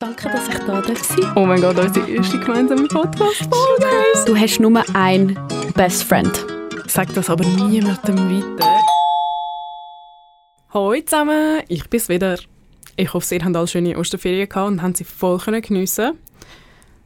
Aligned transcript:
Danke, 0.00 0.28
dass 0.28 0.46
ich 0.46 0.58
da 0.58 0.80
sein 0.80 1.32
Oh 1.34 1.44
mein 1.44 1.60
Gott, 1.60 1.76
unsere 1.76 2.08
erste 2.08 2.38
gemeinsame 2.38 2.86
Podcast-Folge. 2.86 3.86
Du 4.26 4.36
hast 4.36 4.60
nur 4.60 4.84
einen 4.94 5.36
Best 5.74 6.04
Friend. 6.04 6.30
Sag 6.86 7.12
das 7.14 7.28
aber 7.28 7.44
niemandem 7.44 8.16
weiter. 8.16 8.78
Hallo 10.70 11.00
zusammen, 11.00 11.62
ich 11.66 11.90
bin's 11.90 12.08
wieder. 12.08 12.38
Ich 12.94 13.12
hoffe, 13.12 13.34
ihr 13.34 13.44
habt 13.44 13.56
alle 13.56 13.66
schöne 13.66 13.98
Osterferien 13.98 14.48
gehabt 14.48 14.68
und 14.68 14.82
haben 14.82 14.94
sie 14.94 15.02
voll 15.02 15.40
geniessen 15.40 16.12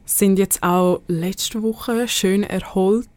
Sind 0.05 0.37
jetzt 0.37 0.61
auch 0.61 1.01
letzte 1.07 1.63
Woche 1.63 2.07
schön 2.07 2.43
erholt 2.43 3.07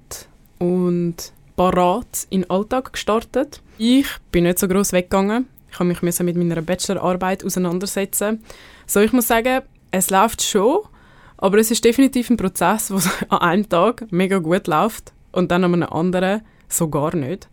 und 0.59 1.17
parat 1.55 2.27
in 2.31 2.45
den 2.45 2.51
Alltag 2.51 2.95
gestartet. 2.95 3.61
Ich 3.77 4.07
bin 4.33 4.45
nicht 4.45 4.59
so 4.59 4.69
groß 4.69 4.95
weggegangen. 4.95 5.49
Ich 5.71 5.79
habe 5.79 5.91
mich 5.91 6.01
mit 6.01 6.37
meiner 6.37 6.63
Bachelorarbeit 6.63 7.45
auseinandersetzen 7.45 8.43
so, 8.87 9.01
ich 9.01 9.13
muss 9.13 9.29
sagen, 9.29 9.63
es 9.91 10.11
läuft 10.11 10.43
schon, 10.43 10.81
aber 11.37 11.59
es 11.59 11.71
ist 11.71 11.85
definitiv 11.85 12.31
ein 12.31 12.37
Prozess, 12.37 12.89
der 12.89 13.03
an 13.33 13.39
einem 13.39 13.69
Tag 13.69 14.11
mega 14.11 14.39
gut 14.39 14.67
läuft 14.67 15.13
und 15.33 15.51
dann 15.51 15.65
an 15.65 15.75
einem 15.75 15.93
anderen 15.93 16.43
so 16.69 16.89
gar 16.89 17.15
nicht. 17.15 17.49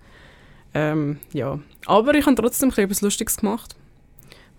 Ähm, 0.74 1.20
ja. 1.34 1.60
Aber 1.86 2.16
ich 2.16 2.26
habe 2.26 2.36
trotzdem 2.36 2.72
etwas 2.76 3.02
Lustiges 3.02 3.38
gemacht. 3.38 3.76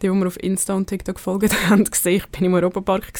Die, 0.02 0.08
die 0.08 0.12
mir 0.12 0.26
auf 0.26 0.42
Insta 0.42 0.74
und 0.74 0.88
TikTok 0.88 1.18
folgen, 1.18 1.50
haben 1.68 1.84
gesehen, 1.84 2.16
ich 2.16 2.26
bin 2.26 2.46
im 2.46 2.54
Europapark. 2.54 3.12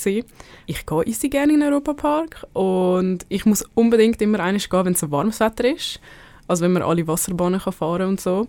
Ich 0.67 0.87
gehe 0.87 1.05
easy 1.05 1.29
gerne 1.29 1.55
in 1.55 1.61
den 1.61 1.73
Europapark 1.73 2.47
und 2.53 3.25
ich 3.29 3.47
muss 3.47 3.65
unbedingt 3.75 4.21
immer 4.21 4.41
eines 4.41 4.69
gehen, 4.69 4.84
wenn 4.84 4.93
es 4.93 5.01
so 5.01 5.11
warmes 5.11 5.41
Wetter 5.41 5.73
ist. 5.73 6.01
Also 6.47 6.65
wenn 6.65 6.73
man 6.73 6.83
alle 6.83 7.07
Wasserbahnen 7.07 7.61
kann 7.61 7.73
fahren 7.73 8.09
und 8.09 8.21
so. 8.21 8.48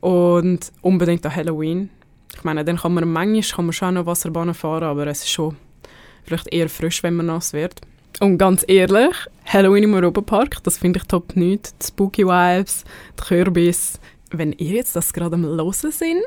Und 0.00 0.70
unbedingt 0.82 1.24
an 1.26 1.34
Halloween. 1.34 1.90
Ich 2.36 2.44
meine, 2.44 2.64
dann 2.64 2.76
kann 2.76 2.94
man 2.94 3.08
manchmal 3.08 3.42
kann 3.42 3.66
man 3.66 3.72
schon 3.72 3.94
noch 3.94 4.06
Wasserbahnen 4.06 4.54
fahren, 4.54 4.84
aber 4.84 5.06
es 5.06 5.20
ist 5.20 5.30
schon 5.30 5.56
vielleicht 6.24 6.52
eher 6.52 6.68
frisch, 6.68 7.02
wenn 7.02 7.14
man 7.14 7.26
nass 7.26 7.52
wird. 7.52 7.80
Und 8.20 8.38
ganz 8.38 8.64
ehrlich, 8.68 9.14
Halloween 9.46 9.84
im 9.84 9.94
Europapark, 9.94 10.62
das 10.62 10.78
finde 10.78 11.00
ich 11.00 11.06
top 11.06 11.36
nicht. 11.36 11.74
Die 11.82 11.86
Spooky 11.86 12.24
Vibes, 12.24 12.84
die 13.18 13.24
Kürbis. 13.24 14.00
Wenn 14.30 14.52
ihr 14.52 14.76
jetzt 14.76 14.96
das 14.96 15.12
gerade 15.12 15.34
am 15.34 15.44
Hören 15.44 15.72
sind, 15.90 16.22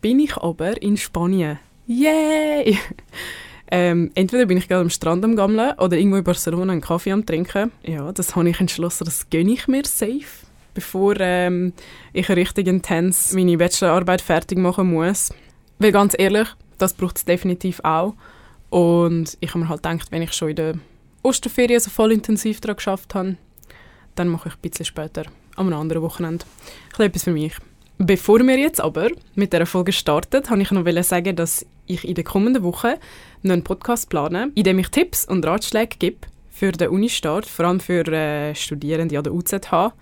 bin 0.00 0.20
ich 0.20 0.36
aber 0.36 0.80
in 0.82 0.96
Spanien. 0.96 1.58
Yay! 1.86 2.78
ähm, 3.70 4.10
entweder 4.14 4.46
bin 4.46 4.58
ich 4.58 4.68
gerade 4.68 4.82
am 4.82 4.90
Strand 4.90 5.24
am 5.24 5.36
Gammeln 5.36 5.78
oder 5.78 5.96
irgendwo 5.96 6.16
in 6.16 6.24
Barcelona 6.24 6.72
einen 6.72 6.80
Kaffee 6.80 7.12
am 7.12 7.26
Trinken. 7.26 7.72
Ja, 7.82 8.12
das 8.12 8.34
habe 8.34 8.48
ich 8.48 8.60
entschlossen, 8.60 9.04
das 9.04 9.28
gönne 9.28 9.52
ich 9.52 9.68
mir 9.68 9.84
safe 9.84 10.46
bevor 10.74 11.16
ähm, 11.20 11.72
ich 12.12 12.28
richtig 12.28 12.66
intens 12.66 13.32
meine 13.32 13.56
Bachelorarbeit 13.56 14.20
fertig 14.20 14.58
machen 14.58 14.92
muss. 14.92 15.32
Weil 15.78 15.92
ganz 15.92 16.14
ehrlich, 16.18 16.48
das 16.78 16.94
braucht 16.94 17.16
es 17.18 17.24
definitiv 17.24 17.80
auch. 17.84 18.14
Und 18.70 19.36
ich 19.40 19.50
habe 19.50 19.60
mir 19.60 19.68
halt 19.68 19.82
gedacht, 19.82 20.10
wenn 20.10 20.22
ich 20.22 20.32
schon 20.32 20.50
in 20.50 20.56
der 20.56 20.74
Osterferien 21.22 21.80
so 21.80 21.90
voll 21.90 22.12
intensiv 22.12 22.60
daran 22.60 22.76
geschafft 22.76 23.14
habe, 23.14 23.36
dann 24.14 24.28
mache 24.28 24.48
ich 24.48 24.54
ein 24.54 24.60
bisschen 24.62 24.86
später, 24.86 25.24
am 25.56 25.72
anderen 25.72 26.02
Wochenende, 26.02 26.44
etwas 26.98 27.24
für 27.24 27.32
mich. 27.32 27.54
Bevor 27.98 28.40
wir 28.40 28.58
jetzt 28.58 28.80
aber 28.80 29.10
mit 29.34 29.52
der 29.52 29.66
Folge 29.66 29.92
starten, 29.92 30.42
wollte 30.48 30.62
ich 30.62 30.70
noch 30.70 31.02
sagen, 31.04 31.36
dass 31.36 31.64
ich 31.86 32.06
in 32.06 32.14
den 32.14 32.24
kommenden 32.24 32.62
Wochen 32.62 32.94
noch 33.42 33.52
einen 33.52 33.62
Podcast 33.62 34.08
plane, 34.08 34.50
in 34.54 34.64
dem 34.64 34.78
ich 34.78 34.88
Tipps 34.88 35.24
und 35.24 35.46
Ratschläge 35.46 35.96
gebe 35.98 36.26
für 36.50 36.72
den 36.72 36.88
Unistart, 36.88 37.46
vor 37.46 37.66
allem 37.66 37.80
für 37.80 38.06
äh, 38.08 38.54
Studierende 38.54 39.18
an 39.18 39.24
der 39.24 39.32
UZH 39.32 39.92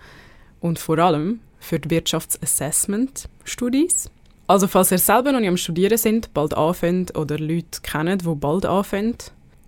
und 0.61 0.79
vor 0.79 0.97
allem 0.99 1.41
für 1.59 1.79
die 1.79 1.89
Wirtschaftsassessment-Studies. 1.89 4.09
Also 4.47 4.67
falls 4.67 4.91
ihr 4.91 4.97
selber 4.97 5.31
noch 5.31 5.39
nicht 5.39 5.47
am 5.49 5.55
Studieren 5.57 5.97
sind, 5.97 6.33
bald 6.33 6.53
anfängt 6.53 7.17
oder 7.17 7.37
Leute 7.37 7.81
kennt, 7.83 8.23
die 8.23 8.35
bald 8.35 8.65
anfangen, 8.65 9.15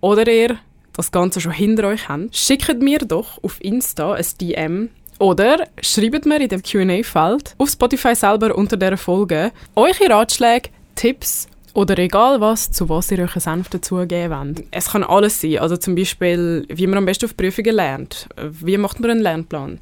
oder 0.00 0.26
ihr 0.30 0.58
das 0.92 1.12
Ganze 1.12 1.40
schon 1.40 1.52
hinter 1.52 1.88
euch 1.88 2.08
habt, 2.08 2.36
schickt 2.36 2.82
mir 2.82 2.98
doch 2.98 3.42
auf 3.42 3.62
Insta 3.62 4.14
ein 4.14 4.26
DM 4.40 4.90
oder 5.18 5.66
schreibt 5.80 6.26
mir 6.26 6.40
in 6.40 6.48
dem 6.48 6.62
Q&A-Feld 6.62 7.54
auf 7.58 7.70
Spotify 7.70 8.14
selber 8.14 8.54
unter 8.54 8.76
dieser 8.76 8.96
Folge 8.96 9.50
eure 9.74 10.10
Ratschläge, 10.10 10.70
Tipps 10.94 11.48
oder 11.72 11.98
egal 11.98 12.40
was, 12.40 12.70
zu 12.70 12.88
was 12.88 13.10
ihr 13.10 13.18
einen 13.18 13.40
Senf 13.40 13.68
dazugeben 13.68 14.30
wollt. 14.30 14.64
Es 14.70 14.90
kann 14.90 15.02
alles 15.02 15.40
sein, 15.40 15.58
also 15.58 15.76
zum 15.76 15.94
Beispiel, 15.94 16.66
wie 16.68 16.86
man 16.86 16.98
am 16.98 17.06
besten 17.06 17.26
auf 17.26 17.36
Prüfungen 17.36 17.74
lernt, 17.74 18.28
wie 18.36 18.76
macht 18.76 19.00
man 19.00 19.10
einen 19.10 19.22
Lernplan, 19.22 19.80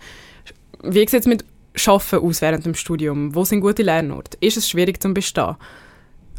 wie 0.83 1.01
sieht 1.01 1.21
es 1.21 1.27
mit 1.27 1.45
Arbeiten 1.87 2.27
aus 2.27 2.43
während 2.43 2.67
dem 2.67 2.75
Studium? 2.75 3.35
Wo 3.35 3.45
sind 3.45 3.61
gute 3.61 3.83
Lernorte? 3.83 4.37
Ist 4.41 4.57
es 4.57 4.69
schwierig 4.69 5.03
zum 5.03 5.15
Bestehen? 5.15 5.57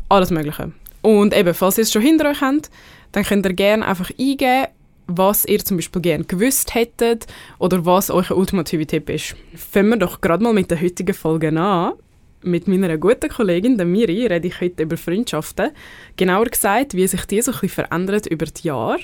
Alles 0.09 0.29
Mögliche. 0.29 0.71
Und 1.01 1.35
eben, 1.35 1.53
falls 1.53 1.77
ihr 1.77 1.83
es 1.83 1.91
schon 1.91 2.01
hinter 2.01 2.29
euch 2.29 2.41
habt, 2.41 2.69
dann 3.11 3.23
könnt 3.23 3.45
ihr 3.45 3.53
gerne 3.53 3.85
einfach 3.85 4.09
eingeben, 4.17 4.67
was 5.07 5.45
ihr 5.45 5.59
zum 5.59 5.77
Beispiel 5.77 6.01
gerne 6.01 6.23
gewusst 6.23 6.73
hättet 6.75 7.27
oder 7.59 7.85
was 7.85 8.09
euer 8.09 8.31
ultimative 8.31 8.85
Tipp 8.85 9.09
ist. 9.09 9.35
Fangen 9.55 9.89
wir 9.89 9.97
doch 9.97 10.21
gerade 10.21 10.43
mal 10.43 10.53
mit 10.53 10.71
der 10.71 10.81
heutigen 10.81 11.13
Folge 11.13 11.49
an. 11.59 11.93
Mit 12.41 12.67
meiner 12.67 12.97
guten 12.97 13.29
Kollegin, 13.29 13.77
der 13.77 13.85
Miri, 13.85 14.27
rede 14.27 14.47
ich 14.47 14.59
heute 14.59 14.83
über 14.83 14.97
Freundschaften. 14.97 15.71
Genauer 16.17 16.45
gesagt, 16.45 16.93
wie 16.93 17.07
sich 17.07 17.25
die 17.25 17.41
so 17.41 17.51
ein 17.51 17.59
bisschen 17.59 17.85
verändert 17.85 18.27
über 18.27 18.45
die 18.45 18.67
Jahre. 18.67 18.99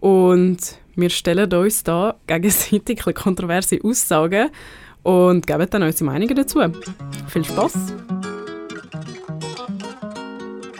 Und 0.00 0.58
wir 0.94 1.10
stellen 1.10 1.52
uns 1.52 1.82
da 1.84 2.16
gegenseitig 2.26 3.02
kontroverse 3.14 3.78
Aussagen 3.82 4.50
und 5.02 5.46
geben 5.46 5.66
dann 5.70 5.82
unsere 5.82 6.10
Meinungen 6.10 6.36
dazu. 6.36 6.60
Viel 7.28 7.44
Spaß! 7.44 7.94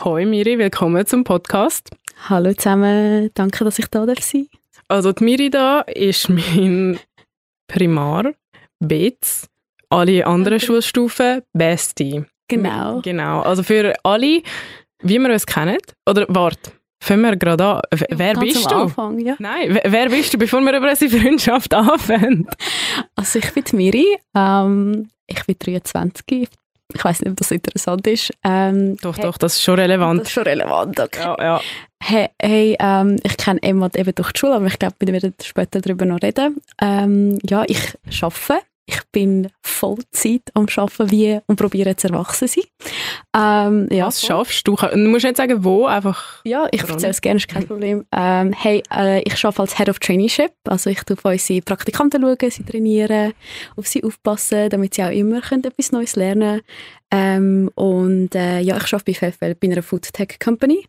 Hoi 0.03 0.25
Miri, 0.25 0.57
willkommen 0.57 1.05
zum 1.05 1.23
Podcast. 1.23 1.89
Hallo 2.29 2.53
zusammen, 2.53 3.31
danke, 3.33 3.63
dass 3.63 3.79
ich 3.79 3.87
da 3.87 4.05
sein 4.05 4.15
darf. 4.15 4.61
Also 4.87 5.13
die 5.13 5.23
Miri 5.23 5.49
da 5.49 5.81
ist 5.81 6.29
mein 6.29 6.99
Primar, 7.67 8.33
Bets, 8.79 9.47
alle 9.89 10.27
anderen 10.27 10.57
okay. 10.57 10.65
Schulstufen, 10.65 11.41
Bestie. 11.53 12.25
Genau. 12.47 13.01
Genau, 13.01 13.41
also 13.41 13.63
für 13.63 13.93
alle, 14.03 14.43
wie 15.01 15.19
wir 15.19 15.31
uns 15.31 15.45
kennen, 15.45 15.77
oder 16.07 16.25
warte, 16.29 16.71
Fangen 17.03 17.21
wir 17.23 17.35
gerade 17.35 17.65
an. 17.65 17.81
W 17.93 18.05
wer 18.11 18.33
Ganz 18.33 18.45
bist 18.45 18.71
du? 18.71 18.75
Anfang, 18.75 19.19
ja. 19.19 19.35
Nein, 19.37 19.77
wer 19.83 20.09
bist 20.09 20.33
du, 20.33 20.37
bevor 20.37 20.61
wir 20.61 20.77
über 20.77 20.89
unsere 20.89 21.19
Freundschaft 21.19 21.73
anfangen? 21.73 22.47
Also 23.17 23.39
ich 23.39 23.51
bin 23.51 23.65
Miri, 23.73 24.05
ähm, 24.33 25.09
ich 25.27 25.45
bin 25.45 25.57
23. 25.59 26.47
Ich 26.95 27.03
weiß 27.03 27.21
nicht, 27.21 27.31
ob 27.31 27.35
das 27.35 27.51
interessant 27.51 28.07
ist. 28.07 28.31
Ähm, 28.45 28.95
doch, 29.01 29.17
hey, 29.17 29.25
doch, 29.25 29.37
das 29.37 29.55
ist 29.55 29.63
schon 29.63 29.79
relevant. 29.79 30.21
Das 30.21 30.27
ist 30.29 30.33
schon 30.33 30.43
relevant, 30.43 30.97
okay. 30.97 31.23
Ja, 31.23 31.43
ja. 31.43 31.61
Hey, 32.01 32.29
hey 32.41 32.77
ähm, 32.79 33.17
ich 33.21 33.35
kenne 33.35 33.61
Emma 33.61 33.89
eben 33.93 34.15
durch 34.15 34.31
die 34.31 34.39
Schule, 34.39 34.55
aber 34.55 34.67
ich 34.67 34.79
glaube, 34.79 34.95
wir 34.99 35.11
werden 35.11 35.33
später 35.43 35.81
darüber 35.81 36.05
noch 36.05 36.21
reden. 36.21 36.61
Ähm, 36.81 37.37
ja, 37.43 37.65
ich 37.67 37.97
arbeite 38.21 38.63
ich 38.85 38.99
bin 39.11 39.47
Vollzeit 39.61 40.41
am 40.53 40.67
Arbeiten 40.75 41.11
wie 41.11 41.39
und 41.47 41.55
probiere 41.55 41.95
zu 41.95 42.09
erwachsen 42.09 42.47
sein. 42.47 42.63
Ähm, 43.35 43.87
ja, 43.91 44.07
Was 44.07 44.21
schaffst 44.21 44.67
du? 44.67 44.75
Du 44.75 44.97
musst 44.97 45.23
nicht 45.23 45.37
sagen, 45.37 45.63
wo, 45.63 45.85
einfach... 45.85 46.41
Ja, 46.43 46.67
ich 46.71 46.81
erzähle 46.81 47.11
es 47.11 47.21
gerne, 47.21 47.37
ist 47.37 47.47
kein 47.47 47.65
Problem. 47.65 48.05
Ähm, 48.11 48.53
hey, 48.53 48.83
äh, 48.93 49.21
ich 49.21 49.43
arbeite 49.45 49.61
als 49.61 49.77
Head 49.77 49.89
of 49.89 49.99
Traineeship, 49.99 50.51
also 50.67 50.89
ich 50.89 51.01
tue 51.03 51.17
auf 51.17 51.25
unsere 51.25 51.61
Praktikanten 51.61 52.21
schauen, 52.21 52.51
sie 52.51 52.63
trainieren, 52.63 53.33
auf 53.77 53.87
sie 53.87 54.03
aufpassen, 54.03 54.69
damit 54.69 54.95
sie 54.95 55.03
auch 55.03 55.11
immer 55.11 55.41
können 55.41 55.63
etwas 55.63 55.91
Neues 55.91 56.15
lernen 56.15 56.61
können. 57.11 57.69
Ähm, 57.69 57.71
und 57.75 58.35
äh, 58.35 58.59
ja, 58.59 58.77
ich 58.77 58.93
arbeite 58.93 59.19
bei 59.19 59.31
FFL, 59.31 59.55
bei 59.55 59.67
einer 59.67 59.83
Food 59.83 60.11
Tech 60.11 60.39
Company 60.43 60.85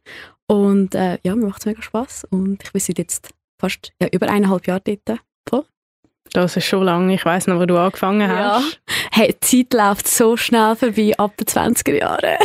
und 0.46 0.94
äh, 0.94 1.18
ja, 1.22 1.36
mir 1.36 1.46
macht 1.46 1.60
es 1.60 1.66
mega 1.66 1.82
Spass 1.82 2.24
und 2.30 2.62
ich 2.62 2.72
bin 2.72 2.80
seit 2.80 2.98
jetzt 2.98 3.30
fast 3.60 3.92
ja, 4.00 4.08
über 4.12 4.28
eineinhalb 4.28 4.66
Jahre 4.66 4.82
dort. 5.04 5.20
Voll. 5.48 5.64
Das 6.32 6.56
ist 6.56 6.66
schon 6.66 6.84
lange. 6.84 7.14
Ich 7.14 7.24
weiß 7.24 7.46
noch, 7.46 7.60
wo 7.60 7.66
du 7.66 7.76
angefangen 7.78 8.28
ja. 8.28 8.56
hast. 8.56 8.80
Hey, 9.12 9.34
die 9.42 9.68
Zeit 9.68 9.74
läuft 9.74 10.08
so 10.08 10.36
schnell 10.36 10.74
vorbei, 10.74 11.12
ab 11.16 11.36
den 11.36 11.46
20er 11.46 11.98
Jahren. 11.98 12.38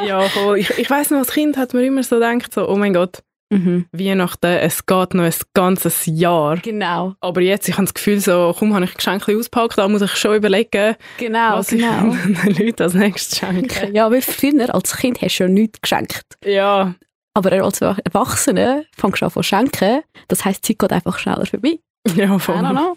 ja, 0.06 0.20
voll. 0.22 0.58
Ich, 0.58 0.70
ich 0.78 0.88
weiß 0.88 1.10
noch, 1.10 1.18
als 1.18 1.32
Kind 1.32 1.56
hat 1.56 1.74
man 1.74 1.84
immer 1.84 2.02
so 2.02 2.16
gedacht, 2.16 2.54
so, 2.54 2.68
oh 2.68 2.76
mein 2.76 2.94
Gott, 2.94 3.22
mhm. 3.50 3.86
Weihnachten, 3.92 4.46
es 4.46 4.86
geht 4.86 5.14
noch 5.14 5.24
ein 5.24 5.34
ganzes 5.54 6.06
Jahr. 6.06 6.56
Genau. 6.58 7.14
Aber 7.20 7.40
jetzt, 7.40 7.68
ich 7.68 7.74
habe 7.74 7.84
das 7.84 7.94
Gefühl, 7.94 8.20
so, 8.20 8.54
komm, 8.58 8.74
habe 8.74 8.84
ich 8.84 8.94
Geschenke 8.94 9.36
ausgepackt, 9.36 9.78
da 9.78 9.88
muss 9.88 10.02
ich 10.02 10.16
schon 10.16 10.36
überlegen, 10.36 10.96
genau, 11.18 11.58
was 11.58 11.68
genau. 11.68 12.14
ich 12.14 12.40
den 12.56 12.66
Leuten 12.66 12.82
als 12.82 12.94
nächstes 12.94 13.38
schenke. 13.38 13.90
Ja, 13.92 14.10
weil 14.10 14.22
früher 14.22 14.74
als 14.74 14.96
Kind 14.96 15.20
hast 15.20 15.38
du 15.38 15.44
ja 15.44 15.48
nichts 15.48 15.80
geschenkt. 15.80 16.24
Ja. 16.44 16.94
Aber 17.34 17.52
als 17.52 17.82
Erwachsene 17.82 18.86
fängst 18.96 19.20
du 19.20 19.26
an 19.26 19.32
zu 19.32 19.42
schenken, 19.42 20.02
das 20.28 20.44
heisst, 20.44 20.66
die 20.66 20.72
Zeit 20.72 20.78
geht 20.78 20.92
einfach 20.92 21.18
schneller 21.18 21.44
vorbei. 21.44 21.78
Ja, 22.16 22.38
voll. 22.38 22.56
I 22.56 22.58
don't 22.58 22.70
know. 22.70 22.96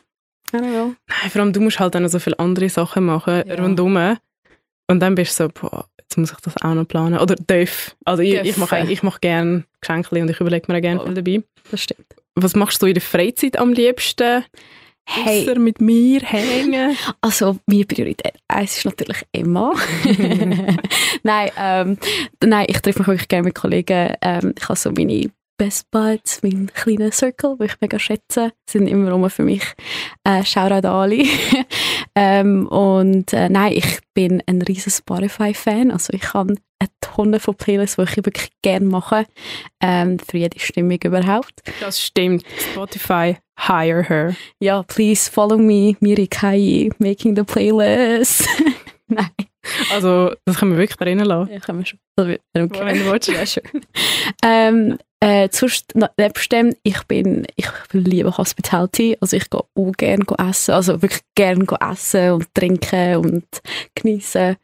I 0.54 0.58
don't 0.58 0.72
know. 0.72 0.96
Nein, 1.08 1.30
vor 1.32 1.42
allem, 1.42 1.54
du 1.54 1.62
musst 1.62 1.80
halt 1.80 1.96
dann 1.96 2.04
noch 2.04 2.10
so 2.10 2.20
viele 2.20 2.40
andere 2.40 2.70
Sachen 2.70 3.06
machen 3.06 3.44
ja. 3.46 3.56
rundum. 3.56 4.18
Und 4.88 5.00
dann 5.00 5.16
bist 5.16 5.40
du 5.40 5.44
so, 5.44 5.50
boah, 5.50 5.88
jetzt 6.00 6.18
muss 6.18 6.32
ich 6.32 6.38
das 6.40 6.56
auch 6.64 6.74
noch 6.74 6.88
planen. 6.88 7.20
Oder 7.20 7.36
darf. 7.36 7.96
Also 8.06 8.24
ich, 8.24 8.34
ich 8.34 8.58
mache 8.58 8.80
ich 8.90 9.04
mach 9.04 9.22
gerne 9.22 9.66
Geschenke 9.82 10.20
und 10.20 10.30
ich 10.30 10.40
überlege 10.40 10.72
mir 10.72 10.78
auch 10.78 10.82
gerne 10.82 11.04
viel 11.04 11.14
dabei. 11.14 11.44
Das 11.72 11.82
stimmt. 11.82 12.16
Was 12.36 12.56
machst 12.56 12.82
du 12.82 12.88
in 12.88 12.94
der 12.94 13.02
Freizeit 13.02 13.58
am 13.58 13.74
liebsten? 13.74 14.44
Hey. 15.06 15.42
Ausser 15.42 15.60
mit 15.60 15.82
mir 15.82 16.22
hängen. 16.22 16.96
Also, 17.22 17.58
meine 17.66 17.86
Priorität 17.86 18.34
eins 18.48 18.78
ist 18.78 18.86
natürlich 18.86 19.24
Emma. 19.32 19.74
nein, 21.24 21.52
ähm, 21.58 21.98
nein, 22.44 22.68
ich 22.70 22.80
treffe 22.80 23.00
mich 23.00 23.08
wirklich 23.08 23.28
gerne 23.28 23.46
mit 23.46 23.56
Kollegen. 23.56 24.14
Ähm, 24.22 24.54
ich 24.56 24.70
habe 24.70 24.78
so 24.78 24.92
meine 24.92 25.32
Best 25.60 25.92
Buds, 25.92 26.42
meinen 26.42 26.72
kleinen 26.74 27.12
Circle, 27.12 27.58
den 27.58 27.68
ich 27.68 27.82
mega 27.82 28.00
schätze, 28.00 28.54
sind 28.68 28.88
immer 28.88 29.12
rum 29.12 29.30
für 29.30 29.44
mich. 29.44 29.64
Äh, 30.24 30.46
Shoutout 30.46 30.88
Ali. 30.88 31.30
ähm, 32.16 32.66
und 32.68 33.34
äh, 33.34 33.50
nein, 33.50 33.74
ich 33.76 34.00
bin 34.14 34.42
ein 34.48 34.62
riesen 34.62 34.90
Spotify-Fan. 34.90 35.92
Also 35.92 36.14
ich 36.14 36.34
habe 36.34 36.56
eine 36.80 36.90
Tonne 37.02 37.42
von 37.42 37.56
Playlists, 37.56 37.98
die 37.98 38.04
ich 38.04 38.26
wirklich 38.26 38.52
gerne 38.62 38.86
mache. 38.86 39.26
Ähm, 39.82 40.18
für 40.20 40.38
jede 40.38 40.58
Stimmung 40.62 41.00
überhaupt. 41.04 41.62
Das 41.82 42.02
stimmt. 42.02 42.46
Spotify, 42.72 43.36
hire 43.58 44.04
her. 44.04 44.36
Ja, 44.62 44.84
please 44.84 45.30
follow 45.30 45.58
me, 45.58 45.98
Miri 46.00 46.28
Kai, 46.28 46.90
making 47.00 47.36
the 47.36 47.44
playlist. 47.44 48.48
nein. 49.08 49.49
Also, 49.92 50.34
das 50.46 50.58
können 50.58 50.72
wir 50.72 50.80
wirklich 50.80 50.98
drinnen 50.98 51.26
lassen. 51.26 51.52
Ja, 51.52 51.60
können 51.60 51.80
wir 51.80 51.86
schon. 51.86 52.00
Also, 52.16 52.36
wenn 52.54 52.70
du 52.70 53.12
willst. 53.12 53.28
Ja, 53.28 53.46
schön. 53.46 53.64
ähm, 54.46 54.98
äh, 55.22 55.50
sonst, 55.52 55.94
nebst 56.18 56.52
dem, 56.52 56.74
ich 56.84 57.04
bin, 57.04 57.46
ich 57.58 57.68
liebe 57.92 58.38
Hospitality, 58.38 59.18
also 59.20 59.36
ich 59.36 59.50
gehe 59.50 59.60
auch 59.60 59.92
gerne 59.98 60.24
essen, 60.38 60.74
also 60.74 61.02
wirklich 61.02 61.22
gerne 61.36 61.66
essen 61.92 62.32
und 62.32 62.54
trinken 62.54 63.18
und 63.18 63.46
genießen 63.96 64.56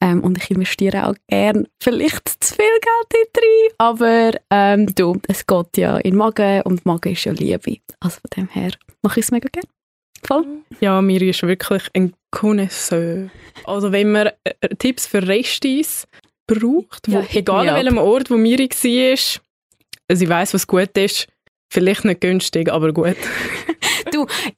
ähm, 0.00 0.22
und 0.22 0.38
ich 0.38 0.50
investiere 0.52 1.08
auch 1.08 1.16
gerne 1.26 1.66
vielleicht 1.82 2.28
zu 2.28 2.54
viel 2.54 2.64
Geld 2.64 3.26
in 3.34 3.42
rein, 3.42 3.74
aber 3.78 4.30
ähm, 4.50 4.94
du, 4.94 5.20
es 5.26 5.44
geht 5.44 5.76
ja 5.78 5.96
in 5.96 6.12
den 6.12 6.18
Magen 6.18 6.62
und 6.62 6.86
Magen 6.86 7.12
ist 7.12 7.24
ja 7.24 7.32
Liebe, 7.32 7.78
also 7.98 8.20
von 8.20 8.30
dem 8.36 8.48
her 8.48 8.70
mache 9.02 9.18
ich 9.18 9.26
es 9.26 9.32
mega 9.32 9.48
gerne. 9.50 9.73
Voll. 10.26 10.44
Ja, 10.80 11.00
Miri 11.02 11.30
ist 11.30 11.42
wirklich 11.42 11.82
ein 11.94 12.12
Connoisseur. 12.30 13.28
Also 13.64 13.92
wenn 13.92 14.12
man 14.12 14.28
äh, 14.44 14.68
Tipps 14.78 15.06
für 15.06 15.26
Restis 15.26 16.06
braucht, 16.46 17.06
Ja, 17.08 17.22
egal 17.32 17.68
an 17.68 17.76
welchem 17.76 17.98
Ort, 17.98 18.30
wo 18.30 18.36
Miri 18.36 18.68
war, 18.70 20.16
sie 20.16 20.28
weiß, 20.28 20.54
was 20.54 20.66
gut 20.66 20.96
ist. 20.96 21.26
Vielleicht 21.70 22.04
nicht 22.04 22.20
günstig, 22.20 22.70
aber 22.70 22.92
gut. 22.92 23.16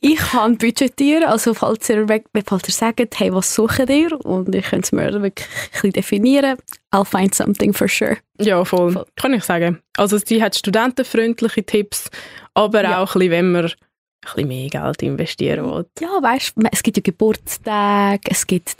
Ich 0.01 0.17
kann 0.19 0.59
budgetieren, 0.59 1.25
also 1.25 1.55
falls 1.55 1.89
ihr, 1.89 2.07
weg- 2.11 2.27
falls 2.47 2.69
ihr 2.69 2.75
sagt, 2.75 3.19
hey, 3.19 3.33
was 3.33 3.55
sucht 3.55 3.89
ihr? 3.89 4.13
Und 4.27 4.55
ich 4.55 4.67
könnte 4.67 4.85
es 4.85 4.93
mir 4.93 5.11
wirklich 5.23 5.47
ein 5.49 5.71
bisschen 5.73 5.93
definieren. 5.93 6.57
I'll 6.93 7.07
find 7.07 7.35
something 7.35 7.73
for 7.73 7.89
sure. 7.89 8.19
Ja, 8.39 8.63
voll. 8.67 8.93
Voll. 8.93 9.07
Kann 9.17 9.33
ich 9.33 9.45
sagen. 9.45 9.81
Also 9.97 10.19
sie 10.19 10.43
hat 10.43 10.57
studentenfreundliche 10.57 11.65
Tipps, 11.65 12.11
aber 12.53 12.83
Ja. 12.83 13.03
auch 13.03 13.15
ein 13.15 13.21
bisschen, 13.21 13.31
wenn 13.31 13.53
man 13.53 13.73
bisschen 14.35 14.49
mehr 14.49 14.69
Geld 14.69 15.03
investieren 15.03 15.65
will. 15.65 15.87
Ja, 16.01 16.09
weißt 16.21 16.55
du, 16.57 16.63
es 16.71 16.83
gibt 16.83 16.97
ja 16.97 17.03
Geburtstage, 17.03 18.21
es 18.31 18.47
gibt 18.47 18.77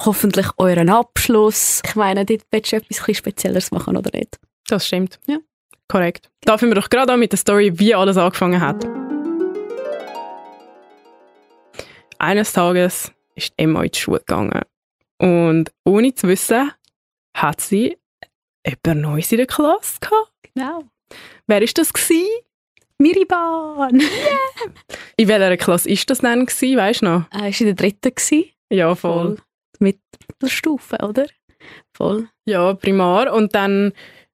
hoffentlich 0.00 0.46
euren 0.58 0.88
Abschluss. 0.88 1.82
Ich 1.84 1.94
meine, 1.94 2.24
dort 2.24 2.42
willst 2.50 2.72
du 2.72 2.76
etwas 2.76 3.16
Spezielleres 3.16 3.70
machen, 3.70 3.96
oder 3.96 4.10
nicht? 4.12 4.38
Das 4.66 4.86
stimmt. 4.86 5.18
Ja. 5.26 5.38
Korrekt. 5.88 6.30
Da 6.42 6.56
fangen 6.56 6.72
wir 6.72 6.80
doch 6.80 6.88
gerade 6.88 7.12
an 7.12 7.20
mit 7.20 7.32
der 7.32 7.38
Story, 7.38 7.78
wie 7.78 7.94
alles 7.94 8.16
angefangen 8.16 8.60
hat. 8.60 8.86
Eines 12.18 12.52
Tages 12.52 13.12
ist 13.34 13.52
Emma 13.56 13.82
in 13.82 13.90
die 13.90 13.98
Schule 13.98 14.20
gegangen. 14.20 14.62
Und 15.18 15.72
ohne 15.84 16.14
zu 16.14 16.28
wissen, 16.28 16.72
hat 17.36 17.60
sie 17.60 17.98
jemand 18.66 19.02
Neues 19.02 19.32
in 19.32 19.38
der 19.38 19.46
Klasse 19.46 19.98
gehabt. 20.00 20.32
Genau. 20.54 20.84
Wer 21.46 21.62
ist 21.62 21.76
das 21.76 21.92
gewesen? 21.92 22.43
Miriban! 22.98 24.00
In 25.16 25.28
welcher 25.28 25.56
Klasse 25.56 25.88
ist 25.90 26.08
das 26.10 26.18
dann 26.18 26.46
gewesen, 26.46 26.76
weißt 26.76 27.02
du 27.02 27.06
noch? 27.06 27.24
Er 27.30 27.40
war 27.40 27.46
in 27.46 27.66
der 27.66 27.74
dritten. 27.74 28.14
Gewesen. 28.14 28.44
Ja, 28.70 28.94
voll. 28.94 29.36
Mit 29.78 29.98
der 30.40 30.46
Stufe, 30.48 30.96
oder? 30.98 31.26
Voll. 31.96 32.28
Ja, 32.46 32.74
primar. 32.74 33.32
Und 33.32 33.54
dann 33.54 33.92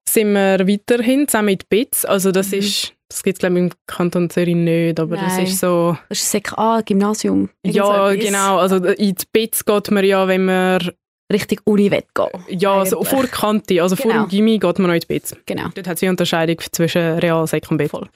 sind 0.09 0.33
wir 0.33 0.67
weiterhin 0.67 1.29
zusammen 1.29 1.47
mit 1.47 1.69
BITS. 1.69 2.05
Also 2.05 2.33
das 2.33 2.51
Mhm. 2.53 2.59
ist, 2.59 2.95
das 3.09 3.23
gibt 3.23 3.37
es 3.37 3.41
glaube 3.41 3.55
ich 3.57 3.61
im 3.63 3.71
Kanton 3.87 4.29
Zürich 4.31 4.55
nicht, 4.55 4.99
aber 5.01 5.17
das 5.17 5.37
Nein. 5.37 5.45
ist 5.47 5.59
so... 5.61 5.97
Das 6.09 6.19
ist 6.21 6.31
Sek 6.31 6.53
A, 6.59 6.81
Gymnasium. 6.81 7.51
Ja, 7.65 8.11
so 8.13 8.19
genau. 8.19 8.59
Also 8.59 8.77
in 8.77 9.15
die 9.15 9.25
BITS 9.33 9.65
geht 9.65 9.91
man 9.91 10.05
ja, 10.05 10.27
wenn 10.29 10.45
man... 10.45 10.91
Richtig 11.31 11.61
Uni 11.65 11.89
gehen. 11.89 12.03
Ja, 12.49 12.81
Eigentlich. 12.83 13.09
vor 13.09 13.21
der 13.23 13.31
Kante, 13.31 13.81
also 13.83 13.95
vor 13.97 14.11
Genau. 14.11 14.25
dem 14.25 14.29
Gimmi 14.31 14.59
geht 14.59 14.79
man 14.79 14.89
noch 14.89 14.95
in 14.95 15.01
die 15.01 15.07
BITS. 15.07 15.37
Genau. 15.47 15.69
Dort 15.75 15.87
hat 15.87 15.97
es 15.97 16.03
eine 16.03 16.11
Unterscheidung 16.11 16.57
zwischen 16.73 17.19
Real, 17.19 17.47
Sek 17.47 17.71
und 17.71 17.77
BITS. 17.79 17.91
Voll. 17.93 18.09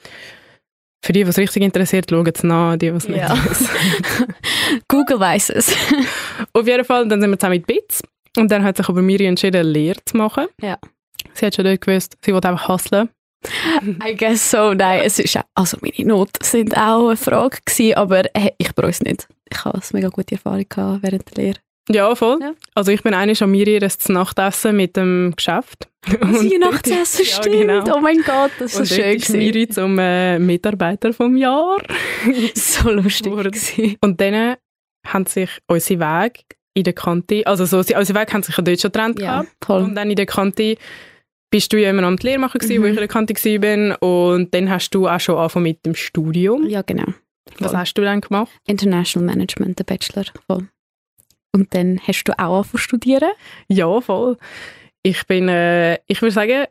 Für 1.05 1.13
die, 1.13 1.27
was 1.29 1.37
richtig 1.39 1.63
interessiert, 1.63 2.07
schauen 2.11 2.27
es 2.35 2.43
nach, 2.43 2.77
die, 2.77 2.93
was 2.93 3.07
nicht 3.09 3.19
Ja. 3.19 3.37
wissen. 3.45 3.69
Google 4.89 5.21
weiß 5.21 5.51
es. 5.51 5.75
Auf 6.53 6.67
jeden 6.67 6.85
Fall, 6.85 7.07
dann 7.09 7.21
sind 7.21 7.31
wir 7.31 7.39
zusammen 7.39 7.57
mit 7.59 7.67
BITS. 7.67 8.03
Und 8.37 8.51
dann 8.51 8.65
hat 8.65 8.77
sich 8.79 8.89
aber 8.89 9.03
Miri 9.03 9.27
entschieden, 9.27 9.61
eine 9.61 9.69
Lehre 9.69 9.99
zu 10.05 10.17
machen. 10.17 10.47
Ja. 10.61 10.79
Sie 11.35 11.47
hat 11.47 11.55
schon 11.55 11.65
dort 11.65 11.81
gewusst, 11.81 12.17
sie 12.25 12.33
wollte 12.33 12.49
einfach 12.49 12.69
hustlen. 12.69 13.11
I 14.07 14.17
guess 14.17 14.51
so. 14.51 14.73
Nein, 14.73 15.03
es 15.05 15.19
ist 15.19 15.37
auch, 15.37 15.43
also 15.55 15.77
meine 15.83 16.09
Noten 16.09 16.43
sind 16.43 16.77
auch 16.77 17.09
eine 17.09 17.17
Frage 17.17 17.59
gewesen, 17.65 17.95
aber 17.97 18.23
hey, 18.35 18.55
ich 18.59 18.73
bereue 18.75 18.91
es 18.91 19.03
nicht. 19.03 19.29
Ich 19.51 19.65
habe 19.65 19.75
eine 19.79 19.85
mega 19.93 20.09
gute 20.09 20.35
Erfahrung 20.37 20.65
gehabt 20.69 21.03
während 21.03 21.37
der 21.37 21.45
Lehre. 21.45 21.59
Ja, 21.89 22.15
voll. 22.15 22.39
Ja. 22.41 22.55
Also 22.75 22.93
ich 22.93 23.03
bin 23.03 23.13
eigentlich 23.15 23.43
an 23.43 23.51
Miri 23.51 23.79
das 23.79 24.09
Nachtessen 24.09 24.77
mit 24.77 24.97
dem 24.97 25.35
Geschäft. 25.37 25.89
Und 26.21 26.51
Weihnachtsessen, 26.51 27.25
ja, 27.25 27.31
stimmt. 27.37 27.57
genau. 27.57 27.97
Oh 27.97 28.01
mein 28.01 28.19
Gott, 28.23 28.51
das 28.59 28.75
Und 28.77 28.83
ist 28.85 28.89
so 28.91 28.95
schön. 28.95 29.15
gewesen. 29.17 29.39
Miri 29.39 29.69
zum 29.69 29.99
äh, 29.99 30.39
Mitarbeiter 30.39 31.13
vom 31.13 31.37
Jahr. 31.37 31.79
So 32.55 32.91
lustig. 32.91 33.33
Gewesen. 33.33 33.97
Und 34.01 34.21
dann 34.21 34.57
haben 35.07 35.27
sich 35.27 35.51
unsere 35.67 36.01
Wege 36.01 36.41
in 36.75 36.85
der 36.85 36.93
Kante, 36.95 37.47
also 37.47 37.65
so, 37.67 37.79
unsere 37.79 38.19
Wege 38.19 38.33
haben 38.33 38.43
sich 38.43 38.57
ja 38.57 38.65
dort 38.65 38.81
schon 38.81 38.91
getrennt 38.93 39.21
Ja, 39.21 39.43
gehabt. 39.43 39.57
voll. 39.65 39.83
Und 39.83 39.95
dann 39.95 40.11
in 40.11 40.17
der 40.17 40.27
Kante 40.27 40.77
bist 41.51 41.73
du 41.73 41.77
ja 41.81 41.91
immer 41.91 42.17
die 42.17 42.27
Lehrmacher 42.27 42.59
gewesen, 42.59 42.79
wo 42.83 42.87
Mhm. 42.87 42.93
ich 42.93 42.97
in 42.97 42.97
der 42.99 43.09
Kante 43.09 43.35
war. 43.35 44.03
Und 44.03 44.55
dann 44.55 44.71
hast 44.71 44.91
du 44.91 45.07
auch 45.09 45.21
schon 45.21 45.37
angefangen 45.37 45.63
mit 45.65 45.85
dem 45.87 45.95
Studium. 45.95 46.67
Ja, 46.67 46.83
genau. 46.83 47.13
Was 47.59 47.71
voll. 47.71 47.79
hast 47.81 47.95
du 47.95 48.03
dann 48.03 48.21
gemacht? 48.23 48.51
International 48.67 49.27
Management, 49.27 49.79
der 49.79 49.85
Bachelor. 49.85 50.25
Voll. 50.47 50.67
Und 51.55 51.73
dann 51.75 52.01
hast 52.07 52.25
du 52.25 52.33
auch 52.33 52.57
angefangen 52.57 52.71
zu 52.73 52.79
studieren. 52.79 53.31
Ja, 53.69 54.01
voll. 54.01 54.37
Ich 55.03 55.25
bin, 55.27 55.49
äh, 55.49 55.99
ich 56.07 56.21
würde 56.21 56.33
sagen, 56.33 56.65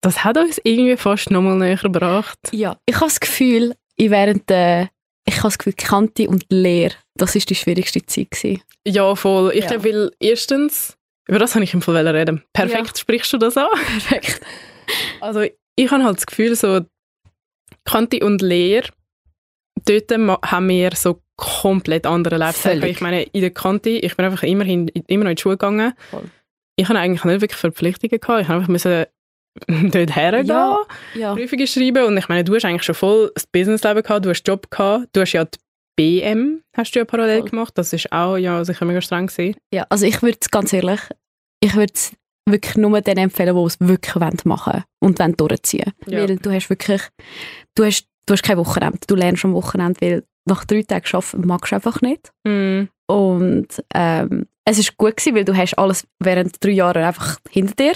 das 0.00 0.24
hat 0.24 0.38
uns 0.38 0.60
irgendwie 0.64 0.96
fast 0.96 1.30
nochmal 1.30 1.56
näher 1.56 1.76
gebracht. 1.76 2.38
Ja. 2.52 2.78
Ich 2.86 2.94
habe 2.96 3.06
das 3.06 3.20
Gefühl, 3.20 3.74
ich 3.96 4.10
während 4.10 4.48
der 4.48 4.88
ich 5.28 5.38
habe 5.38 5.48
das 5.48 5.58
Gefühl, 5.58 5.72
Kante 5.72 6.28
und 6.28 6.46
Lehre, 6.50 6.94
das 7.16 7.34
ist 7.34 7.50
die 7.50 7.56
schwierigste 7.56 8.00
Zeit 8.06 8.30
gewesen. 8.30 8.62
Ja, 8.86 9.12
voll. 9.16 9.50
Ich 9.54 9.64
Ja. 9.64 9.70
glaube, 9.72 9.84
weil 9.84 10.10
erstens, 10.20 10.96
über 11.26 11.40
das 11.40 11.56
habe 11.56 11.64
ich 11.64 11.74
im 11.74 11.82
Fall 11.82 12.06
reden. 12.06 12.44
Perfekt 12.52 12.96
sprichst 12.96 13.32
du 13.32 13.38
das 13.38 13.56
an. 13.56 13.66
Perfekt. 13.74 14.40
Also 15.20 15.44
ich 15.74 15.90
habe 15.90 16.04
halt 16.04 16.18
das 16.18 16.26
Gefühl, 16.26 16.54
so 16.54 16.80
Kante 17.84 18.24
und 18.24 18.40
Lehre, 18.40 18.88
dort 19.86 20.10
haben 20.50 20.68
wir 20.68 20.90
so 20.94 21.20
komplett 21.36 22.06
andere. 22.06 22.52
Völlig. 22.52 22.90
Ich 22.90 23.00
meine, 23.00 23.22
in 23.22 23.40
der 23.40 23.50
Kante, 23.50 23.90
ich 23.90 24.16
bin 24.16 24.24
einfach 24.26 24.42
immerhin, 24.42 24.88
immer 24.88 25.24
noch 25.24 25.30
in 25.30 25.36
die 25.36 25.42
Schule 25.42 25.56
gegangen. 25.56 25.92
Voll. 26.10 26.24
Ich 26.76 26.88
habe 26.88 26.98
eigentlich 26.98 27.24
nicht 27.24 27.40
wirklich 27.40 27.58
Verpflichtungen 27.58 28.20
gehabt. 28.20 28.42
Ich 28.42 28.48
habe 28.48 28.58
einfach 28.58 28.68
müssen 28.68 29.06
dort 29.90 30.16
hergehen, 30.16 30.46
Ja. 30.46 30.78
Ja. 31.14 31.34
Prüfungen 31.34 31.66
schreiben 31.66 32.04
und 32.04 32.16
ich 32.18 32.28
meine, 32.28 32.44
du 32.44 32.54
hast 32.54 32.64
eigentlich 32.66 32.82
schon 32.82 32.94
voll 32.94 33.30
das 33.34 33.46
Businessleben 33.46 34.02
gehabt, 34.02 34.24
du 34.24 34.30
hast 34.30 34.46
Job 34.46 34.70
gehabt, 34.70 35.08
du 35.12 35.20
hast 35.22 35.32
ja 35.32 35.44
die 35.46 35.58
BM 35.96 36.62
hast 36.76 36.94
du 36.94 36.98
ja 36.98 37.06
parallel 37.06 37.40
Voll. 37.40 37.50
gemacht, 37.50 37.72
das 37.78 37.94
ist 37.94 38.12
auch 38.12 38.36
ja 38.36 38.62
sicher 38.66 38.84
mega 38.84 39.00
streng 39.00 39.28
gewesen. 39.28 39.56
Ja, 39.72 39.86
also 39.88 40.04
ich 40.04 40.20
würde 40.20 40.36
es 40.38 40.50
ganz 40.50 40.74
ehrlich, 40.74 41.00
ich 41.60 41.74
würde 41.74 41.92
es 41.94 42.12
wirklich 42.46 42.76
nur 42.76 43.00
denen 43.00 43.18
empfehlen, 43.24 43.56
die 43.56 43.62
es 43.62 43.80
wirklich 43.80 44.14
wollen 44.16 44.36
machen 44.44 44.84
und 45.00 45.18
wollen 45.18 45.36
durchziehen. 45.38 45.92
Ja. 46.06 46.20
Weil 46.28 46.36
du 46.36 46.52
hast 46.52 46.68
wirklich, 46.68 47.00
du 47.74 47.84
hast, 47.86 48.06
du 48.26 48.32
hast 48.32 48.42
kein 48.42 48.58
Wochenende. 48.58 48.98
Du 49.06 49.14
lernst 49.14 49.44
am 49.44 49.54
Wochenende, 49.54 50.00
weil 50.00 50.24
nach 50.46 50.64
drei 50.64 50.82
Tagen 50.82 51.04
arbeiten 51.12 51.46
magst 51.46 51.72
du 51.72 51.76
einfach 51.76 52.00
nicht. 52.02 52.30
Mhm. 52.44 52.88
Und 53.08 53.68
ähm, 53.94 54.46
es 54.64 54.78
ist 54.78 54.96
gut 54.96 55.16
gewesen, 55.16 55.34
weil 55.36 55.44
du 55.44 55.56
hast 55.56 55.74
alles 55.78 56.06
während 56.20 56.62
drei 56.62 56.70
Jahren 56.70 57.02
einfach 57.04 57.38
hinter 57.50 57.74
dir. 57.74 57.94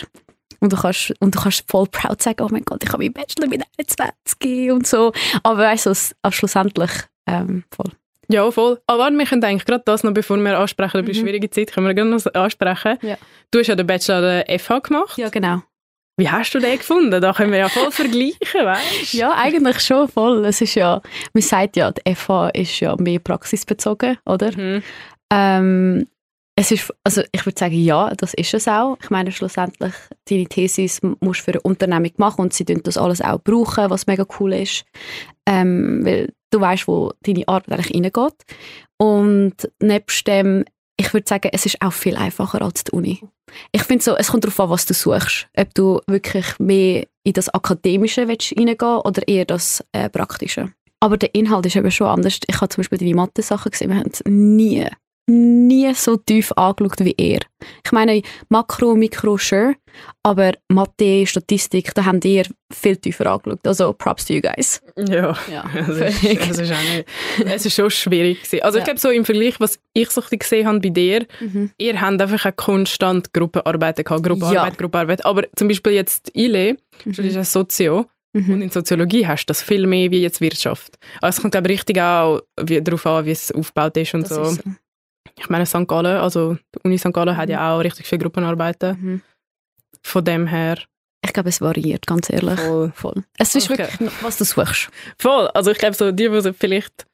Und 0.61 0.73
du 0.73 0.77
kannst, 0.77 1.15
und 1.21 1.35
du 1.35 1.41
kannst 1.41 1.65
voll 1.71 1.87
proud 1.91 2.21
sagen, 2.23 2.43
oh 2.43 2.49
mein 2.51 2.65
Gott, 2.65 2.83
ich 2.85 2.91
habe 2.93 3.03
meinen 3.03 3.13
Bachelor 3.15 3.49
mit 3.49 3.63
21 3.79 4.71
und 4.71 4.87
so. 4.87 5.13
Aber 5.43 5.59
weißt 5.59 5.87
du, 5.87 5.91
es- 5.91 6.15
schlussendlich 6.31 6.91
ähm, 7.27 7.65
voll. 7.75 7.91
Ja, 8.29 8.49
voll. 8.51 8.79
Aber 8.87 8.99
warte, 9.01 9.17
wir 9.17 9.27
können 9.27 9.43
eigentlich 9.43 9.65
gerade 9.65 9.83
das 9.87 10.05
noch, 10.05 10.13
bevor 10.13 10.37
wir 10.37 10.59
ansprechen 10.59 11.01
über 11.01 11.09
Mhm. 11.09 11.15
schwierige 11.15 11.51
Zeit, 11.51 11.73
können 11.73 11.87
wir 11.87 11.95
gerade 11.95 12.11
noch 12.11 12.25
ansprechen. 12.35 12.99
Ja. 13.03 13.17
Du 13.51 13.59
hast 13.59 13.67
ja 13.69 13.75
den 13.75 13.87
Bachelor 13.87 14.21
der 14.45 14.59
FH 14.61 14.79
gemacht. 14.81 15.19
Ja, 15.19 15.31
genau. 15.31 15.63
Wie 16.21 16.29
hast 16.29 16.53
du 16.53 16.59
den 16.61 16.79
gefunden? 16.79 17.21
Da 17.21 17.33
können 17.33 17.51
wir 17.51 17.59
ja 17.59 17.69
voll 17.69 17.91
vergleichen, 17.91 18.65
weißt? 18.65 19.15
Ja, 19.15 19.33
eigentlich 19.35 19.81
schon 19.81 20.07
voll. 20.09 20.45
Es 20.45 20.61
ist 20.61 20.75
ja, 20.75 21.01
man 21.33 21.43
sagt 21.43 21.77
ja, 21.77 21.91
die 21.91 22.15
FH 22.15 22.51
ist 22.51 22.79
ja 22.81 22.95
mehr 22.97 23.19
praxisbezogen, 23.19 24.19
oder? 24.27 24.53
Mhm. 24.57 24.83
Ähm, 25.33 26.07
Es 26.57 26.71
ist, 26.71 26.93
also 27.05 27.23
ich 27.33 27.47
würde 27.47 27.59
sagen, 27.59 27.75
ja, 27.83 28.13
das 28.17 28.35
ist 28.35 28.53
es 28.53 28.69
auch. 28.69 28.99
Ich 29.03 29.09
meine, 29.09 29.33
schlussendlich, 29.33 29.95
deine 30.29 30.45
Thesis 30.47 31.01
musst 31.21 31.41
du 31.41 31.45
für 31.45 31.53
eine 31.53 31.63
Unternehmung 31.63 32.13
machen 32.19 32.43
und 32.43 32.53
sie 32.53 32.67
tun 32.67 32.81
das 32.85 32.99
alles 32.99 33.23
auch 33.23 33.41
brauchen, 33.43 33.89
was 33.89 34.07
mega 34.07 34.27
cool 34.39 34.53
ist. 34.53 34.85
Ähm, 35.47 36.05
weil 36.05 36.29
du 36.51 36.61
weißt, 36.61 36.87
wo 36.87 37.13
deine 37.23 37.49
Arbeit 37.49 37.73
eigentlich 37.73 37.95
reingeht. 37.95 38.43
Und 38.99 39.55
nebst 39.81 40.27
dem, 40.27 40.65
ich 41.01 41.15
würde 41.15 41.27
sagen, 41.27 41.49
es 41.51 41.65
ist 41.65 41.81
auch 41.81 41.95
viel 41.95 42.15
einfacher 42.15 42.61
als 42.61 42.85
die 42.85 42.93
Uni. 42.93 43.23
Ich 43.73 43.83
finde 43.85 44.05
so, 44.05 44.17
es 44.17 44.29
kommt 44.29 44.45
darauf 44.45 44.61
an, 44.61 44.69
was 44.69 44.85
du 44.85 44.93
suchst. 44.93 45.49
Ob 45.57 45.75
du 45.75 46.01
wirklich 46.07 46.59
mehr 46.59 47.07
in 47.25 47.33
das 47.33 47.49
Akademische 47.49 48.29
willst 48.29 48.55
reingehen 48.57 48.99
oder 48.99 49.27
eher 49.27 49.47
das 49.47 49.83
äh, 49.93 50.11
Praktische. 50.11 50.73
Aber 51.01 51.17
der 51.17 51.35
Inhalt 51.35 51.65
ist 51.65 51.77
eben 51.77 51.91
schon 51.91 52.07
anders. 52.07 52.39
Ich 52.47 52.61
habe 52.61 52.69
zum 52.69 52.83
Beispiel 52.83 52.99
deine 52.99 53.15
Mathe-Sachen 53.15 53.71
gesehen, 53.71 53.91
wir 53.91 53.97
haben 53.97 54.13
nie 54.27 54.87
nie 55.31 55.95
so 55.95 56.17
tief 56.17 56.53
angeschaut 56.57 57.01
wie 57.05 57.15
er. 57.17 57.41
Ich 57.85 57.93
meine, 57.93 58.23
Makro, 58.49 58.95
Mikro, 58.95 59.37
sure, 59.39 59.75
aber 60.23 60.53
Mathe, 60.69 61.27
Statistik, 61.27 61.95
da 61.95 62.05
haben 62.05 62.21
ihr 62.25 62.45
viel 62.73 62.97
tiefer 62.97 63.27
angeschaut. 63.27 63.67
Also 63.67 63.93
Props 63.93 64.25
to 64.27 64.35
you 64.35 64.41
guys. 64.41 64.81
Ja, 64.97 65.37
Ja, 65.51 65.65
das 65.87 65.99
ist, 66.23 66.51
das 66.51 66.59
ist 66.59 66.73
auch 66.73 66.83
nicht, 66.83 67.07
es 67.47 67.67
ist 67.67 67.75
schon 67.75 67.91
schwierig 67.91 68.43
gewesen. 68.43 68.63
Also 68.65 68.79
ich 68.79 68.83
Ja. 68.83 68.85
glaube 68.87 69.01
so 69.01 69.11
im 69.11 69.25
Vergleich, 69.25 69.61
was 69.61 69.79
ich 69.95 70.11
so 70.11 70.23
gesehen 70.31 70.67
habe 70.67 70.81
bei 70.81 70.89
dir, 70.91 71.27
Mhm. 71.41 71.71
ihr 71.79 72.01
habt 72.01 72.21
einfach 72.21 72.45
eine 72.45 72.53
konstant 72.55 73.33
Gruppenarbeiten 73.33 74.05
gehabt, 74.05 74.23
Gruppenarbeit, 74.23 74.73
Ja. 74.73 74.77
Gruppenarbeit. 74.77 75.25
Aber 75.25 75.45
zum 75.57 75.69
Beispiel 75.69 75.93
jetzt 75.93 76.31
ILE, 76.35 76.77
das 77.05 77.19
ist 77.19 77.37
ein 77.37 77.45
Sozio, 77.45 78.07
und 78.33 78.47
Mhm. 78.47 78.63
in 78.63 78.71
Soziologie 78.71 79.27
hast 79.27 79.47
du 79.47 79.51
das 79.51 79.61
viel 79.63 79.87
mehr 79.89 80.11
wie 80.13 80.23
jetzt 80.23 80.41
Wirtschaft. 80.41 80.99
Also 81.21 81.37
es 81.39 81.43
kommt 81.43 81.53
glaube 81.53 81.67
ich 81.69 81.79
richtig 81.81 82.01
auch 82.01 82.41
wie, 82.61 82.81
darauf 82.81 83.05
an, 83.07 83.27
wie 83.27 83.33
es 83.33 83.51
aufgebaut 83.51 83.97
ist 83.97 84.15
und 84.15 84.23
Das 84.23 84.31
so. 84.37 84.43
ist 84.43 84.63
so. 84.63 84.71
Ich 85.41 85.49
meine, 85.49 85.65
St. 85.67 85.87
Gallen, 85.89 86.19
also 86.19 86.55
die 86.75 86.79
Uni 86.85 86.99
St. 86.99 87.13
Gallen 87.13 87.37
hat 87.37 87.49
ja 87.49 87.75
auch 87.75 87.81
richtig 87.81 88.07
viele 88.07 88.23
Gruppenarbeiten. 88.23 88.97
Mhm. 89.01 89.23
Von 90.03 90.25
dem 90.25 90.47
her 90.47 90.79
Ich 91.25 91.33
glaube, 91.33 91.49
es 91.51 91.61
variiert, 91.61 92.07
ganz 92.07 92.31
ehrlich. 92.31 92.59
voll. 92.61 92.93
Voll. 92.95 93.25
Es 93.39 93.55
ist 93.55 93.71
Okay. 93.71 93.89
wirklich, 93.89 94.11
was 94.23 94.39
du 94.39 94.45
suchst. 94.45 94.89
Voll. 95.19 95.49
Also 95.49 95.71
ich 95.71 95.79
glaube, 95.79 95.95
so 95.95 96.13
die, 96.13 96.29
die 96.29 96.53
vielleicht 96.53 97.07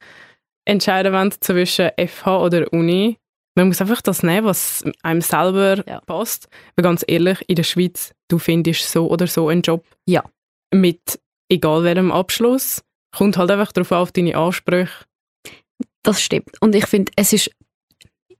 entscheiden 0.65 1.13
wollen 1.13 1.31
zwischen 1.39 1.89
FH 1.97 2.39
oder 2.41 2.71
Uni, 2.73 3.17
man 3.55 3.67
muss 3.67 3.81
einfach 3.81 4.01
das 4.01 4.23
nehmen, 4.23 4.45
was 4.47 4.83
einem 5.03 5.21
selber 5.21 5.83
Ja. 5.87 5.99
passt. 6.01 6.47
Weil 6.75 6.83
ganz 6.83 7.03
ehrlich, 7.07 7.43
in 7.47 7.55
der 7.55 7.63
Schweiz, 7.63 8.13
du 8.29 8.39
findest 8.39 8.89
so 8.91 9.09
oder 9.09 9.27
so 9.27 9.49
einen 9.49 9.61
Job. 9.61 9.83
Ja. 10.05 10.23
Mit 10.73 11.19
egal 11.49 11.83
welchem 11.83 12.11
Abschluss. 12.11 12.83
Kommt 13.15 13.37
halt 13.37 13.49
einfach 13.51 13.71
darauf 13.71 13.91
auf 13.93 14.11
deine 14.11 14.35
Ansprüche. 14.37 14.91
Das 16.03 16.21
stimmt. 16.21 16.61
Und 16.61 16.75
ich 16.75 16.85
finde, 16.85 17.11
es 17.15 17.33
ist, 17.33 17.51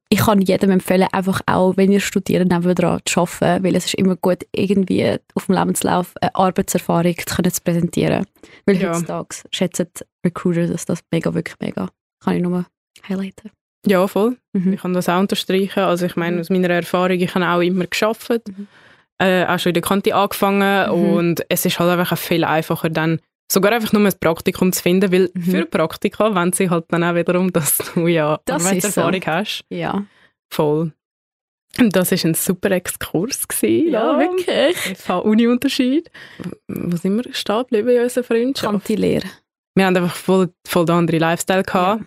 ich 0.10 0.20
kann 0.20 0.42
jedem 0.42 0.72
empfehlen, 0.72 1.08
einfach 1.12 1.42
auch, 1.48 1.76
wenn 1.78 1.92
ihr 1.92 2.00
studiert, 2.00 2.48
nebenan 2.50 3.00
zu 3.06 3.20
arbeiten, 3.22 3.64
weil 3.64 3.76
es 3.76 3.86
ist 3.86 3.96
immer 3.96 4.16
gut, 4.16 4.44
irgendwie 4.54 5.18
auf 5.36 5.48
dem 5.48 5.56
Lebenslauf 5.56 6.14
eine 6.22 6.34
Arbeitserfahrung 6.36 7.16
zu, 7.18 7.36
können 7.36 7.52
zu 7.52 7.62
präsentieren. 7.62 8.26
Weil 8.66 8.78
Ja. 8.78 8.90
heutzutage 8.94 9.36
schätzen 9.52 9.88
Recruiter 10.26 10.68
das, 10.68 10.86
das 10.86 11.00
mega, 11.12 11.34
wirklich 11.34 11.56
mega. 11.60 11.90
Kann 12.24 12.36
ich 12.36 12.42
nur 12.42 12.66
highlighten. 13.08 13.52
Ja, 13.86 14.08
voll. 14.08 14.38
Mhm. 14.54 14.74
Ich 14.74 14.82
kann 14.82 14.94
das 14.94 15.08
auch 15.10 15.20
unterstreichen. 15.20 15.80
Also 15.82 16.06
ich 16.06 16.16
meine, 16.16 16.36
Mhm. 16.38 16.42
aus 16.42 16.50
meiner 16.50 16.70
Erfahrung, 16.70 17.20
ich 17.20 17.34
habe 17.36 17.48
auch 17.48 17.62
immer 17.62 17.86
geschafft, 17.86 18.30
Mhm. 18.48 18.68
äh, 19.20 19.46
auch 19.46 19.60
schon 19.60 19.70
in 19.72 19.74
der 19.76 19.84
Kante 19.84 20.16
angefangen 20.16 20.88
Mhm. 20.90 21.10
und 21.14 21.46
es 21.50 21.66
ist 21.66 21.80
halt 21.80 21.90
einfach 22.00 22.18
viel 22.18 22.44
einfacher 22.44 22.90
dann 22.90 23.20
sogar 23.51 23.72
einfach 23.74 23.94
nur 23.94 24.06
ein 24.06 24.13
Praktikum 24.20 24.72
zu 24.74 24.82
finden, 24.82 25.12
weil 25.12 25.30
Mhm. 25.34 25.42
für 25.42 25.66
Praktika 25.66 26.34
wollen 26.36 26.54
sie 26.54 26.70
halt 26.70 26.86
dann 26.89 27.04
auch 27.04 27.16
wiederum, 27.16 27.51
dass 27.54 27.77
du 27.94 28.08
ja 28.08 28.39
Das 28.46 28.66
Arbeitserfahrung 28.66 29.22
hast. 29.25 29.63
Ja. 29.70 30.06
Voll. 30.54 30.92
Und 31.80 31.96
das 31.96 32.12
war 32.12 32.18
ein 32.30 32.34
super 32.34 32.72
Exkurs. 32.72 33.48
Gewesen, 33.48 33.92
wirklich. 33.94 34.77
FH-Uni-Unterschied. 34.98 36.10
Wo 36.68 36.96
sind 36.96 37.16
wir 37.24 37.34
stehen 37.34 37.62
geblieben 37.70 37.89
in 37.89 38.01
unserer 38.04 38.24
Freundschaft? 38.24 38.72
Kanti-Lehre. 38.72 39.27
Wir 39.75 39.86
haben 39.86 39.96
einfach 39.98 40.16
voll, 40.16 40.50
voll 40.68 40.86
den 40.86 40.96
anderen 40.96 41.20
Lifestyle 41.20 41.63
gehabt. 41.63 42.04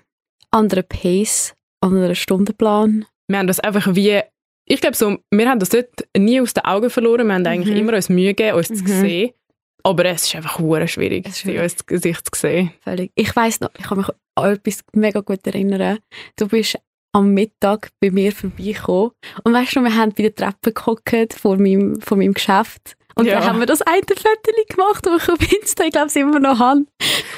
Anderer 0.50 0.82
Pace, 0.82 1.54
anderer 1.80 2.14
Stundenplan. 2.16 3.06
wir 3.28 3.38
haben 3.38 3.46
das 3.46 3.60
einfach 3.60 3.94
wie, 3.94 4.20
ich 4.64 4.80
glaube 4.80 4.96
so, 4.96 5.18
wir 5.30 5.48
haben 5.48 5.60
das 5.60 5.68
dort 5.68 5.86
nie 6.16 6.40
aus 6.40 6.52
den 6.52 6.64
Augen 6.64 6.90
verloren, 6.90 7.28
wir 7.28 7.34
haben 7.34 7.46
eigentlich 7.46 7.72
Mhm. 7.76 7.80
immer 7.82 7.92
uns 7.94 8.08
Mühe 8.08 8.34
gegeben, 8.34 8.56
uns 8.56 8.66
zu 8.68 8.82
Mhm. 8.82 8.86
sehen, 9.00 9.30
aber 9.82 10.04
es 10.06 10.24
ist 10.24 10.34
einfach 10.36 10.58
hure 10.58 10.86
schwierig, 10.88 11.26
Es 11.28 11.40
schwierig. 11.40 11.62
uns 11.62 11.86
Gesicht 11.86 12.34
zu 12.34 12.40
sehen. 12.40 12.72
Völlig. 12.82 13.10
Ich 13.14 13.34
weiß 13.34 13.60
noch, 13.60 13.70
ich 13.78 13.84
kann 13.84 13.98
mich 13.98 14.08
an 14.36 14.52
etwas 14.54 14.80
mega 14.92 15.20
gut 15.20 15.46
erinnern. 15.46 15.98
Du 16.36 16.48
bist 16.48 16.78
am 17.12 17.32
Mittag 17.34 17.90
bei 18.00 18.10
mir 18.10 18.32
vorbeigekommen 18.32 19.10
und 19.44 19.52
weißt 19.52 19.76
du, 19.76 19.80
wir 19.82 19.96
haben 19.96 20.12
bei 20.12 20.22
der 20.28 20.34
Treppe 20.34 20.72
gehockt 20.72 21.34
vor 21.34 21.56
meinem, 21.56 22.00
vor 22.00 22.16
meinem 22.16 22.34
Geschäft 22.34 22.94
und 23.16 23.26
Ja. 23.26 23.40
dann 23.40 23.44
haben 23.48 23.58
wir 23.58 23.66
das 23.66 23.82
eine 23.82 24.02
Foto 24.02 24.52
gemacht, 24.68 25.04
das 25.06 25.22
ich 25.24 25.28
auf 25.28 25.52
Insta, 25.60 25.84
ich 25.84 25.92
glaube, 25.92 26.06
es 26.06 26.16
immer 26.16 26.38
noch 26.38 26.58
habe. 26.60 26.84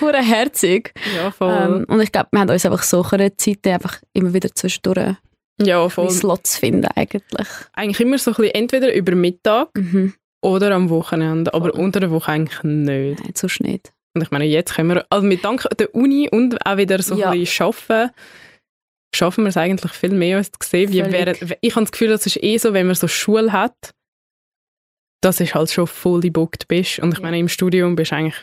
Hure 0.00 0.22
herzig. 0.22 0.92
Ja, 1.16 1.30
voll. 1.30 1.50
Ähm, 1.58 1.84
und 1.88 2.00
ich 2.00 2.12
glaube, 2.12 2.28
wir 2.32 2.40
haben 2.40 2.50
uns 2.50 2.66
einfach 2.66 2.82
so 2.82 3.02
eine 3.12 3.34
Zeit 3.36 3.66
einfach 3.66 4.00
immer 4.12 4.32
wieder 4.34 4.54
zwischendurch 4.54 5.16
ja, 5.60 5.88
voll. 5.88 6.10
Slot 6.10 6.46
zu 6.46 6.58
finden 6.60 6.86
eigentlich. 6.94 7.46
Eigentlich 7.74 8.00
immer 8.00 8.18
so 8.18 8.32
ein 8.32 8.34
bisschen 8.36 8.54
entweder 8.54 8.92
über 8.94 9.14
Mittag 9.14 9.68
Mhm. 9.76 10.12
Oder 10.42 10.74
am 10.74 10.90
Wochenende, 10.90 11.54
aber 11.54 11.70
Voll. 11.70 11.80
unter 11.80 12.00
der 12.00 12.10
Woche 12.10 12.32
eigentlich 12.32 12.62
nicht. 12.64 13.20
Nein, 13.24 13.32
sonst 13.34 13.60
nicht. 13.60 13.92
Und 14.14 14.22
ich 14.22 14.30
meine, 14.30 14.44
jetzt 14.44 14.74
können 14.74 14.90
wir, 14.90 15.06
also 15.08 15.26
mit 15.26 15.44
Dank 15.44 15.66
der 15.78 15.94
Uni 15.94 16.28
und 16.30 16.66
auch 16.66 16.76
wieder 16.76 17.00
so 17.02 17.14
Ja. 17.16 17.30
ein 17.30 17.38
bisschen 17.40 17.66
arbeiten, 17.66 18.12
schaffen 19.14 19.44
wir 19.44 19.48
es 19.48 19.56
eigentlich 19.56 19.92
viel 19.92 20.12
mehr, 20.12 20.38
uns 20.38 20.50
zu 20.50 20.68
sehen. 20.68 20.90
Wie 20.92 21.02
während, 21.04 21.56
ich 21.60 21.74
habe 21.74 21.84
das 21.84 21.92
Gefühl, 21.92 22.08
das 22.08 22.26
ist 22.26 22.42
eh 22.42 22.58
so, 22.58 22.72
wenn 22.74 22.86
man 22.86 22.94
so 22.96 23.08
Schule 23.08 23.52
hat, 23.52 23.92
dass 25.22 25.40
ist 25.40 25.54
halt 25.54 25.70
schon 25.70 25.86
fully 25.86 26.30
booked 26.30 26.66
bist. 26.68 26.98
Und 26.98 27.12
ich 27.12 27.18
Ja. 27.18 27.22
meine, 27.24 27.38
im 27.38 27.48
Studium 27.48 27.94
bist 27.94 28.10
du 28.10 28.16
eigentlich, 28.16 28.36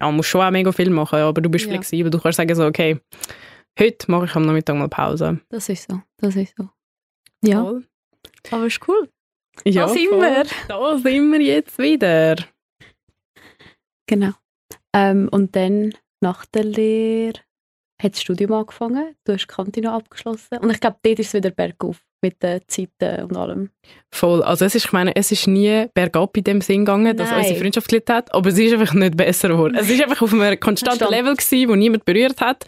ja, 0.00 0.10
musst 0.10 0.28
schon 0.30 0.40
auch 0.42 0.50
mega 0.50 0.70
viel 0.72 0.90
machen, 0.90 1.18
aber 1.18 1.40
du 1.40 1.50
bist 1.50 1.64
Ja. 1.66 1.72
flexibel. 1.72 2.10
Du 2.10 2.20
kannst 2.20 2.36
sagen 2.36 2.54
so, 2.54 2.64
okay, 2.64 3.00
heute 3.78 4.10
mache 4.10 4.26
ich 4.26 4.34
am 4.36 4.46
Nachmittag 4.46 4.76
mal 4.76 4.88
Pause. 4.88 5.40
Das 5.50 5.68
ist 5.68 5.90
so. 5.90 6.00
Das 6.18 6.36
ist 6.36 6.54
so. 6.56 6.68
Ja, 7.44 7.60
Voll. 7.62 7.86
aber 8.52 8.66
ist 8.66 8.80
cool. 8.88 9.08
Ja 9.64 9.86
da 9.86 9.88
sind 9.88 10.08
voll. 10.08 10.20
wir. 10.20 10.44
Da 10.68 10.98
sind 10.98 11.32
wir 11.32 11.40
jetzt 11.40 11.78
wieder. 11.78 12.36
Genau. 14.06 14.32
Ähm, 14.94 15.28
und 15.30 15.56
dann 15.56 15.94
nach 16.20 16.44
der 16.46 16.64
Lehre 16.64 17.40
hat 18.02 18.14
das 18.14 18.22
Studium 18.22 18.52
angefangen. 18.52 19.14
Du 19.24 19.32
hast 19.32 19.42
die 19.42 19.54
Kantine 19.54 19.92
abgeschlossen. 19.92 20.58
Und 20.58 20.70
ich 20.70 20.80
glaube, 20.80 20.96
dort 21.02 21.18
ist 21.18 21.28
es 21.28 21.34
wieder 21.34 21.50
bergauf 21.50 22.02
mit 22.20 22.42
den 22.42 22.60
Zeiten 22.68 23.24
und 23.24 23.36
allem. 23.36 23.70
Voll. 24.12 24.42
Also 24.42 24.64
es 24.64 24.74
ist, 24.74 24.86
ich 24.86 24.92
meine, 24.92 25.14
es 25.16 25.32
ist 25.32 25.46
nie 25.46 25.86
bergab 25.92 26.36
in 26.36 26.44
dem 26.44 26.60
Sinn 26.60 26.84
gegangen, 26.84 27.16
dass 27.16 27.30
Nein. 27.30 27.40
unsere 27.40 27.58
Freundschaft 27.58 27.88
gelitten 27.88 28.14
hat, 28.14 28.34
aber 28.34 28.50
sie 28.52 28.66
ist 28.66 28.74
einfach 28.74 28.94
nicht 28.94 29.16
besser 29.16 29.48
geworden. 29.48 29.76
Es 29.78 29.90
ist 29.90 30.02
einfach 30.02 30.22
auf 30.22 30.32
einem 30.32 30.58
konstanten 30.60 31.00
Konstant. 31.00 31.10
Level 31.10 31.36
gewesen, 31.36 31.68
wo 31.68 31.74
niemand 31.74 32.04
berührt 32.04 32.40
hat. 32.40 32.64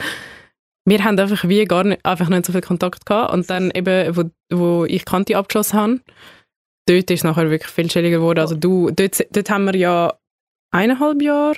Wir 0.86 1.02
haben 1.02 1.18
einfach 1.18 1.48
wie 1.48 1.64
gar 1.64 1.84
nicht, 1.84 2.04
einfach 2.04 2.28
nicht 2.28 2.44
so 2.46 2.52
viel 2.52 2.60
Kontakt 2.60 3.06
gehabt 3.06 3.32
und 3.32 3.48
dann 3.48 3.70
eben, 3.70 4.16
wo, 4.16 4.24
wo 4.52 4.84
ich 4.84 5.04
Kanti 5.04 5.34
abgeschlossen 5.34 5.78
habe, 5.78 6.00
dort 6.86 7.10
ist 7.10 7.20
es 7.20 7.24
nachher 7.24 7.50
wirklich 7.50 7.70
viel 7.70 7.88
chilliger 7.88 8.18
geworden. 8.18 8.40
Also 8.40 8.54
du, 8.54 8.90
dort, 8.90 9.24
dort 9.34 9.50
haben 9.50 9.64
wir 9.66 9.76
ja 9.76 10.14
eineinhalb 10.70 11.20
Jahre 11.22 11.56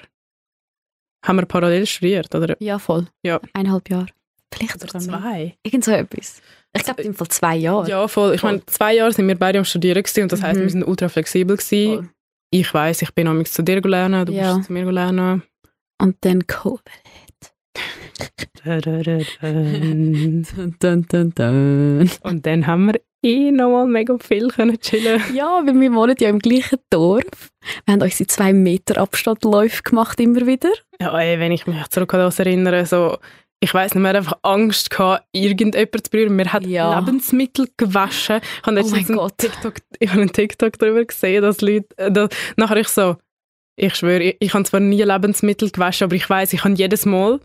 haben 1.24 1.38
wir 1.38 1.46
parallel 1.46 1.86
studiert, 1.86 2.32
oder? 2.34 2.56
Ja, 2.60 2.78
voll. 2.78 3.06
Ja. 3.24 3.40
Eineinhalb 3.52 3.90
Jahre. 3.90 4.06
Vielleicht 4.54 4.76
Oder 4.76 5.00
zwei. 5.00 5.56
Irgend 5.64 5.84
so 5.84 5.90
etwas. 5.90 6.40
Ich 6.76 6.84
glaube, 6.84 7.02
im 7.02 7.14
Fall 7.14 7.28
zwei 7.28 7.56
Jahre. 7.56 7.88
Ja, 7.88 8.06
voll. 8.06 8.34
Ich 8.34 8.42
meine, 8.44 8.64
zwei 8.66 8.94
Jahre 8.94 9.12
sind 9.12 9.26
wir 9.26 9.34
beide 9.36 9.58
am 9.58 9.64
Studieren 9.64 10.02
gewesen, 10.02 10.22
und 10.22 10.30
das 10.32 10.42
heisst, 10.42 10.58
Mhm. 10.60 10.62
wir 10.64 10.70
sind 10.70 10.84
ultra 10.86 11.08
flexibel 11.08 11.56
gewesen. 11.56 11.94
Voll. 11.96 12.08
Ich 12.50 12.72
weiß, 12.72 13.02
ich 13.02 13.12
bin 13.12 13.26
amigs 13.26 13.52
zu 13.52 13.62
dir 13.62 13.80
lernen, 13.80 14.24
du 14.26 14.32
Ja. 14.32 14.54
bist 14.54 14.66
zu 14.68 14.72
mir 14.72 14.90
lernen. 14.92 15.42
Und 16.00 16.16
dann 16.20 16.46
Covid. 16.46 16.80
Und 18.64 18.86
Dun, 20.80 21.06
dun, 21.06 21.06
dun, 21.08 21.34
dun. 21.34 22.42
dann 22.42 22.66
haben 22.66 22.86
wir 22.86 23.00
eh 23.26 23.50
nochmal 23.50 23.86
mega 23.86 24.16
viel 24.18 24.48
können 24.48 24.78
chillen. 24.80 25.20
Ja, 25.34 25.62
weil 25.66 25.78
wir 25.80 25.92
wohnen 25.92 26.14
ja 26.18 26.28
im 26.28 26.38
gleichen 26.38 26.78
Dorf. 26.90 27.24
Wir 27.84 27.94
haben 27.94 28.02
unsere 28.02 28.26
zwei 28.28 28.52
Meter 28.52 28.98
Abstandläufe 29.00 29.82
gemacht, 29.82 30.20
immer 30.20 30.46
wieder. 30.46 30.70
Ja, 31.00 31.18
ey, 31.18 31.38
wenn 31.40 31.52
ich 31.52 31.66
mich 31.66 31.86
zurück 31.88 32.14
an 32.14 32.20
das 32.20 32.38
erinnere, 32.38 32.86
so, 32.86 33.18
ich 33.60 33.72
weiß 33.74 33.94
nicht, 33.94 34.02
wir 34.02 34.08
hatten 34.10 34.18
einfach 34.18 34.38
Angst 34.42 34.90
gehabt, 34.90 35.24
irgendjemanden 35.32 36.04
zu 36.04 36.10
berühren. 36.10 36.36
Wir 36.38 36.52
haben 36.52 36.68
Ja. 36.68 36.98
Lebensmittel 37.00 37.68
gewaschen. 37.76 38.40
Ich 38.60 38.66
habe 38.66 38.80
Oh 38.82 38.88
mein 38.90 39.06
einen 39.06 39.16
Gott. 39.16 39.38
TikTok, 39.38 39.74
ich 39.98 40.10
habe 40.10 40.20
einen 40.20 40.32
TikTok 40.32 40.78
darüber 40.78 41.04
gesehen, 41.04 41.42
dass 41.42 41.60
Leute, 41.60 41.86
äh, 41.96 42.12
da, 42.12 42.28
nachher 42.56 42.76
ich 42.76 42.88
so, 42.88 43.16
ich 43.76 43.94
schwöre, 43.94 44.22
ich, 44.22 44.36
ich 44.40 44.54
habe 44.54 44.64
zwar 44.64 44.80
nie 44.80 45.02
Lebensmittel 45.02 45.70
gewaschen, 45.70 46.04
aber 46.04 46.14
ich 46.14 46.28
weiß, 46.28 46.52
ich 46.52 46.64
habe 46.64 46.74
jedes 46.74 47.04
Mal, 47.06 47.40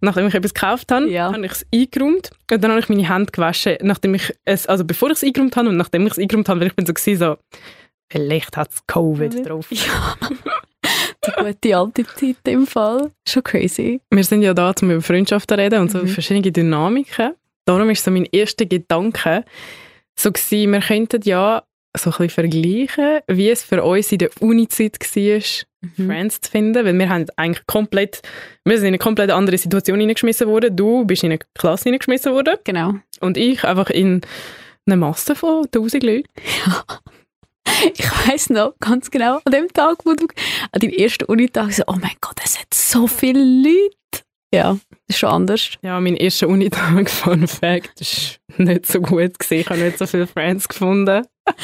nachdem 0.00 0.26
ich 0.28 0.34
etwas 0.34 0.54
gekauft 0.54 0.90
habe, 0.92 1.08
Ja. 1.10 1.32
habe 1.32 1.44
ich 1.46 1.52
es 1.52 1.66
eingeräumt 1.74 2.30
und 2.50 2.62
dann 2.62 2.70
habe 2.70 2.80
ich 2.80 2.88
meine 2.88 3.08
Hände 3.08 3.30
gewaschen, 3.32 3.76
nachdem 3.82 4.14
ich 4.14 4.32
es, 4.44 4.66
also 4.66 4.84
bevor 4.84 5.10
ich 5.10 5.16
es 5.18 5.24
eingeräumt 5.24 5.56
habe 5.56 5.68
und 5.68 5.76
nachdem 5.76 6.06
ich 6.06 6.12
es 6.12 6.18
eingeräumt 6.18 6.48
habe, 6.48 6.60
weil 6.60 6.68
ich 6.68 6.76
bin 6.76 6.86
so 6.86 6.92
gewesen, 6.94 7.18
so, 7.18 7.36
vielleicht 8.10 8.56
hat 8.56 8.70
es 8.70 8.86
Covid 8.86 9.48
drauf. 9.48 9.66
Ja. 9.70 10.14
Die 11.26 11.32
gute 11.44 11.76
alte 11.76 12.06
Zeit 12.06 12.36
im 12.46 12.66
Fall. 12.66 13.10
Schon 13.28 13.42
crazy. 13.42 14.00
Wir 14.10 14.24
sind 14.24 14.42
ja 14.42 14.54
da, 14.54 14.72
um 14.80 14.90
über 14.90 15.02
Freundschaften 15.02 15.56
zu 15.58 15.62
reden 15.62 15.80
und 15.80 15.90
so 15.90 15.98
Mhm. 15.98 16.08
verschiedene 16.08 16.52
Dynamiken. 16.52 17.32
Darum 17.66 17.90
ist 17.90 18.04
so 18.04 18.10
mein 18.10 18.24
erster 18.32 18.64
Gedanke, 18.64 19.44
so 20.18 20.32
gewesen, 20.32 20.72
wir 20.72 20.80
könnten 20.80 21.20
ja 21.24 21.62
so 21.96 22.10
ein 22.10 22.16
bisschen 22.16 22.30
vergleichen, 22.30 23.20
wie 23.26 23.50
es 23.50 23.62
für 23.62 23.82
uns 23.82 24.10
in 24.12 24.18
der 24.18 24.30
Uni-Zeit 24.40 24.98
war, 25.00 25.67
Mhm. 25.80 26.06
Friends 26.06 26.40
zu 26.40 26.50
finden, 26.50 26.84
weil 26.84 26.98
wir 26.98 27.08
haben 27.08 27.26
eigentlich 27.36 27.66
komplett, 27.66 28.22
wir 28.64 28.76
sind 28.78 28.86
in 28.86 28.94
eine 28.94 28.98
komplett 28.98 29.30
andere 29.30 29.58
Situation 29.58 30.00
hineingeschmissen 30.00 30.46
worden. 30.48 30.74
Du 30.76 31.04
bist 31.04 31.22
in 31.22 31.30
eine 31.30 31.38
Klasse 31.54 31.84
hineingeschmissen 31.84 32.32
worden 32.32 32.56
Genau. 32.64 32.94
und 33.20 33.36
ich 33.36 33.64
einfach 33.64 33.90
in 33.90 34.20
eine 34.86 34.96
Masse 34.96 35.34
von 35.34 35.64
1000 35.66 36.02
Leuten. 36.02 36.28
Ich 37.94 38.04
weiß 38.10 38.50
noch 38.50 38.74
ganz 38.80 39.10
genau, 39.10 39.40
an 39.44 39.52
dem 39.52 39.68
Tag, 39.68 39.98
wo 40.04 40.14
du 40.14 40.26
an 40.72 40.80
deinem 40.80 40.90
ersten 40.94 41.24
Unitag 41.26 41.70
so, 41.72 41.82
oh 41.86 41.96
mein 42.00 42.16
Gott, 42.20 42.40
es 42.42 42.58
hat 42.58 42.72
so 42.72 43.06
viele 43.06 43.40
Leute. 43.44 44.24
Ja, 44.52 44.72
das 44.72 44.80
ist 45.16 45.18
schon 45.18 45.28
anders. 45.28 45.72
Ja, 45.82 46.00
mein 46.00 46.16
erster 46.16 46.48
Unitag, 46.48 47.10
Fun 47.10 47.46
Fact, 47.46 48.00
ist 48.00 48.40
nicht 48.56 48.86
so 48.86 49.00
gut 49.00 49.38
gewesen. 49.38 49.60
Ich 49.60 49.68
habe 49.68 49.80
nicht 49.80 49.98
so 49.98 50.06
viele 50.06 50.26
Friends 50.26 50.66
gefunden. 50.66 51.24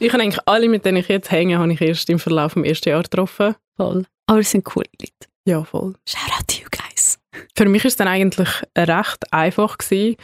Ich 0.00 0.12
habe 0.12 0.22
eigentlich 0.22 0.40
alle, 0.46 0.68
mit 0.68 0.84
denen 0.84 0.98
ich 0.98 1.08
jetzt 1.08 1.30
hänge, 1.30 1.58
habe 1.58 1.72
ich 1.72 1.80
erst 1.80 2.08
im 2.10 2.18
Verlauf 2.18 2.54
des 2.54 2.64
ersten 2.64 2.88
Jahres 2.90 3.10
getroffen. 3.10 3.54
Voll. 3.76 4.04
Aber 4.26 4.38
es 4.40 4.50
sind 4.50 4.64
coole 4.64 4.86
Leute. 5.00 5.12
Ja, 5.46 5.62
voll. 5.64 5.94
Shout 6.08 6.32
out 6.38 6.48
to 6.48 6.56
you 6.62 6.68
guys. 6.70 7.18
Für 7.56 7.66
mich 7.66 7.84
ist 7.84 7.92
es 7.92 7.96
dann 7.96 8.08
eigentlich 8.08 8.48
recht 8.76 9.32
einfach 9.32 9.76
gewesen, 9.78 10.16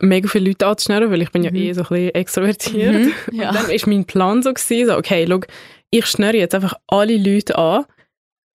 mega 0.00 0.28
viele 0.28 0.48
Leute 0.50 0.66
anzuschnüren, 0.66 1.10
weil 1.10 1.22
ich 1.22 1.30
bin 1.30 1.42
ja 1.44 1.50
Mhm. 1.50 1.56
eh 1.56 1.72
so 1.72 1.82
ein 1.82 1.88
bisschen 1.88 2.14
extrovertiert. 2.14 2.94
Mhm, 2.94 3.12
Und 3.32 3.34
ja. 3.36 3.52
dann 3.52 3.68
ist 3.70 3.86
mein 3.86 4.04
Plan 4.04 4.42
so 4.42 4.52
gewesen, 4.54 4.86
so, 4.88 4.96
okay, 4.96 5.26
schau, 5.28 5.40
ich 5.90 6.06
schnüre 6.06 6.36
jetzt 6.36 6.54
einfach 6.54 6.74
alle 6.86 7.16
Leute 7.16 7.58
an 7.58 7.84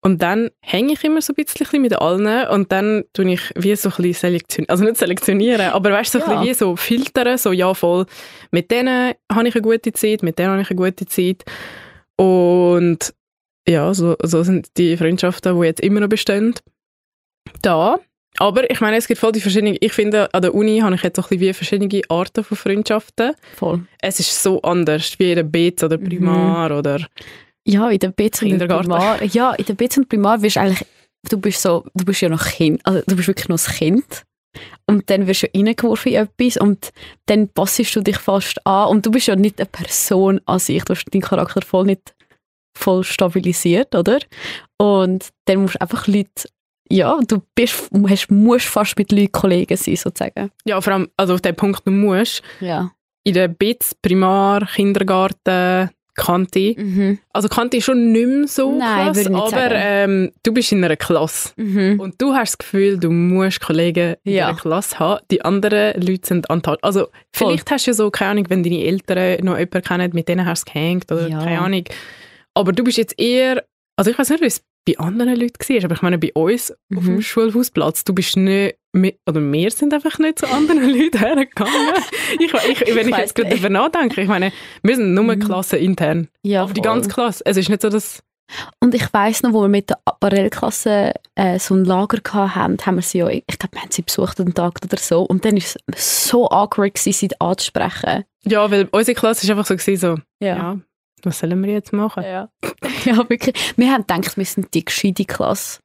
und 0.05 0.21
dann 0.23 0.51
hänge 0.61 0.93
ich 0.93 1.03
immer 1.03 1.21
so 1.23 1.33
ein 1.33 1.45
bisschen 1.45 1.83
mit 1.83 1.95
allen 1.97 2.47
und 2.49 2.71
dann 2.71 3.05
tue 3.15 3.33
ich 3.33 3.41
wie 3.57 3.75
so 3.75 3.89
ein 3.89 3.95
bisschen 3.97 4.13
selektionieren, 4.15 4.69
also 4.71 4.85
nicht 4.85 4.97
selektionieren, 4.99 5.71
aber 5.71 5.91
weißt 5.93 6.15
du, 6.15 6.19
so 6.21 6.25
ein 6.27 6.31
Ja. 6.31 6.41
bisschen 6.41 6.51
wie 6.51 6.55
so 6.55 6.77
filtern, 6.77 7.39
so 7.39 7.53
ja 7.53 7.73
voll, 7.75 8.07
mit 8.53 8.71
denen 8.71 9.15
habe 9.33 9.49
ich 9.49 9.55
eine 9.55 9.63
gute 9.63 9.93
Zeit, 9.93 10.23
mit 10.23 10.39
denen 10.39 10.51
habe 10.51 10.63
ich 10.63 10.71
eine 10.71 10.77
gute 10.77 11.07
Zeit 11.07 11.45
und 12.17 13.15
ja, 13.69 13.95
so, 13.95 14.15
so 14.23 14.43
sind 14.43 14.69
die 14.77 14.97
Freundschaften, 14.97 15.59
die 15.59 15.67
jetzt 15.67 15.81
immer 15.81 16.01
noch 16.01 16.09
bestehen, 16.09 16.55
da. 17.63 17.99
Aber 18.39 18.69
ich 18.69 18.81
meine, 18.81 18.97
es 18.97 19.07
gibt 19.07 19.21
voll 19.21 19.31
die 19.33 19.41
verschiedenen, 19.41 19.77
ich 19.81 19.93
finde, 19.93 20.29
an 20.35 20.43
der 20.43 20.55
Uni 20.55 20.81
habe 20.81 20.97
ich 20.97 21.03
jetzt 21.03 21.17
so 21.17 21.23
ein 21.23 21.29
bisschen 21.29 21.41
wie 21.49 21.53
verschiedene 21.55 22.03
Arten 22.09 22.43
von 22.43 22.57
Freundschaften. 22.57 23.33
Voll. 23.57 23.87
Es 24.03 24.19
ist 24.19 24.43
so 24.43 24.61
anders, 24.63 25.19
wie 25.19 25.31
in 25.31 25.37
der 25.37 25.45
BZ 25.45 25.85
oder 25.85 25.99
Mhm. 25.99 26.05
Primar 26.05 26.77
oder 26.77 27.07
Ja, 27.67 27.89
in 27.91 27.99
der 27.99 28.11
BZ 28.11 28.43
und 28.43 28.49
Kindergarten. 28.49 28.89
Primar. 28.89 29.23
Ja, 29.25 29.53
in 29.55 29.65
der 29.65 29.75
BZ 29.75 29.99
und 29.99 30.09
Primar 30.09 30.43
wirst 30.43 30.57
du 30.57 30.61
eigentlich, 30.61 30.87
du 31.29 31.39
bist 31.39 31.63
so, 31.63 31.85
du 31.95 32.05
bist 32.05 32.21
ja 32.21 32.29
noch 32.29 32.45
Kind, 32.45 32.81
also 32.85 33.03
du 33.07 33.17
bist 33.17 33.29
wirklich 33.29 33.49
noch 33.49 33.59
ein 33.69 33.75
Kind. 33.75 34.23
Und 34.87 35.11
dann 35.11 35.27
wirst 35.27 35.43
du 35.43 35.49
reingeworfen 35.53 36.13
in 36.13 36.19
etwas 36.29 36.57
und 36.59 36.93
dann 37.27 37.49
passest 37.49 37.97
du 37.97 38.01
dich 38.03 38.19
fast 38.19 38.65
an 38.67 38.89
und 38.89 39.05
du 39.05 39.11
bist 39.11 39.27
ja 39.27 39.35
nicht 39.35 39.59
eine 39.59 39.67
Person 39.67 40.41
an 40.47 40.61
sich, 40.61 40.85
du 40.85 40.95
hast 40.95 41.07
deinen 41.13 41.23
Charakter 41.23 41.61
voll 41.63 41.87
nicht 41.87 42.15
voll 42.77 43.03
stabilisiert, 43.05 43.95
oder? 43.95 44.19
Und 44.79 45.31
dann 45.47 45.63
musst 45.63 45.75
du 45.77 45.81
einfach 45.81 46.07
Leute, 46.07 46.49
ja, 46.89 47.19
du 47.27 47.41
bist, 47.55 47.89
hast, 48.09 48.31
musst 48.31 48.67
fast 48.67 48.97
mit 48.99 49.11
Leuten 49.11 49.33
Kollegen 49.33 49.77
sein, 49.77 49.97
sozusagen. 49.97 50.51
Ja, 50.65 50.81
vor 50.81 50.93
allem, 50.93 51.09
also 51.17 51.35
auf 51.35 51.41
den 51.41 51.57
Punkt, 51.57 51.87
du 51.87 51.91
musst 51.91 52.43
Ja. 52.61 52.91
in 53.25 53.35
der 53.35 53.49
BITS, 53.49 53.95
Primar, 53.97 54.67
Kindergarten, 54.67 55.91
Kanti. 56.15 56.77
Mhm. 56.79 57.19
Also 57.33 57.49
Kanti 57.49 57.79
ist 57.79 57.85
schon 57.85 58.13
nicht 58.13 58.27
mehr 58.27 58.47
so 58.49 58.77
Nein, 58.79 59.13
krass, 59.13 59.27
aber 59.27 59.71
ähm, 59.73 60.31
du 60.43 60.53
bist 60.53 60.73
in 60.73 60.85
einer 60.85 60.97
Klasse. 60.97 61.51
Mhm. 61.57 61.99
Und 62.01 62.21
du 62.21 62.35
hast 62.35 62.53
das 62.53 62.59
Gefühl, 62.59 62.99
du 62.99 63.11
musst 63.11 63.61
Kollegen 63.61 64.15
in 64.25 64.35
Ja. 64.35 64.47
der 64.53 64.57
Klasse 64.61 64.99
haben. 64.99 65.21
Die 65.31 65.45
anderen 65.45 66.01
Leute 66.01 66.27
sind 66.27 66.49
antal. 66.51 66.79
Also 66.83 67.09
vielleicht 67.33 67.71
hast 67.71 67.87
du 67.87 67.91
ja 67.91 67.95
so, 67.95 68.11
keine 68.11 68.31
Ahnung, 68.33 68.47
wenn 68.49 68.63
deine 68.63 68.85
Eltern 68.85 69.45
noch 69.45 69.59
jemanden 69.59 69.83
kennen, 69.83 70.11
mit 70.15 70.29
denen 70.29 70.47
hast 70.47 70.69
du 70.69 70.73
gehängt 70.73 71.11
oder 71.11 71.29
Ja. 71.29 71.39
keine 71.43 71.61
Ahnung. 71.61 71.85
Aber 72.55 72.73
du 72.73 72.85
bist 72.85 72.99
jetzt 72.99 73.19
eher, 73.19 73.65
also 73.97 74.11
ich 74.11 74.19
weiß 74.19 74.31
nicht, 74.31 74.41
wie 74.43 74.47
es 74.47 74.63
bei 74.87 74.99
anderen 74.99 75.35
Leuten 75.37 75.59
war, 75.69 75.85
aber 75.85 75.95
ich 75.95 76.03
meine, 76.03 76.19
bei 76.19 76.33
uns 76.35 76.71
auf 76.71 76.77
Mhm. 77.03 77.07
dem 77.07 77.23
Schulhausplatz, 77.23 78.05
du 78.05 78.13
bist 78.15 78.37
nicht, 78.37 78.77
mi- 78.93 79.19
oder 79.27 79.41
wir 79.41 79.71
sind 79.71 79.95
einfach 79.95 80.19
nicht 80.19 80.39
zu 80.41 80.47
anderen 80.49 80.83
Leuten 80.99 81.19
hergegangen. 81.19 81.73
ich, 82.39 82.53
ich, 82.53 82.95
wenn 82.95 83.09
ich, 83.09 83.15
Ich 83.15 83.17
jetzt 83.19 83.35
gerade 83.35 83.51
darüber 83.51 83.71
nachdenke, 83.71 84.21
ich 84.21 84.29
meine, 84.29 84.53
wir 84.83 84.97
sind 84.97 85.15
nur 85.15 85.25
Mhm. 85.25 85.39
Klasse 85.41 85.77
intern. 85.79 86.29
Ja, 86.43 86.65
Aber 86.65 86.75
die 86.75 86.83
ganze 86.83 87.09
Klasse. 87.09 87.43
Es 87.47 87.57
ist 87.57 87.69
nicht 87.71 87.81
so, 87.81 87.89
dass 87.89 88.23
Und 88.79 88.95
ich 88.95 89.11
weiss 89.15 89.43
noch, 89.43 89.55
wo 89.55 89.63
wir 89.63 89.69
mit 89.69 89.89
der 89.89 89.99
Parallelklasse 90.21 91.15
äh, 91.35 91.59
so 91.59 91.75
ein 91.75 91.85
Lager 91.87 92.19
hatten, 92.35 92.77
haben 92.85 92.97
wir 92.97 93.03
sie 93.03 93.19
ja, 93.19 93.29
ich 93.29 93.47
glaube, 93.47 93.73
wir 93.77 93.81
haben 93.83 93.91
sie 93.91 94.03
besucht 94.03 94.39
einen 94.39 94.53
Tag 94.53 94.75
oder 94.85 94.99
so. 94.99 95.23
Und 95.23 95.47
dann 95.47 95.55
war 95.55 95.63
es 95.97 96.29
so 96.29 96.51
awkward, 96.51 96.95
gewesen, 96.95 97.13
sie 97.31 97.41
anzusprechen. 97.41 98.25
Ja, 98.45 98.71
weil 98.71 98.87
unsere 98.93 99.15
Klasse 99.19 99.45
ist 99.45 99.51
einfach 99.51 99.65
so, 99.65 99.75
gewesen, 99.77 99.97
so 100.19 100.47
Ja. 100.47 100.57
ja, 100.57 100.79
was 101.27 101.39
sollen 101.39 101.63
wir 101.65 101.73
jetzt 101.73 101.93
machen? 101.93 102.23
Ja. 102.23 102.49
ja, 103.05 103.29
wirklich. 103.29 103.55
Wir 103.77 103.91
haben 103.93 104.07
gedacht, 104.07 104.37
wir 104.37 104.45
sind 104.45 104.73
die 104.75 104.85
gescheite 104.85 105.25
Klasse. 105.25 105.81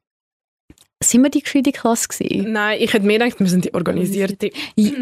Sind 1.02 1.22
wir 1.22 1.30
die 1.30 1.40
gescheite 1.42 1.72
Klasse 1.72 2.08
gewesen? 2.08 2.52
Nein, 2.52 2.78
ich 2.80 2.92
hätte 2.92 3.06
mir 3.06 3.18
gedacht, 3.18 3.40
wir 3.40 3.46
sind 3.46 3.64
die 3.64 3.72
organisierte. 3.72 4.50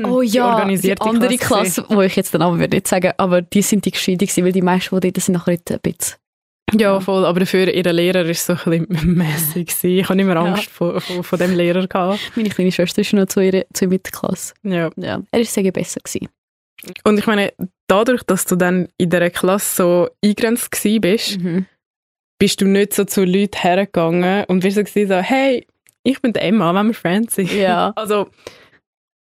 Oh 0.04 0.22
Die 0.22 0.28
ja, 0.28 0.54
organisierte 0.54 1.02
die 1.02 1.08
andere 1.10 1.36
Klasse 1.36 1.82
Klasse, 1.82 1.96
wo 1.96 2.02
ich 2.02 2.14
jetzt 2.14 2.32
den 2.32 2.38
Namen 2.40 2.60
würde 2.60 2.76
nicht 2.76 2.86
sagen, 2.86 3.12
aber 3.16 3.42
die 3.42 3.62
sind 3.62 3.84
die 3.84 3.90
gescheite 3.90 4.18
gewesen, 4.24 4.44
weil 4.44 4.52
die 4.52 4.62
meisten, 4.62 4.98
die 5.00 5.10
dort 5.12 5.24
sind, 5.24 5.34
nachher 5.34 5.52
ein 5.70 5.80
bisschen... 5.82 6.16
Ja, 6.74 7.00
voll. 7.00 7.24
Aber 7.24 7.40
dafür, 7.40 7.72
ihr 7.72 7.92
Lehrer 7.92 8.26
war 8.26 8.34
so 8.34 8.52
ein 8.52 8.86
bisschen 8.86 9.16
mässig. 9.16 9.68
gewesen. 9.68 9.98
Ich 9.98 10.08
hatte 10.08 10.20
immer 10.20 10.34
Ja. 10.34 10.42
Angst 10.42 10.68
vor, 10.68 11.00
vor, 11.00 11.24
vor 11.24 11.38
dem 11.38 11.56
Lehrer. 11.56 11.86
Gehabt. 11.86 12.20
Meine 12.36 12.50
kleine 12.50 12.70
Schwester 12.70 13.00
ist 13.00 13.12
noch 13.14 13.26
zu 13.26 13.40
ihrer, 13.40 13.64
zu 13.72 13.84
ihrer 13.86 13.90
Mittelklasse. 13.90 14.52
Ja. 14.62 14.90
Ja, 14.96 15.22
er 15.30 15.40
ist 15.40 15.54
sehr 15.54 15.72
besser 15.72 16.00
gewesen. 16.00 16.28
Und 17.04 17.18
ich 17.18 17.26
meine, 17.26 17.52
dadurch, 17.88 18.22
dass 18.22 18.44
du 18.44 18.54
dann 18.56 18.88
in 18.98 19.10
dieser 19.10 19.30
Klasse 19.30 19.74
so 19.76 20.08
eingrenzt 20.24 20.70
bist, 21.00 21.40
Mhm. 21.40 21.66
bist 22.38 22.60
du 22.60 22.66
nicht 22.66 22.94
so 22.94 23.04
zu 23.04 23.24
Leuten 23.24 23.58
hergegangen 23.60 24.44
und 24.44 24.60
bist 24.62 24.76
so, 24.76 25.06
so 25.06 25.14
hey, 25.16 25.66
ich 26.04 26.20
bin 26.22 26.34
Emma, 26.34 26.72
wenn 26.74 26.86
wir 26.88 26.94
Friends 26.94 27.34
sind. 27.34 27.52
Ja. 27.52 27.92
Also, 27.96 28.28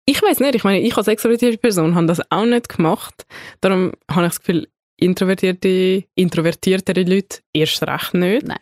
ich 0.09 0.22
weiß 0.22 0.40
nicht, 0.40 0.55
ich 0.55 0.62
meine, 0.64 0.81
ich 0.81 0.96
als 0.96 1.09
extrovertierte 1.09 1.59
Person 1.59 1.94
habe 1.94 2.07
das 2.07 2.20
auch 2.31 2.44
nicht 2.44 2.68
gemacht. 2.68 3.24
Darum 3.61 3.92
habe 4.11 4.26
ich 4.26 4.33
das 4.33 4.40
Gefühl, 4.40 4.68
introvertierte, 4.98 6.05
introvertiertere 6.14 7.02
Leute 7.02 7.38
erst 7.52 7.83
recht 7.83 8.14
nicht. 8.14 8.46
Nein. 8.46 8.59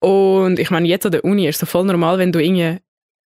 Und 0.00 0.58
ich 0.58 0.70
meine, 0.70 0.88
jetzt 0.88 1.06
an 1.06 1.12
der 1.12 1.24
Uni 1.24 1.46
ist 1.46 1.56
es 1.56 1.60
so 1.60 1.66
voll 1.66 1.84
normal, 1.84 2.18
wenn 2.18 2.32
du 2.32 2.42
irgendwie 2.42 2.78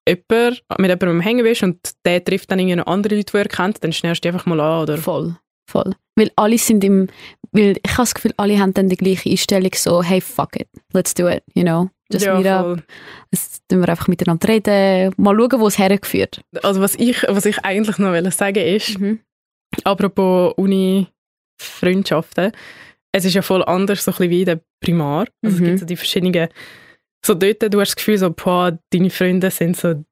jemand, 0.08 0.64
mit 0.78 0.90
jemandem 0.90 1.22
Hängen 1.22 1.44
bist 1.44 1.64
und 1.64 1.80
der 2.06 2.24
trifft 2.24 2.52
dann 2.52 2.60
irgendwie 2.60 2.82
andere 2.86 3.16
Leute, 3.16 3.32
die 3.32 3.38
er 3.38 3.48
kennt, 3.48 3.84
dann 3.84 3.94
schnellst 3.94 4.24
du 4.26 4.30
einfach 4.30 4.46
mal 4.46 4.60
an. 4.60 4.84
Oder? 4.84 4.98
Voll, 4.98 5.36
voll. 5.72 5.94
Weil 6.16 6.32
alle 6.36 6.58
sind 6.58 6.84
im, 6.84 7.08
weil 7.52 7.78
ich 7.84 7.92
habe 7.94 8.02
das 8.04 8.14
Gefühl, 8.14 8.34
alle 8.38 8.60
haben 8.60 8.74
dann 8.74 8.90
die 8.90 8.98
gleiche 8.98 9.30
Einstellung, 9.30 9.72
so, 9.76 10.04
hey, 10.04 10.22
fuck 10.22 10.56
it, 10.60 10.68
let's 10.94 11.14
do 11.14 11.28
it, 11.30 11.44
you 11.54 11.64
know. 11.64 11.90
Just 12.12 12.26
ja, 12.26 12.36
meet 12.38 12.48
up, 12.48 12.66
voll. 12.66 12.84
jetzt 13.32 13.62
tun 13.70 13.80
wir 13.80 13.88
einfach 13.90 14.10
miteinander 14.10 14.48
reden, 14.50 15.14
mal 15.18 15.36
schauen, 15.36 15.60
wo 15.62 15.68
es 15.68 15.78
hergeführt. 15.80 16.42
Also 16.62 16.82
was 16.82 16.96
ich, 16.96 17.24
was 17.30 17.46
ich 17.46 17.64
eigentlich 17.64 17.98
noch 18.00 18.10
wollte 18.12 18.32
sagen 18.32 18.64
ist, 18.66 19.00
Mhm. 19.00 19.20
apropos 19.86 20.54
Uni-Freundschaften, 20.58 22.52
es 23.14 23.26
ist 23.26 23.34
ja 23.34 23.42
voll 23.42 23.64
anders, 23.64 24.04
so 24.04 24.12
ein 24.12 24.16
bisschen 24.16 24.30
wie 24.30 24.40
in 24.42 24.46
der 24.46 24.60
Primar. 24.82 25.26
Also 25.44 25.58
Mhm. 25.58 25.64
es 25.64 25.70
gibt 25.70 25.80
so 25.80 25.86
die 25.86 25.96
verschiedenen, 25.98 26.48
so 27.26 27.34
dort, 27.34 27.62
du 27.74 27.80
hast 27.80 27.90
das 27.92 27.96
Gefühl, 27.96 28.18
so, 28.18 28.30
boah, 28.32 28.78
deine 28.92 29.10
Freunde 29.10 29.52
sind 29.52 29.78
so 29.78 30.04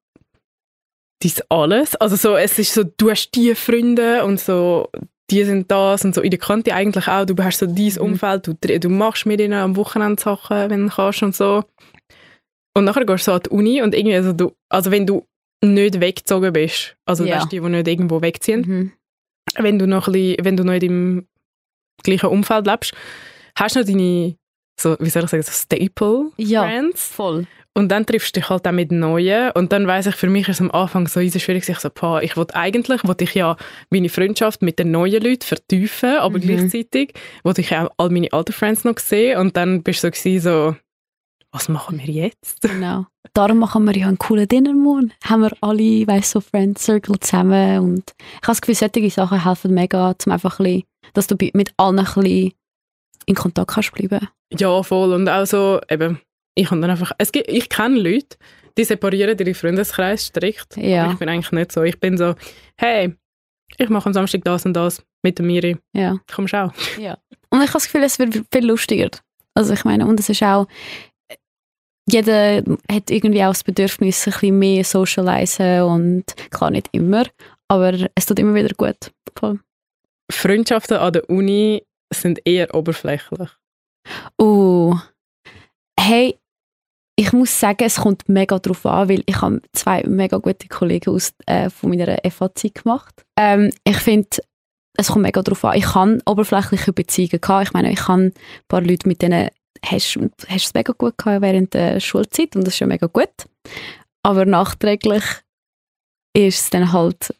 dies 1.22 1.42
alles. 1.50 1.96
Also 1.96 2.16
so, 2.16 2.36
es 2.36 2.58
ist 2.58 2.72
so, 2.72 2.82
du 2.84 3.10
hast 3.10 3.30
die 3.34 3.54
Freunde 3.54 4.24
und 4.24 4.40
so, 4.40 4.88
die 5.30 5.44
sind 5.44 5.70
das 5.70 6.04
und 6.04 6.14
so 6.14 6.20
in 6.20 6.30
der 6.30 6.38
Kante 6.40 6.74
eigentlich 6.74 7.06
auch, 7.08 7.24
du 7.24 7.34
hast 7.42 7.58
so 7.58 7.66
dieses 7.66 7.98
Mhm. 8.00 8.06
Umfeld, 8.12 8.46
du, 8.46 8.54
du 8.54 8.88
machst 8.88 9.26
mit 9.26 9.40
ihnen 9.40 9.52
am 9.54 9.76
Wochenende 9.76 10.20
Sachen, 10.20 10.70
wenn 10.70 10.88
du 10.88 10.92
kannst 10.94 11.22
und 11.22 11.34
so. 11.34 11.64
Und 12.76 12.84
nachher 12.84 13.04
gehst 13.04 13.26
du 13.26 13.30
so 13.30 13.34
an 13.34 13.40
die 13.44 13.50
Uni 13.50 13.82
und 13.82 13.94
irgendwie, 13.94 14.16
also, 14.16 14.32
du, 14.32 14.52
also 14.68 14.90
wenn 14.90 15.06
du 15.06 15.26
nicht 15.62 16.00
weggezogen 16.00 16.52
bist, 16.52 16.96
also 17.04 17.24
Ja. 17.24 17.36
weißt, 17.36 17.52
die, 17.52 17.60
die 17.60 17.68
nicht 17.68 17.88
irgendwo 17.88 18.22
wegziehen, 18.22 18.60
Mhm. 18.60 18.92
wenn 19.56 19.78
du 19.78 19.86
noch 19.86 20.06
ein 20.08 20.12
bisschen, 20.12 20.44
wenn 20.44 20.56
du 20.56 20.64
noch 20.64 20.72
in 20.74 20.80
deinem 20.80 21.26
gleichen 22.02 22.26
Umfeld 22.30 22.66
lebst, 22.66 22.92
hast 23.56 23.76
du 23.76 23.80
noch 23.80 23.86
deine, 23.86 24.36
so, 24.80 24.96
wie 25.00 25.10
soll 25.10 25.24
ich 25.24 25.30
sagen, 25.30 25.42
so 25.42 25.52
Staple 25.52 26.30
Ja, 26.38 26.64
voll. 26.94 27.46
Und 27.72 27.88
dann 27.88 28.04
triffst 28.04 28.34
du 28.36 28.40
dich 28.40 28.50
halt 28.50 28.66
auch 28.66 28.72
mit 28.72 28.90
Neuen. 28.90 29.52
Und 29.52 29.72
dann 29.72 29.86
weiss 29.86 30.06
ich, 30.06 30.16
für 30.16 30.26
mich 30.28 30.48
ist 30.48 30.56
es 30.56 30.60
am 30.60 30.70
Anfang 30.72 31.06
so 31.06 31.20
easy 31.20 31.38
schwierig, 31.38 31.64
sich 31.64 31.78
so, 31.78 31.88
boah, 31.88 32.20
ich 32.22 32.36
wollte 32.36 32.56
eigentlich, 32.56 33.04
wollte 33.04 33.24
ich 33.24 33.34
ja 33.34 33.56
meine 33.90 34.08
Freundschaft 34.08 34.60
mit 34.62 34.78
den 34.78 34.90
neuen 34.90 35.22
Leuten 35.22 35.42
vertiefen, 35.46 36.16
aber 36.18 36.38
Mhm. 36.38 36.42
gleichzeitig 36.42 37.14
wollte 37.44 37.60
ich 37.60 37.74
auch 37.76 37.90
all 37.96 38.10
meine 38.10 38.32
alten 38.32 38.52
Friends 38.52 38.84
noch 38.84 38.98
sehen. 38.98 39.38
Und 39.38 39.56
dann 39.56 39.82
bist 39.84 40.02
du 40.02 40.10
so, 40.12 40.38
so 40.40 40.76
was 41.52 41.68
machen 41.68 41.98
wir 41.98 42.12
jetzt? 42.12 42.60
Genau. 42.68 43.06
Darum 43.34 43.58
machen 43.58 43.84
wir 43.84 43.96
ja 43.96 44.08
einen 44.08 44.18
coolen 44.18 44.48
Dinnermorgen. 44.48 45.12
Haben 45.24 45.42
wir 45.42 45.52
alle, 45.60 46.06
weißt 46.06 46.30
so 46.32 46.40
Friend 46.40 46.76
Circle 46.76 47.20
zusammen. 47.20 47.78
Und 47.80 48.14
ich 48.18 48.36
habe 48.42 48.46
das 48.48 48.60
Gefühl, 48.60 48.74
solche 48.74 49.10
Sachen 49.10 49.44
helfen 49.44 49.74
mega, 49.74 50.14
zum 50.18 50.32
einfach 50.32 50.58
ein 50.58 50.64
bisschen, 50.64 50.82
dass 51.14 51.26
du 51.28 51.36
mit 51.52 51.72
allen 51.76 51.98
ein 52.00 52.04
bisschen 52.04 52.52
in 53.26 53.34
Kontakt 53.36 53.70
kannst 53.72 53.92
bleiben. 53.92 54.26
Ja, 54.58 54.82
voll. 54.82 55.12
Und 55.12 55.28
auch 55.28 55.44
so, 55.46 55.80
eben, 55.88 56.18
ich 56.60 56.70
habe 56.70 56.80
dann 56.80 56.90
einfach, 56.90 57.12
es 57.18 57.32
gibt, 57.32 57.48
ich 57.48 57.68
kenne 57.68 57.98
Leute, 57.98 58.36
die 58.76 58.84
separieren 58.84 59.38
ihre 59.38 59.54
Freundeskreis 59.54 60.26
strikt. 60.26 60.76
Ja. 60.76 61.10
Ich 61.10 61.18
bin 61.18 61.28
eigentlich 61.28 61.52
nicht 61.52 61.72
so. 61.72 61.82
Ich 61.82 61.98
bin 61.98 62.18
so, 62.18 62.34
hey, 62.76 63.14
ich 63.78 63.88
mache 63.88 64.06
am 64.06 64.12
Samstag 64.12 64.42
das 64.44 64.66
und 64.66 64.74
das 64.74 65.02
mit 65.22 65.38
der 65.38 65.46
Miri. 65.46 65.76
Ja. 65.94 66.18
Kommst 66.32 66.54
auch? 66.54 66.72
Ja. 66.98 67.18
Und 67.50 67.62
ich 67.62 67.68
habe 67.68 67.72
das 67.72 67.84
Gefühl, 67.84 68.02
es 68.02 68.18
wird 68.18 68.42
viel 68.52 68.66
lustiger. 68.66 69.10
Also 69.54 69.72
ich 69.72 69.84
meine, 69.84 70.06
und 70.06 70.20
es 70.20 70.28
ist 70.28 70.42
auch, 70.42 70.66
jeder 72.06 72.62
hat 72.90 73.10
irgendwie 73.10 73.42
auch 73.42 73.50
das 73.50 73.64
Bedürfnis, 73.64 74.26
ein 74.26 74.32
bisschen 74.32 74.58
mehr 74.58 74.84
socialisen 74.84 75.82
und 75.82 76.24
klar 76.50 76.70
nicht 76.70 76.88
immer, 76.92 77.24
aber 77.68 77.94
es 78.14 78.26
tut 78.26 78.38
immer 78.38 78.54
wieder 78.54 78.74
gut. 78.74 79.12
Voll. 79.36 79.60
Freundschaften 80.30 80.98
an 80.98 81.12
der 81.12 81.28
Uni 81.28 81.82
sind 82.12 82.40
eher 82.44 82.74
oberflächlich. 82.74 83.50
Uh, 84.40 84.96
hey, 85.98 86.39
ich 87.20 87.34
muss 87.34 87.60
sagen, 87.60 87.84
es 87.84 87.96
kommt 87.96 88.30
mega 88.30 88.58
drauf 88.58 88.86
an, 88.86 89.10
weil 89.10 89.22
ich 89.26 89.42
habe 89.42 89.60
zwei 89.74 90.02
mega 90.06 90.38
gute 90.38 90.68
Kollegen 90.68 91.10
aus, 91.10 91.34
äh, 91.44 91.68
von 91.68 91.90
meiner 91.90 92.16
FA-Zeit 92.24 92.76
gemacht. 92.76 93.26
Ähm, 93.38 93.70
ich 93.84 93.98
finde, 93.98 94.38
es 94.96 95.08
kommt 95.08 95.24
mega 95.24 95.42
drauf 95.42 95.62
an. 95.66 95.76
Ich 95.76 95.94
habe 95.94 96.18
oberflächliche 96.24 96.94
Beziehungen 96.94 97.38
gehabt. 97.42 97.68
Ich 97.68 97.72
meine, 97.74 97.92
ich 97.92 98.08
habe 98.08 98.22
ein 98.22 98.34
paar 98.68 98.80
Leute, 98.80 99.06
mit 99.06 99.20
denen 99.20 99.50
hast 99.84 100.14
du 100.14 100.30
es 100.48 100.72
mega 100.72 100.94
gut 100.96 101.18
gehabt 101.18 101.42
während 101.42 101.74
der 101.74 102.00
Schulzeit 102.00 102.56
und 102.56 102.66
das 102.66 102.72
ist 102.72 102.80
ja 102.80 102.86
mega 102.86 103.06
gut. 103.06 103.28
Aber 104.22 104.46
nachträglich 104.46 105.24
ist 106.34 106.60
es 106.60 106.70
dann 106.70 106.90
halt, 106.90 107.34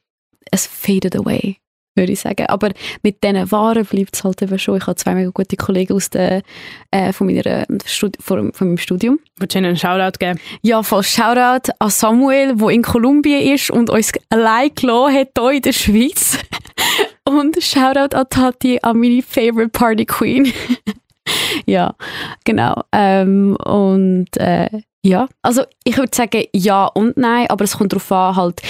es 0.51 0.67
faded 0.67 1.17
away, 1.17 1.57
würde 2.01 2.13
ich 2.13 2.21
sagen. 2.21 2.47
Aber 2.47 2.71
mit 3.03 3.23
diesen 3.23 3.51
Waren 3.53 3.85
bleibt 3.85 4.17
es 4.17 4.25
halt 4.25 4.43
eben 4.43 4.59
schon. 4.59 4.79
Ich 4.79 4.87
habe 4.87 4.97
zwei 4.97 5.15
mega 5.15 5.31
gute 5.31 5.57
Kollegen 5.57 5.95
aus 5.95 6.11
der, 6.11 6.43
äh, 6.91 7.13
von, 7.13 7.27
meiner, 7.27 7.67
Studi 7.85 8.19
von, 8.21 8.53
von 8.53 8.69
meinem 8.69 8.79
Studium. 8.79 9.21
Willst 9.39 9.55
du 9.55 9.59
ihnen 9.59 9.69
einen 9.69 9.77
Shoutout 9.77 10.19
geben? 10.19 10.41
Ja, 10.63 10.83
voll 10.83 11.03
Shoutout 11.03 11.73
an 11.79 11.91
Samuel, 11.91 12.57
der 12.57 12.69
in 12.71 12.83
Kolumbien 12.83 13.55
ist 13.55 13.71
und 13.71 13.91
uns 13.91 14.13
allein 14.31 14.71
gelassen 14.75 15.15
hat 15.15 15.29
hier 15.39 15.51
in 15.53 15.63
der 15.63 15.73
Schweiz. 15.73 16.39
und 17.25 17.63
Shoutout 17.63 18.17
an 18.17 18.27
Tati, 18.29 18.79
an 18.83 18.99
meine 18.99 19.23
Favorite 19.23 19.71
Party 19.71 20.05
Queen. 20.05 20.53
ja, 21.67 21.95
genau. 22.45 22.83
Ähm, 22.93 23.57
und 23.57 24.37
äh, 24.37 24.69
ja, 25.05 25.29
also 25.43 25.65
ich 25.85 25.97
würde 25.97 26.15
sagen 26.15 26.45
ja 26.55 26.87
und 26.87 27.17
nein, 27.17 27.49
aber 27.49 27.65
es 27.65 27.79
kommt 27.79 27.93
darauf 27.93 28.13
an, 28.13 28.37
halt, 28.37 28.63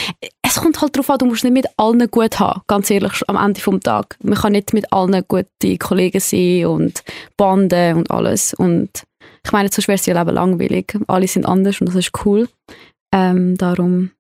es 0.42 0.56
kommt 0.56 0.80
halt 0.80 0.94
darauf 0.94 1.10
an, 1.10 1.18
du 1.18 1.26
musst 1.26 1.44
nicht 1.44 1.52
mit 1.52 1.66
allen 1.76 2.08
gut 2.10 2.38
haben, 2.38 2.62
ganz 2.68 2.90
ehrlich, 2.90 3.22
am 3.26 3.36
Ende 3.36 3.60
vom 3.60 3.80
Tag. 3.80 4.16
Man 4.22 4.38
kann 4.38 4.52
nicht 4.52 4.72
mit 4.72 4.92
allen 4.92 5.24
gute 5.26 5.78
Kollegen 5.78 6.20
sein 6.20 6.66
und 6.66 7.02
Banden 7.36 7.96
und 7.96 8.10
alles 8.10 8.54
und 8.54 9.04
ich 9.44 9.52
meine, 9.52 9.70
sonst 9.70 9.88
wäre 9.88 9.96
es 9.96 10.06
ja 10.06 10.18
Leben 10.18 10.34
langweilig. 10.34 10.98
Alle 11.08 11.26
sind 11.26 11.46
anders 11.46 11.80
und 11.80 11.88
das 11.88 11.96
ist 11.96 12.12
cool. 12.24 12.48
Ähm, 13.12 13.56
darum, 13.56 14.10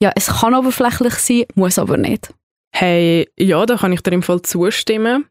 ja, 0.00 0.12
es 0.14 0.26
kann 0.26 0.54
oberflächlich 0.54 1.14
sein, 1.14 1.44
muss 1.54 1.78
aber 1.78 1.96
nicht. 1.96 2.32
Hey, 2.74 3.28
ja, 3.38 3.64
da 3.66 3.76
kann 3.76 3.92
ich 3.92 4.02
dir 4.02 4.12
im 4.12 4.22
Fall 4.22 4.42
zustimmen. 4.42 5.26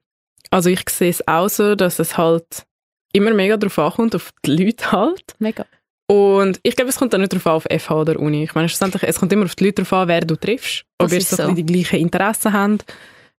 Also 0.49 0.69
ich 0.69 0.87
sehe 0.89 1.09
es 1.09 1.27
auch 1.27 1.49
so, 1.49 1.75
dass 1.75 1.99
es 1.99 2.17
halt 2.17 2.65
immer 3.13 3.33
mega 3.33 3.57
darauf 3.57 3.79
ankommt, 3.79 4.15
auf 4.15 4.31
die 4.45 4.51
Leute 4.51 4.91
halt. 4.91 5.35
Mega. 5.39 5.65
Und 6.11 6.59
ich 6.63 6.75
glaube, 6.75 6.89
es 6.89 6.97
kommt 6.97 7.13
dann 7.13 7.21
nicht 7.21 7.31
darauf 7.31 7.47
an, 7.47 7.53
auf 7.53 7.81
FH 7.81 7.95
oder 8.01 8.19
Uni. 8.19 8.43
Ich 8.43 8.53
meine, 8.53 8.67
schlussendlich, 8.67 9.03
es 9.03 9.17
kommt 9.17 9.31
immer 9.31 9.45
auf 9.45 9.55
die 9.55 9.63
Leute 9.63 9.83
darauf 9.83 9.93
an, 9.93 10.07
wer 10.09 10.19
du 10.19 10.35
triffst. 10.35 10.83
Ob 10.97 11.07
Das 11.07 11.13
ihr 11.13 11.21
so, 11.21 11.35
so. 11.37 11.51
die 11.53 11.65
gleichen 11.65 11.99
Interessen 12.01 12.51
habt, 12.51 12.83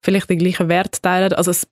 vielleicht 0.00 0.30
die 0.30 0.38
gleichen 0.38 0.70
Werte 0.70 0.98
teilen. 1.02 1.35
Also 1.35 1.50
es, 1.50 1.68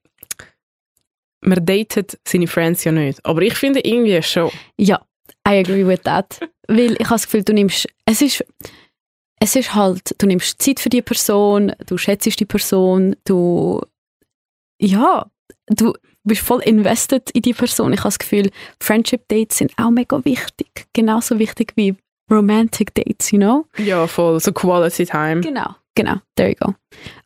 man 1.41 1.65
datet 1.65 2.19
seine 2.29 2.47
Friends 2.47 2.85
ja 2.85 2.93
nicht. 2.93 3.25
Aber 3.25 3.41
ich 3.41 3.55
finde 3.55 3.81
irgendwie 3.81 4.23
schon. 4.23 4.51
Ja, 4.77 5.01
I 5.49 5.61
agree 5.61 5.87
with 5.87 6.01
that. 6.03 6.39
Weil 6.69 6.93
ich 6.93 7.07
habe 7.07 7.15
das 7.15 7.25
Gefühl, 7.25 7.45
du 7.45 7.55
nimmst, 7.55 7.89
es 8.05 8.21
ist, 8.21 8.45
es 9.41 9.57
ist 9.57 9.75
halt, 9.75 10.15
du 10.19 10.27
nimmst 10.27 10.61
Zeit 10.61 10.81
für 10.81 10.91
die 10.91 11.01
Person, 11.01 11.73
du 11.87 11.97
schätzt 11.97 12.39
die 12.39 12.45
Person, 12.45 13.17
du, 13.25 13.81
ja, 14.79 15.31
du 15.69 15.95
bist 16.25 16.43
voll 16.43 16.61
invested 16.63 17.31
in 17.31 17.43
die 17.43 17.53
Person. 17.55 17.93
Ich 17.93 18.01
habe 18.01 18.09
das 18.09 18.19
Gefühl, 18.19 18.51
Friendship 18.81 19.27
Dates 19.29 19.59
sind 19.59 19.73
auch 19.79 19.91
mega 19.91 20.25
wichtig. 20.25 20.87
Genauso 20.93 21.39
wichtig 21.39 21.73
wie 21.77 21.95
Romantic 22.31 22.95
Dates, 22.95 23.31
you 23.33 23.39
know? 23.39 23.67
Ja, 23.79 24.07
voll. 24.07 24.39
So 24.41 24.53
Quality 24.53 25.07
Time. 25.07 25.41
Genau, 25.41 25.75
genau, 25.95 26.17
there 26.37 26.51
you 26.51 26.57
go. 26.61 26.75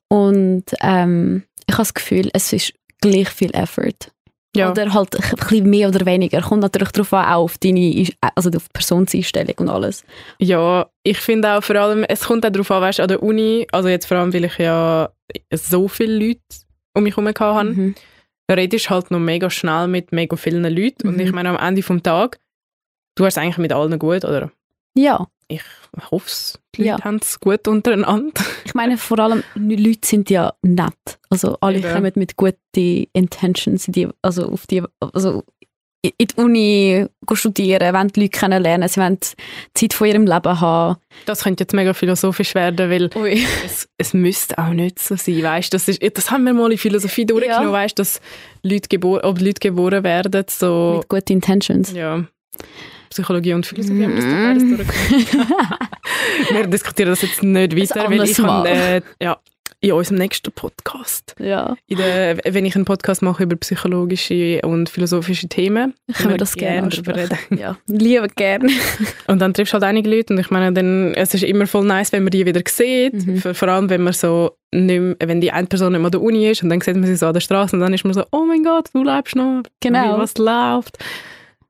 Und 0.09 0.65
ähm, 0.81 1.43
ich 1.67 1.75
habe 1.75 1.83
das 1.83 1.95
Gefühl, 1.95 2.31
es 2.33 2.53
ist 2.53 2.73
gleich 3.01 3.29
viel 3.29 3.51
Effort. 3.55 4.11
Ja. 4.57 4.71
Oder 4.71 4.95
halt 4.95 5.17
ein 5.17 5.37
bisschen 5.37 5.69
mehr 5.69 5.89
oder 5.89 6.07
weniger. 6.07 6.41
Kommt 6.41 6.63
natürlich 6.63 6.93
darauf 6.93 7.13
an, 7.13 7.25
auch 7.27 7.43
auf 7.43 7.59
deine, 7.59 8.07
also 8.37 8.51
auf 8.51 8.63
die 8.63 8.73
Personseinstellung 8.73 9.55
und 9.59 9.69
alles. 9.69 10.05
Ja, 10.39 10.87
ich 11.03 11.19
finde 11.19 11.55
auch 11.57 11.65
vor 11.65 11.75
allem, 11.75 12.05
es 12.05 12.21
kommt 12.21 12.47
auch 12.47 12.51
darauf 12.51 12.71
an, 12.71 12.83
weißt, 12.83 13.01
an 13.01 13.09
der 13.09 13.23
Uni, 13.23 13.67
also 13.73 13.89
jetzt 13.89 14.07
vor 14.07 14.17
allem, 14.17 14.33
weil 14.33 14.45
ich 14.45 14.57
ja 14.59 15.11
so 15.53 15.89
viele 15.89 16.17
Leute 16.29 16.41
um 16.97 17.03
mich 17.03 17.17
herum 17.17 17.27
hatte, 17.29 17.65
Mhm. 17.65 17.95
Redest 18.51 18.91
halt 18.91 19.11
noch 19.11 19.21
mega 19.21 19.49
schnell 19.51 19.89
mit 19.89 20.13
mega 20.13 20.37
vielen 20.37 20.65
Leuten. 20.65 21.09
Und 21.09 21.15
Mhm. 21.15 21.21
ich 21.21 21.33
meine, 21.33 21.51
am 21.51 21.57
Ende 21.57 21.83
vom 21.83 22.03
Tag, 22.03 22.39
du 23.15 23.25
hast 23.25 23.39
eigentlich 23.39 23.59
mit 23.59 23.73
allen 23.73 23.99
gut, 23.99 24.25
oder? 24.25 24.51
Ja, 24.97 25.27
Ich 25.49 25.61
hoffe 26.11 26.27
es, 26.27 26.59
die 26.75 26.83
Leute 26.85 26.99
Ja. 27.01 27.05
haben 27.05 27.17
es 27.21 27.39
gut 27.39 27.69
untereinander. 27.69 28.33
ich 28.65 28.75
meine 28.75 28.97
vor 28.97 29.19
allem, 29.19 29.43
die 29.55 29.77
Leute 29.77 30.07
sind 30.09 30.31
ja 30.31 30.55
nett. 30.63 31.19
Also 31.29 31.59
alle 31.61 31.79
Eben. 31.79 31.93
kommen 31.93 32.13
mit 32.17 32.37
guten 32.37 33.07
Intentions, 33.13 33.87
in 33.87 33.93
die, 33.93 34.09
also 34.23 34.49
auf 34.51 34.67
die, 34.67 34.83
also 35.01 35.45
in 36.19 36.27
die 36.29 36.35
Uni 36.37 37.07
studieren, 37.33 37.95
wollen 37.95 38.09
die 38.09 38.21
Leute 38.21 38.39
kennenlernen, 38.39 38.89
sie 38.89 39.01
wollen 39.01 39.19
Zeit 39.75 39.93
von 39.95 40.07
ihrem 40.07 40.27
Leben 40.27 40.61
haben. 40.61 40.97
Das 41.27 41.43
könnte 41.45 41.63
jetzt 41.65 41.73
mega 41.75 41.93
philosophisch 41.95 42.55
werden, 42.55 42.91
weil 42.91 43.11
Ui. 43.17 43.45
es, 43.65 43.89
es 43.99 44.15
müsste 44.15 44.59
auch 44.59 44.71
nicht 44.71 44.99
so 44.99 45.17
sein, 45.17 45.43
weißt 45.43 45.73
das, 45.73 45.89
ist, 45.89 46.01
das 46.17 46.31
haben 46.31 46.45
wir 46.45 46.53
mal 46.55 46.71
in 46.73 46.79
Philosophie 46.79 47.25
durchgenommen, 47.27 47.69
Ja. 47.69 47.73
weißt 47.73 47.99
dass 47.99 48.21
Leute, 48.63 48.89
gebor 48.89 49.25
ob 49.25 49.41
Leute 49.41 49.61
geboren 49.61 50.05
werden, 50.05 50.45
so, 50.49 50.97
Mit 50.99 51.09
guten 51.09 51.33
Intentions. 51.35 51.93
ja, 51.93 52.25
Psychologie 53.11 53.53
und 53.55 53.65
Philosophie 53.65 54.05
haben 54.05 54.17
das 54.17 54.25
Mm. 54.25 54.77
beides 54.77 54.87
durchgenommen. 54.87 55.49
wir 56.51 56.67
diskutieren 56.67 57.11
das 57.11 57.23
jetzt 57.23 57.43
nicht 57.43 57.77
weiter, 57.77 58.11
weil 58.11 58.25
ich 58.25 58.37
kann, 58.37 58.67
äh, 58.67 59.03
ja, 59.23 59.39
in 59.89 59.93
unserem 59.93 60.19
nächsten 60.19 60.51
Podcast, 60.51 61.35
ja, 61.39 61.77
der, 61.91 62.39
wenn 62.45 62.65
ich 62.65 62.75
einen 62.75 62.85
Podcast 62.87 63.21
mache 63.23 63.43
über 63.43 63.55
psychologische 63.57 64.61
und 64.63 64.89
philosophische 64.89 65.47
Themen, 65.49 65.95
können 66.15 66.31
wir 66.31 66.37
das 66.39 66.55
gerne 66.55 66.89
darüber 66.89 67.15
ansprechen. 67.15 67.59
Ja, 67.59 67.77
liebe 67.87 68.29
gerne. 68.29 68.71
Und 69.27 69.41
dann 69.41 69.53
triffst 69.53 69.73
du 69.73 69.75
halt 69.75 69.85
einige 69.85 70.09
Leute 70.09 70.33
und 70.33 70.41
ich 70.41 70.51
meine, 70.51 70.73
dann, 70.73 71.13
es 71.15 71.35
ist 71.35 71.45
immer 71.45 71.67
voll 71.67 71.85
nice, 71.85 72.13
wenn 72.13 72.23
man 72.25 72.31
die 72.31 72.47
wieder 72.47 72.63
sieht, 72.67 73.15
Mhm. 73.27 73.41
vor, 73.55 73.69
allem 73.69 73.91
wenn 73.91 74.03
man 74.03 74.13
so 74.15 74.57
nicht 74.73 75.01
mehr, 75.01 75.17
wenn 75.21 75.41
die 75.41 75.53
eine 75.53 75.67
Person 75.67 75.93
nicht 75.93 76.01
mehr 76.01 76.07
an 76.07 76.13
der 76.13 76.23
Uni 76.23 76.49
ist 76.51 76.63
und 76.63 76.71
dann 76.71 76.81
sieht 76.81 76.97
man 76.97 77.07
sie 77.07 77.17
so 77.17 77.27
an 77.27 77.35
der 77.35 77.41
Straße 77.41 77.77
und 77.77 77.81
dann 77.81 77.93
ist 77.93 78.05
man 78.05 78.15
so, 78.15 78.25
oh 78.33 78.45
mein 78.47 78.65
Gott, 78.65 78.89
du 78.95 79.05
lebst 79.05 79.37
noch, 79.37 79.63
Genau. 79.81 80.17
wie 80.17 80.21
was 80.21 80.37
läuft. 80.39 80.97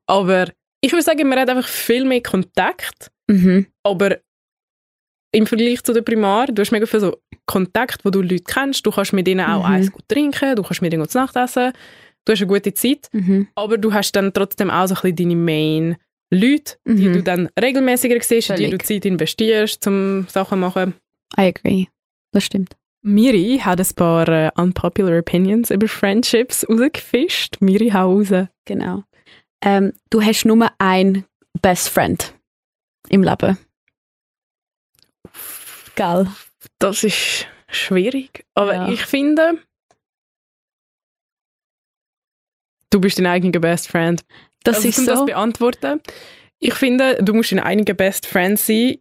Aber 0.07 0.47
ich 0.81 0.91
würde 0.91 1.03
sagen, 1.03 1.27
man 1.27 1.39
hat 1.39 1.49
einfach 1.49 1.67
viel 1.67 2.05
mehr 2.05 2.21
Kontakt, 2.21 3.11
Mhm. 3.27 3.65
aber 3.83 4.17
im 5.35 5.45
Vergleich 5.47 5.83
zu 5.83 5.93
der 5.93 6.01
Primar, 6.01 6.47
du 6.47 6.61
hast 6.61 6.71
mega 6.71 6.85
viel 6.85 6.99
so 6.99 7.17
Kontakt, 7.45 8.03
wo 8.05 8.09
du 8.09 8.21
Leute 8.21 8.43
kennst, 8.43 8.85
du 8.85 8.91
kannst 8.91 9.13
mit 9.13 9.27
ihnen 9.27 9.45
auch 9.45 9.67
Mhm. 9.67 9.73
eins 9.75 9.91
gut 9.91 10.03
trinken, 10.07 10.55
du 10.55 10.63
kannst 10.63 10.81
mit 10.81 10.93
ihnen 10.93 11.07
zu 11.07 11.17
Nacht 11.17 11.35
essen, 11.35 11.73
du 12.25 12.31
hast 12.31 12.41
eine 12.41 12.47
gute 12.47 12.73
Zeit, 12.73 13.09
Mhm. 13.11 13.47
aber 13.55 13.77
du 13.77 13.93
hast 13.93 14.13
dann 14.13 14.33
trotzdem 14.33 14.69
auch 14.71 14.87
so 14.87 14.95
ein 14.95 15.01
bisschen 15.01 15.15
deine 15.29 15.35
Main 15.35 15.97
Leute, 16.31 16.77
die 16.87 17.07
Mhm. 17.09 17.13
du 17.13 17.23
dann 17.23 17.49
regelmäßiger 17.61 18.19
siehst, 18.21 18.49
in 18.49 18.55
die 18.55 18.63
du 18.63 18.69
Völlig. 18.71 18.85
Zeit 18.85 19.05
investierst, 19.05 19.85
um 19.87 20.25
Sachen 20.27 20.55
zu 20.57 20.61
machen. 20.61 20.93
I 21.37 21.41
agree. 21.55 21.85
Das 22.31 22.43
stimmt. 22.45 22.75
Miri 23.03 23.59
hat 23.63 23.79
ein 23.79 23.95
paar 23.95 24.27
äh, 24.27 24.49
unpopular 24.57 25.19
opinions 25.19 25.69
über 25.69 25.87
Friendships 25.87 26.65
rausgefischt. 26.67 27.57
Miri, 27.61 27.91
hau 27.91 28.13
raus. 28.15 28.47
Genau. 28.65 29.03
Ähm, 29.63 29.93
du 30.09 30.21
hast 30.23 30.45
nur 30.45 30.67
einen 30.79 31.25
Best 31.61 31.89
Friend 31.89 32.33
im 33.09 33.21
Leben. 33.21 33.57
Gell? 35.95 36.27
Das 36.79 37.03
ist 37.03 37.47
schwierig, 37.69 38.45
aber 38.53 38.73
Ja. 38.73 38.89
ich 38.89 39.05
finde, 39.05 39.59
du 42.89 42.99
bist 42.99 43.17
dein 43.17 43.25
eigener 43.25 43.59
Best 43.59 43.87
Friend. 43.87 44.23
Das 44.63 44.77
also, 44.77 44.87
ist 44.89 44.99
um 44.99 45.05
das 45.05 45.19
so. 45.19 45.25
beantworten, 45.25 46.01
ich 46.59 46.73
finde, 46.73 47.15
du 47.21 47.33
musst 47.33 47.51
dein 47.51 47.59
eigener 47.59 47.93
Best 47.93 48.25
Friend 48.25 48.57
sein 48.57 48.97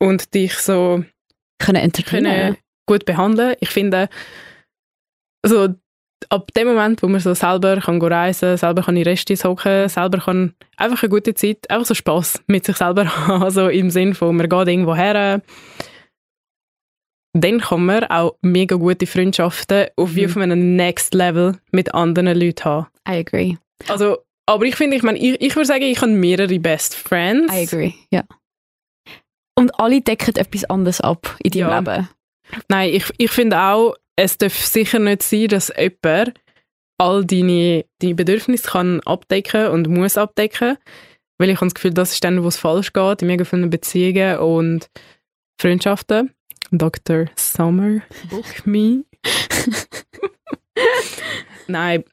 und 0.00 0.34
dich 0.34 0.54
so 0.54 1.04
können 1.58 1.92
können 1.92 2.56
gut 2.86 3.04
behandeln. 3.04 3.54
Ich 3.60 3.68
finde, 3.70 4.08
also 5.42 5.68
ab 6.30 6.52
dem 6.54 6.68
Moment, 6.68 7.02
wo 7.02 7.08
man 7.08 7.20
so 7.20 7.34
selber 7.34 7.80
kann 7.80 8.00
reisen, 8.02 8.56
selber 8.56 8.82
kann 8.82 8.96
in 8.96 9.04
Restis 9.04 9.44
hocken, 9.44 9.88
selber 9.88 10.18
kann 10.18 10.54
einfach 10.76 11.02
eine 11.02 11.10
gute 11.10 11.34
Zeit, 11.34 11.70
einfach 11.70 11.86
so 11.86 11.94
Spaß 11.94 12.42
mit 12.46 12.64
sich 12.64 12.76
selber 12.76 13.04
haben, 13.28 13.42
also 13.42 13.68
im 13.68 13.90
Sinn 13.90 14.14
von, 14.14 14.36
man 14.36 14.48
geht 14.48 14.68
irgendwo 14.68 14.96
her, 14.96 15.42
dann 17.34 17.60
kann 17.60 17.84
man 17.86 18.04
auch 18.04 18.36
mega 18.42 18.76
gute 18.76 19.06
Freundschaften 19.06 19.86
auf 19.96 20.14
wie 20.14 20.24
Mhm. 20.24 20.30
auf 20.30 20.36
einem 20.38 20.76
Next 20.76 21.14
Level 21.14 21.58
mit 21.72 21.94
anderen 21.94 22.36
Leuten 22.38 22.64
haben. 22.64 22.86
I 23.08 23.18
agree. 23.18 23.56
Also, 23.88 24.18
aber 24.46 24.64
ich 24.64 24.76
finde, 24.76 24.96
ich 24.96 25.02
meine, 25.02 25.18
ich, 25.18 25.40
ich 25.40 25.54
würde 25.54 25.66
sagen, 25.66 25.84
ich 25.84 26.00
habe 26.00 26.10
mehrere 26.10 26.58
Best 26.58 26.94
Friends. 26.94 27.52
I 27.54 27.62
agree, 27.66 27.92
ja. 28.10 28.24
Und 29.56 29.78
alle 29.78 30.00
decken 30.00 30.36
etwas 30.36 30.64
anderes 30.64 31.00
ab 31.00 31.36
in 31.42 31.50
deinem 31.50 31.68
Ja. 31.68 31.78
Leben. 31.78 32.08
Nein, 32.68 32.90
ich, 32.94 33.04
ich 33.18 33.30
finde 33.30 33.58
auch, 33.60 33.94
es 34.16 34.38
darf 34.38 34.54
sicher 34.56 34.98
nicht 34.98 35.22
sein, 35.22 35.48
dass 35.48 35.72
jemand 35.76 36.34
all 36.98 37.24
deine, 37.24 37.84
deine 38.00 38.14
Bedürfnisse 38.14 38.70
kann 38.70 39.00
abdecken 39.00 39.68
und 39.68 39.88
muss 39.88 40.16
abdecken. 40.16 40.78
Weil 41.38 41.50
ich 41.50 41.56
habe 41.56 41.66
das 41.66 41.74
Gefühl, 41.74 41.92
das 41.94 42.12
ist 42.12 42.24
dann, 42.24 42.42
wo 42.42 42.48
es 42.48 42.56
falsch 42.56 42.92
geht, 42.92 43.22
in 43.22 43.28
mega 43.28 43.44
vielen 43.44 43.70
Beziehungen 43.70 44.38
und 44.38 44.88
Freundschaften. 45.60 46.32
Dr. 46.70 47.26
Summer, 47.36 48.00
book 48.30 48.66
me. 48.66 49.04
Nein, 51.66 52.04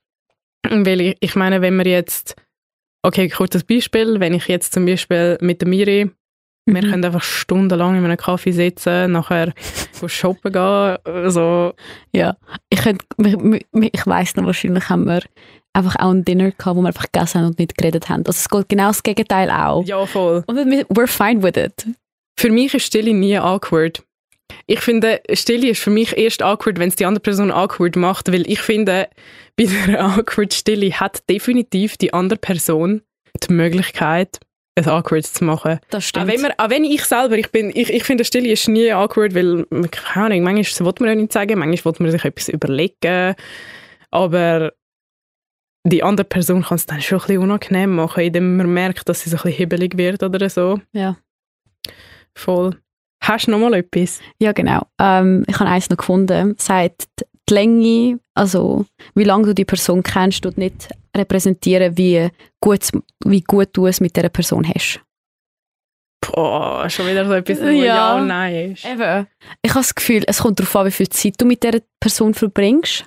weil 0.70 1.02
ich, 1.02 1.18
ich 1.20 1.36
meine, 1.36 1.62
wenn 1.62 1.78
wir 1.78 1.86
jetzt, 1.86 2.36
okay, 3.04 3.30
kurzes 3.30 3.64
Beispiel, 3.64 4.20
wenn 4.20 4.34
ich 4.34 4.48
jetzt 4.48 4.74
zum 4.74 4.86
Beispiel 4.86 5.38
mit 5.42 5.62
der 5.62 5.68
Miri, 5.68 6.06
mhm. 6.06 6.12
wir 6.66 6.82
können 6.82 7.06
einfach 7.06 7.24
stundenlang 7.24 7.98
in 7.98 8.06
einem 8.06 8.18
Kaffee 8.18 8.52
sitzen, 8.52 9.12
nachher 9.12 9.54
shoppen 10.06 10.52
gehen, 10.52 10.98
so. 11.30 11.74
Ja, 12.14 12.38
ich, 12.70 12.82
könnte, 12.82 13.06
ich 13.18 14.08
weiss 14.08 14.36
noch, 14.36 14.46
wahrscheinlich 14.46 14.90
haben 14.90 15.06
wir 15.06 15.22
einfach 15.74 15.98
auch 15.98 16.12
ein 16.12 16.24
Dinner 16.24 16.52
gehabt, 16.52 16.78
wo 16.78 16.82
wir 16.82 16.88
einfach 16.88 17.12
gegessen 17.12 17.42
haben 17.42 17.48
und 17.48 17.60
nicht 17.60 17.78
geredet 17.78 18.10
haben. 18.10 18.24
Also 18.26 18.38
es 18.38 18.50
geht 18.50 18.70
genau 18.70 18.88
das 18.88 19.04
Gegenteil 19.04 19.52
auch. 19.52 19.86
Ja, 19.86 20.06
voll. 20.06 20.44
Und 20.48 20.58
we're 20.58 21.08
fine 21.08 21.44
with 21.44 21.58
it. 21.58 21.86
Für 22.40 22.50
mich 22.50 22.74
ist 22.74 22.86
Stille 22.86 23.14
nie 23.14 23.38
awkward. 23.38 24.05
Ich 24.68 24.80
finde, 24.80 25.22
Stille 25.34 25.70
ist 25.70 25.82
für 25.82 25.90
mich 25.90 26.18
erst 26.18 26.42
awkward, 26.42 26.80
wenn 26.80 26.90
es 26.90 26.96
die 26.96 27.06
andere 27.06 27.22
Person 27.22 27.52
awkward 27.52 27.96
macht, 27.96 28.32
weil 28.32 28.50
ich 28.50 28.62
finde, 28.62 29.08
bei 29.56 29.68
einer 29.86 30.18
awkward 30.18 30.54
Stille 30.54 30.92
hat 31.00 31.28
definitiv 31.30 31.98
die 31.98 32.14
andere 32.14 32.40
Person 32.40 33.02
die 33.48 33.54
Möglichkeit, 33.54 34.40
es 34.76 34.88
awkward 34.88 35.26
zu 35.26 35.44
machen. 35.44 35.80
Das 35.90 36.08
stimmt. 36.08 36.26
Auch 36.26 36.32
wenn, 36.32 36.42
man, 36.42 36.52
auch 36.58 36.70
wenn 36.70 36.84
ich 36.84 37.04
selber, 37.04 37.38
ich, 37.38 37.52
bin, 37.52 37.72
ich, 37.74 37.92
ich 37.92 38.04
finde, 38.04 38.26
Stille 38.26 38.50
ist 38.50 38.68
nie 38.68 38.92
awkward, 38.92 39.36
weil, 39.36 39.66
keine 39.92 40.26
Ahnung, 40.26 40.44
manchmal 40.44 40.88
will 40.88 40.94
man 41.00 41.10
ja 41.10 41.16
nicht 41.16 41.34
sagen, 41.34 41.60
manchmal 41.60 41.94
will 41.94 42.04
man 42.04 42.12
sich 42.12 42.26
etwas 42.26 42.50
überlegen, 42.50 43.36
aber 44.12 44.74
die 45.86 46.04
andere 46.04 46.26
Person 46.26 46.64
kann 46.64 46.76
es 46.76 46.88
dann 46.88 47.02
schon 47.02 47.20
ein 47.20 47.28
bisschen 47.28 47.44
unangenehm 47.44 47.96
machen, 47.96 48.24
indem 48.24 48.58
man 48.58 48.74
merkt, 48.74 49.08
dass 49.08 49.22
sie 49.22 49.30
so 49.30 49.38
ein 49.38 49.44
bisschen 49.44 49.58
hibbelig 49.58 49.98
wird 49.98 50.24
oder 50.24 50.50
so. 50.50 50.82
Ja. 50.92 51.18
Voll. 52.34 52.78
Hast 53.28 53.48
du 53.48 53.52
noch 53.52 53.60
mal 53.60 53.74
etwas? 53.74 54.20
Ja, 54.38 54.52
genau. 54.52 54.84
Ähm, 55.00 55.44
ich 55.48 55.60
habe 55.60 55.70
eins 55.70 55.90
noch 55.90 55.98
gefunden. 55.98 56.56
Sagt, 56.60 57.08
die 57.50 57.54
Länge, 57.54 58.20
also 58.36 58.86
wie 59.16 59.24
lange 59.24 59.48
du 59.48 59.56
die 59.56 59.66
Person 59.66 60.04
kennst, 60.04 60.44
tut 60.44 60.60
nicht 60.60 60.90
repräsentieren, 61.18 61.98
wie 61.98 62.30
gut, 62.62 62.92
wie 63.26 63.42
gut 63.42 63.70
du 63.74 63.88
es 63.88 64.00
mit 64.00 64.16
dieser 64.16 64.30
Person 64.30 64.68
hast. 64.68 65.02
Boah, 66.22 66.88
schon 66.90 67.08
wieder 67.08 67.26
so 67.26 67.34
etwas, 67.34 67.62
wo 67.62 67.66
ja, 67.66 67.86
ja 67.86 68.16
und 68.18 68.28
nein 68.28 68.74
ist. 68.74 68.86
Eben. 68.86 69.28
Ich 69.64 69.72
habe 69.72 69.80
das 69.80 69.96
Gefühl, 69.96 70.24
es 70.28 70.40
kommt 70.40 70.60
darauf 70.60 70.76
an, 70.76 70.86
wie 70.88 70.92
viel 70.92 71.10
Zeit 71.10 71.36
du 71.40 71.46
mit 71.46 71.64
dieser 71.64 71.80
Person 72.00 72.36
verbringst 72.36 73.06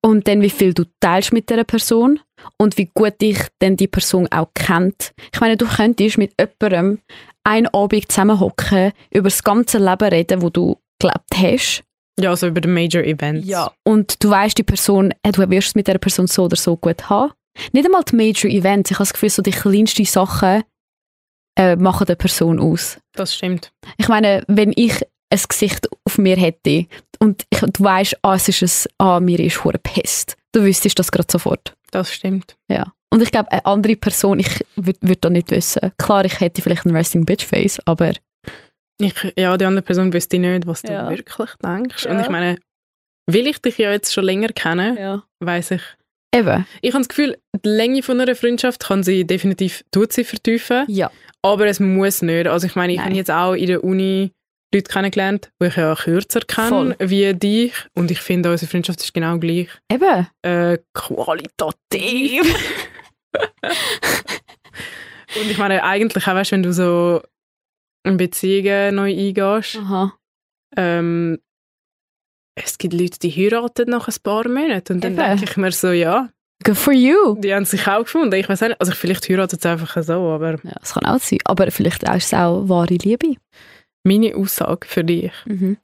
und 0.00 0.28
dann 0.28 0.42
wie 0.42 0.50
viel 0.50 0.74
du 0.74 0.84
teilst 1.00 1.32
mit 1.32 1.50
dieser 1.50 1.64
Person 1.64 2.20
und 2.58 2.78
wie 2.78 2.90
gut 2.94 3.20
dich 3.20 3.38
dann 3.58 3.76
die 3.76 3.88
Person 3.88 4.28
auch 4.30 4.48
kennt. 4.54 5.12
Ich 5.32 5.40
meine, 5.40 5.56
du 5.56 5.66
könntest 5.66 6.18
mit 6.18 6.34
jemandem 6.38 7.00
einen 7.44 7.68
Abend 7.68 8.10
zusammenhocken, 8.10 8.92
über 9.10 9.28
das 9.28 9.44
ganze 9.44 9.78
Leben 9.78 10.08
reden, 10.08 10.42
wo 10.42 10.50
du 10.50 10.76
gelebt 10.98 11.34
hast. 11.34 11.84
Ja, 12.18 12.30
also 12.30 12.46
über 12.46 12.60
die 12.60 12.68
Major 12.68 13.02
Events. 13.02 13.46
Ja. 13.46 13.70
Und 13.84 14.22
du 14.24 14.30
weißt, 14.30 14.56
die 14.56 14.62
Person, 14.62 15.12
äh, 15.22 15.32
du 15.32 15.48
wirst 15.50 15.68
es 15.68 15.74
mit 15.74 15.86
der 15.86 15.98
Person 15.98 16.26
so 16.26 16.44
oder 16.44 16.56
so 16.56 16.76
gut 16.76 17.08
haben. 17.10 17.32
Nicht 17.72 17.84
einmal 17.84 18.02
die 18.04 18.16
Major 18.16 18.50
Events. 18.50 18.90
Ich 18.90 18.96
habe 18.96 19.02
das 19.02 19.12
Gefühl, 19.12 19.30
so 19.30 19.42
die 19.42 19.50
kleinsten 19.50 20.04
Sachen 20.04 20.62
äh, 21.58 21.76
machen 21.76 22.06
der 22.06 22.16
Person 22.16 22.58
aus. 22.58 22.98
Das 23.12 23.34
stimmt. 23.34 23.72
Ich 23.96 24.08
meine, 24.08 24.44
wenn 24.48 24.72
ich 24.74 25.02
ein 25.30 25.40
Gesicht 25.48 25.88
auf 26.04 26.18
mir 26.18 26.36
hätte 26.36 26.86
und 27.18 27.44
ich, 27.50 27.60
du 27.60 27.84
weißt, 27.84 28.18
ah, 28.22 28.34
es 28.34 28.48
ist 28.48 28.62
ein, 28.62 28.92
ah, 28.98 29.20
mir 29.20 29.40
ist 29.40 29.64
hure 29.64 29.78
Pest, 29.78 30.36
du 30.52 30.62
wüsstest 30.62 30.98
das 30.98 31.10
gerade 31.10 31.28
sofort. 31.30 31.74
Das 31.90 32.12
stimmt. 32.12 32.56
Ja. 32.68 32.92
Und 33.12 33.22
ich 33.22 33.30
glaube, 33.30 33.50
eine 33.52 33.64
andere 33.64 33.96
Person, 33.96 34.40
ich 34.40 34.64
würde 34.76 34.98
würd 35.00 35.24
da 35.24 35.30
nicht 35.30 35.50
wissen. 35.50 35.92
Klar, 35.98 36.24
ich 36.24 36.40
hätte 36.40 36.62
vielleicht 36.62 36.84
ein 36.84 36.94
Resting 36.94 37.24
Bitch 37.24 37.44
Face, 37.44 37.80
aber... 37.84 38.12
Ich, 38.98 39.14
ja, 39.36 39.56
die 39.56 39.64
andere 39.64 39.82
Person 39.82 40.12
wüsste 40.12 40.38
nicht, 40.38 40.66
was 40.66 40.82
du 40.82 40.92
ja. 40.92 41.08
wirklich 41.10 41.50
denkst. 41.62 42.04
Ja. 42.04 42.10
Und 42.10 42.20
ich 42.20 42.28
meine, 42.28 42.58
will 43.26 43.46
ich 43.46 43.60
dich 43.60 43.78
ja 43.78 43.90
jetzt 43.92 44.12
schon 44.12 44.24
länger 44.24 44.48
kennen, 44.48 44.96
ja. 44.96 45.22
weiß 45.40 45.72
ich. 45.72 45.82
Eben. 46.34 46.66
Ich 46.82 46.92
habe 46.92 47.00
das 47.00 47.08
Gefühl, 47.08 47.38
die 47.64 47.68
Länge 47.68 48.02
von 48.02 48.20
einer 48.20 48.34
Freundschaft 48.34 48.84
kann 48.84 49.02
sie 49.02 49.26
definitiv, 49.26 49.84
tut 49.90 50.12
sie 50.12 50.24
vertiefen. 50.24 50.84
Ja. 50.88 51.10
Aber 51.42 51.66
es 51.66 51.80
muss 51.80 52.22
nicht. 52.22 52.46
Also 52.46 52.66
ich 52.66 52.74
meine, 52.74 52.92
ich 52.92 53.00
habe 53.00 53.14
jetzt 53.14 53.30
auch 53.30 53.54
in 53.54 53.66
der 53.66 53.84
Uni 53.84 54.32
Leute 54.74 54.92
kennengelernt, 54.92 55.50
die 55.60 55.66
ich 55.66 55.76
ja 55.76 55.94
kürzer 55.94 56.40
kenne 56.40 56.96
wie 56.98 57.32
dich. 57.34 57.72
Und 57.94 58.10
ich 58.10 58.20
finde, 58.20 58.50
unsere 58.50 58.70
Freundschaft 58.70 59.00
ist 59.00 59.14
genau 59.14 59.38
gleich. 59.38 59.68
Eben. 59.90 60.26
Äh, 60.42 60.78
qualitativ. 60.92 62.42
und 65.40 65.50
ich 65.50 65.58
meine, 65.58 65.82
eigentlich 65.82 66.26
auch, 66.26 66.34
weißt, 66.34 66.52
wenn 66.52 66.62
du 66.62 66.72
so 66.72 67.22
in 68.04 68.16
Beziehungen 68.16 68.94
neu 68.94 69.10
eingehst, 69.10 69.78
ähm, 70.76 71.38
es 72.54 72.78
gibt 72.78 72.94
Leute, 72.94 73.18
die 73.18 73.30
heiraten 73.30 73.90
nach 73.90 74.08
ein 74.08 74.14
paar 74.22 74.48
Monaten. 74.48 74.94
Und 74.94 75.04
dann 75.04 75.16
denke 75.16 75.44
ich 75.44 75.56
mir 75.56 75.72
so, 75.72 75.90
ja. 75.90 76.30
Good 76.64 76.76
for 76.76 76.94
you. 76.94 77.36
Die 77.38 77.54
haben 77.54 77.66
sich 77.66 77.86
auch 77.86 78.04
gefunden. 78.04 78.32
Ich 78.34 78.48
weiß 78.48 78.62
nicht, 78.62 78.80
also 78.80 78.92
vielleicht 78.92 79.28
heiraten 79.28 79.58
sie 79.60 79.68
einfach 79.68 80.02
so, 80.02 80.30
aber... 80.30 80.52
Ja, 80.52 80.72
das 80.80 80.94
kann 80.94 81.04
auch 81.04 81.20
sein. 81.20 81.38
Aber 81.44 81.70
vielleicht 81.70 82.04
ist 82.04 82.26
es 82.26 82.34
auch 82.34 82.68
wahre 82.68 82.94
Liebe. 82.94 83.36
Meine 84.06 84.36
Aussage 84.36 84.86
für 84.86 85.02
dich. 85.02 85.32
Mhm. 85.46 85.78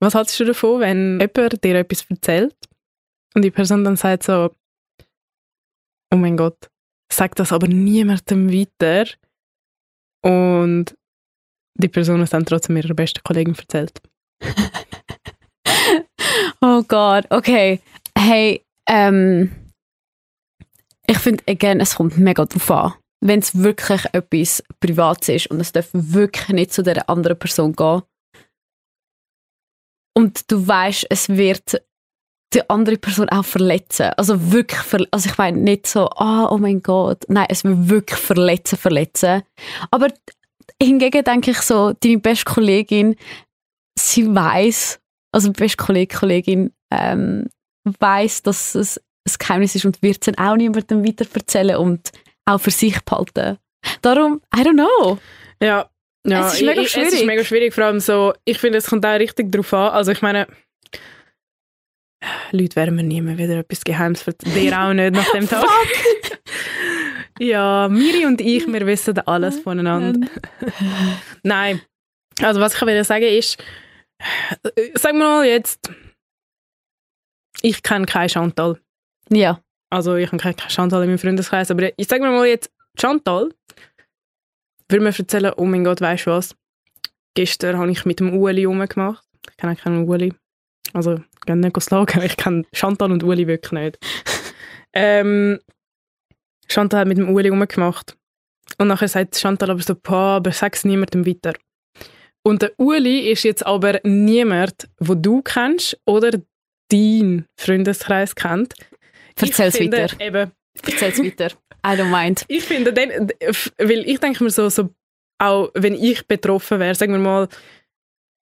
Was 0.00 0.14
hältst 0.14 0.40
du 0.40 0.44
davon, 0.44 0.80
wenn 0.80 1.20
jemand 1.20 1.62
dir 1.62 1.76
etwas 1.76 2.04
erzählt 2.10 2.56
und 3.34 3.42
die 3.42 3.50
Person 3.50 3.84
dann 3.84 3.96
sagt 3.96 4.24
so, 4.24 4.50
oh 6.12 6.16
mein 6.16 6.36
Gott, 6.36 6.68
sag 7.12 7.36
das 7.36 7.52
aber 7.52 7.68
niemandem 7.68 8.50
weiter 8.50 9.04
und 10.22 10.96
die 11.74 11.88
Person 11.88 12.22
es 12.22 12.30
dann 12.30 12.44
trotzdem 12.44 12.76
ihrer 12.76 12.94
besten 12.94 13.22
Kollegin 13.22 13.54
erzählt. 13.54 14.00
oh 16.60 16.82
Gott, 16.88 17.26
okay. 17.30 17.80
Hey, 18.18 18.64
ähm, 18.88 19.70
ich 21.06 21.18
finde, 21.18 21.44
again, 21.46 21.80
es 21.80 21.94
kommt 21.94 22.18
mega 22.18 22.44
drauf 22.44 22.70
an. 22.70 22.94
Wenn 23.22 23.40
es 23.40 23.54
wirklich 23.54 24.04
etwas 24.12 24.62
Privates 24.80 25.28
ist 25.28 25.46
und 25.48 25.60
es 25.60 25.72
darf 25.72 25.88
wirklich 25.92 26.48
nicht 26.48 26.72
zu 26.72 26.82
der 26.82 27.08
anderen 27.08 27.38
Person 27.38 27.74
gehen 27.74 28.02
und 30.14 30.50
du 30.50 30.66
weißt, 30.66 31.06
es 31.10 31.28
wird 31.28 31.82
die 32.52 32.68
andere 32.68 32.96
Person 32.96 33.28
auch 33.28 33.44
verletzen. 33.44 34.10
Also 34.16 34.52
wirklich, 34.52 34.80
verle 34.80 35.06
also 35.10 35.28
ich 35.28 35.38
meine 35.38 35.58
nicht 35.58 35.86
so, 35.86 36.08
ah, 36.10 36.48
oh 36.50 36.58
mein 36.58 36.82
Gott, 36.82 37.24
nein, 37.28 37.46
es 37.48 37.64
wird 37.64 37.88
wirklich 37.88 38.18
verletzen, 38.18 38.76
verletzen. 38.76 39.42
Aber 39.90 40.08
hingegen 40.82 41.24
denke 41.24 41.52
ich 41.52 41.58
so, 41.58 41.92
deine 41.92 42.18
beste 42.18 42.44
Kollegin, 42.44 43.16
sie 43.98 44.34
weiß, 44.34 44.98
also 45.32 45.52
beste 45.52 45.76
Kollegin, 45.76 46.18
Kollegin 46.18 46.72
ähm, 46.90 47.46
weiß, 47.84 48.42
dass 48.42 48.74
es 48.74 48.98
ein 48.98 49.34
Geheimnis 49.38 49.76
ist 49.76 49.84
und 49.84 50.02
wird 50.02 50.16
es 50.16 50.34
dann 50.34 50.44
auch 50.44 50.56
niemandem 50.56 51.04
weiter 51.04 51.26
erzählen 51.32 51.76
und 51.76 52.10
auch 52.54 52.60
für 52.60 52.70
sich 52.70 53.00
behalten. 53.04 53.58
Darum, 54.02 54.40
I 54.54 54.60
don't 54.60 54.74
know. 54.74 55.18
Ja, 55.62 55.88
ja, 56.26 56.46
es 56.46 56.54
ist 56.54 56.62
mega 56.62 56.84
schwierig. 56.84 57.08
Es 57.08 57.14
ist 57.14 57.24
mega 57.24 57.44
schwierig, 57.44 57.74
vor 57.74 57.84
allem 57.84 58.00
so, 58.00 58.34
ich 58.44 58.58
finde, 58.58 58.78
es 58.78 58.86
kommt 58.86 59.06
auch 59.06 59.18
richtig 59.18 59.50
darauf 59.50 59.72
an. 59.72 59.90
Also 59.90 60.12
ich 60.12 60.22
meine, 60.22 60.46
Leute 62.52 62.76
werden 62.76 62.96
mir 62.96 63.02
nie 63.02 63.22
mehr 63.22 63.38
wieder 63.38 63.58
etwas 63.58 63.82
Geheimes 63.82 64.26
erzählen. 64.26 64.54
Dir 64.54 64.80
auch 64.80 64.92
nicht 64.92 65.14
nach 65.14 65.32
dem 65.32 65.48
Tag. 65.48 65.64
ja, 67.38 67.88
Miri 67.88 68.26
und 68.26 68.40
ich, 68.40 68.66
wir 68.66 68.86
wissen 68.86 69.18
alles 69.20 69.60
voneinander. 69.60 70.28
Nein. 71.42 71.80
Also 72.42 72.60
was 72.60 72.74
ich 72.74 72.82
will 72.82 73.04
sagen 73.04 73.24
ist, 73.24 73.62
sagen 74.94 75.18
wir 75.18 75.24
mal 75.24 75.46
jetzt, 75.46 75.90
ich 77.62 77.82
kenne 77.82 78.06
keinen 78.06 78.28
Chantal. 78.28 78.78
Ja. 79.30 79.62
Also 79.90 80.14
ich 80.14 80.26
habe 80.30 80.38
keinen 80.38 80.56
Chantal 80.68 81.02
in 81.02 81.08
meinem 81.08 81.18
Freundeskreis, 81.18 81.70
aber 81.70 81.90
ich 81.96 82.06
sage 82.06 82.22
mir 82.22 82.30
mal 82.30 82.46
jetzt, 82.46 82.70
Chantal 82.98 83.50
würde 84.88 85.04
mir 85.04 85.16
erzählen, 85.16 85.52
oh 85.56 85.64
mein 85.64 85.84
Gott, 85.84 86.00
weißt 86.00 86.26
du 86.26 86.30
was? 86.30 86.54
Gestern 87.34 87.78
habe 87.78 87.90
ich 87.90 88.04
mit 88.04 88.20
dem 88.20 88.36
Ueli 88.36 88.64
rumgemacht. 88.64 89.24
Ich 89.50 89.56
kenne 89.56 89.76
keinen 89.76 90.08
Ueli. 90.08 90.32
Also, 90.92 91.14
ich 91.14 91.46
kann 91.46 91.60
nicht 91.60 91.82
schlagen. 91.82 92.22
Ich 92.22 92.36
kenne 92.36 92.64
Chantal 92.72 93.12
und 93.12 93.22
Uli 93.22 93.46
wirklich 93.46 93.72
nicht. 93.72 93.98
ähm, 94.92 95.60
Chantal 96.68 97.00
hat 97.00 97.08
mit 97.08 97.18
dem 97.18 97.30
Uli 97.30 97.48
rumgemacht. 97.48 98.16
Und 98.78 98.88
nachher 98.88 99.08
sagt 99.08 99.36
Chantal 99.36 99.70
aber 99.70 99.82
so, 99.82 99.94
pa, 99.94 100.36
aber 100.36 100.52
sag 100.52 100.74
es 100.74 100.84
niemandem 100.84 101.26
weiter. 101.26 101.54
Und 102.42 102.62
der 102.62 102.72
Uli 102.78 103.30
ist 103.30 103.42
jetzt 103.42 103.64
aber 103.66 104.00
niemand, 104.02 104.88
wo 104.98 105.14
du 105.14 105.42
kennst 105.42 106.00
oder 106.06 106.30
dein 106.90 107.46
Freundeskreis 107.58 108.34
kennt. 108.34 108.74
Erzähl's 109.42 109.80
weiter. 109.80 110.20
Eben, 110.20 110.50
Erzähl's 110.86 111.18
weiter. 111.18 111.48
I 111.86 111.90
don't 111.98 112.10
mind. 112.10 112.44
Ich 112.48 112.64
finde, 112.64 112.92
dann, 112.92 113.30
weil 113.78 114.08
ich 114.08 114.20
denke 114.20 114.44
mir 114.44 114.50
so, 114.50 114.68
so, 114.68 114.90
auch 115.38 115.70
wenn 115.74 115.94
ich 115.94 116.26
betroffen 116.26 116.78
wäre, 116.80 116.94
sagen 116.94 117.12
wir 117.12 117.18
mal, 117.18 117.48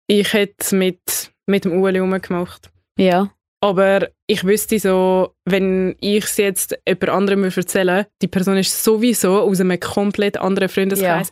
ich 0.07 0.31
hätte 0.33 0.75
mit 0.75 1.31
mit 1.45 1.65
dem 1.65 1.81
Ueli 1.81 1.99
rumgemacht. 1.99 2.69
Ja. 2.97 3.33
Aber 3.61 4.09
ich 4.27 4.43
wüsste 4.43 4.77
so, 4.79 5.33
wenn 5.45 5.95
ich 6.01 6.25
es 6.25 6.37
jetzt 6.37 6.77
jemand 6.87 7.09
anderem 7.09 7.43
erzählen 7.45 8.05
die 8.21 8.27
Person 8.27 8.57
ist 8.57 8.83
sowieso 8.83 9.41
aus 9.41 9.59
einem 9.61 9.79
komplett 9.79 10.37
anderen 10.37 10.69
Freundeskreis. 10.69 11.31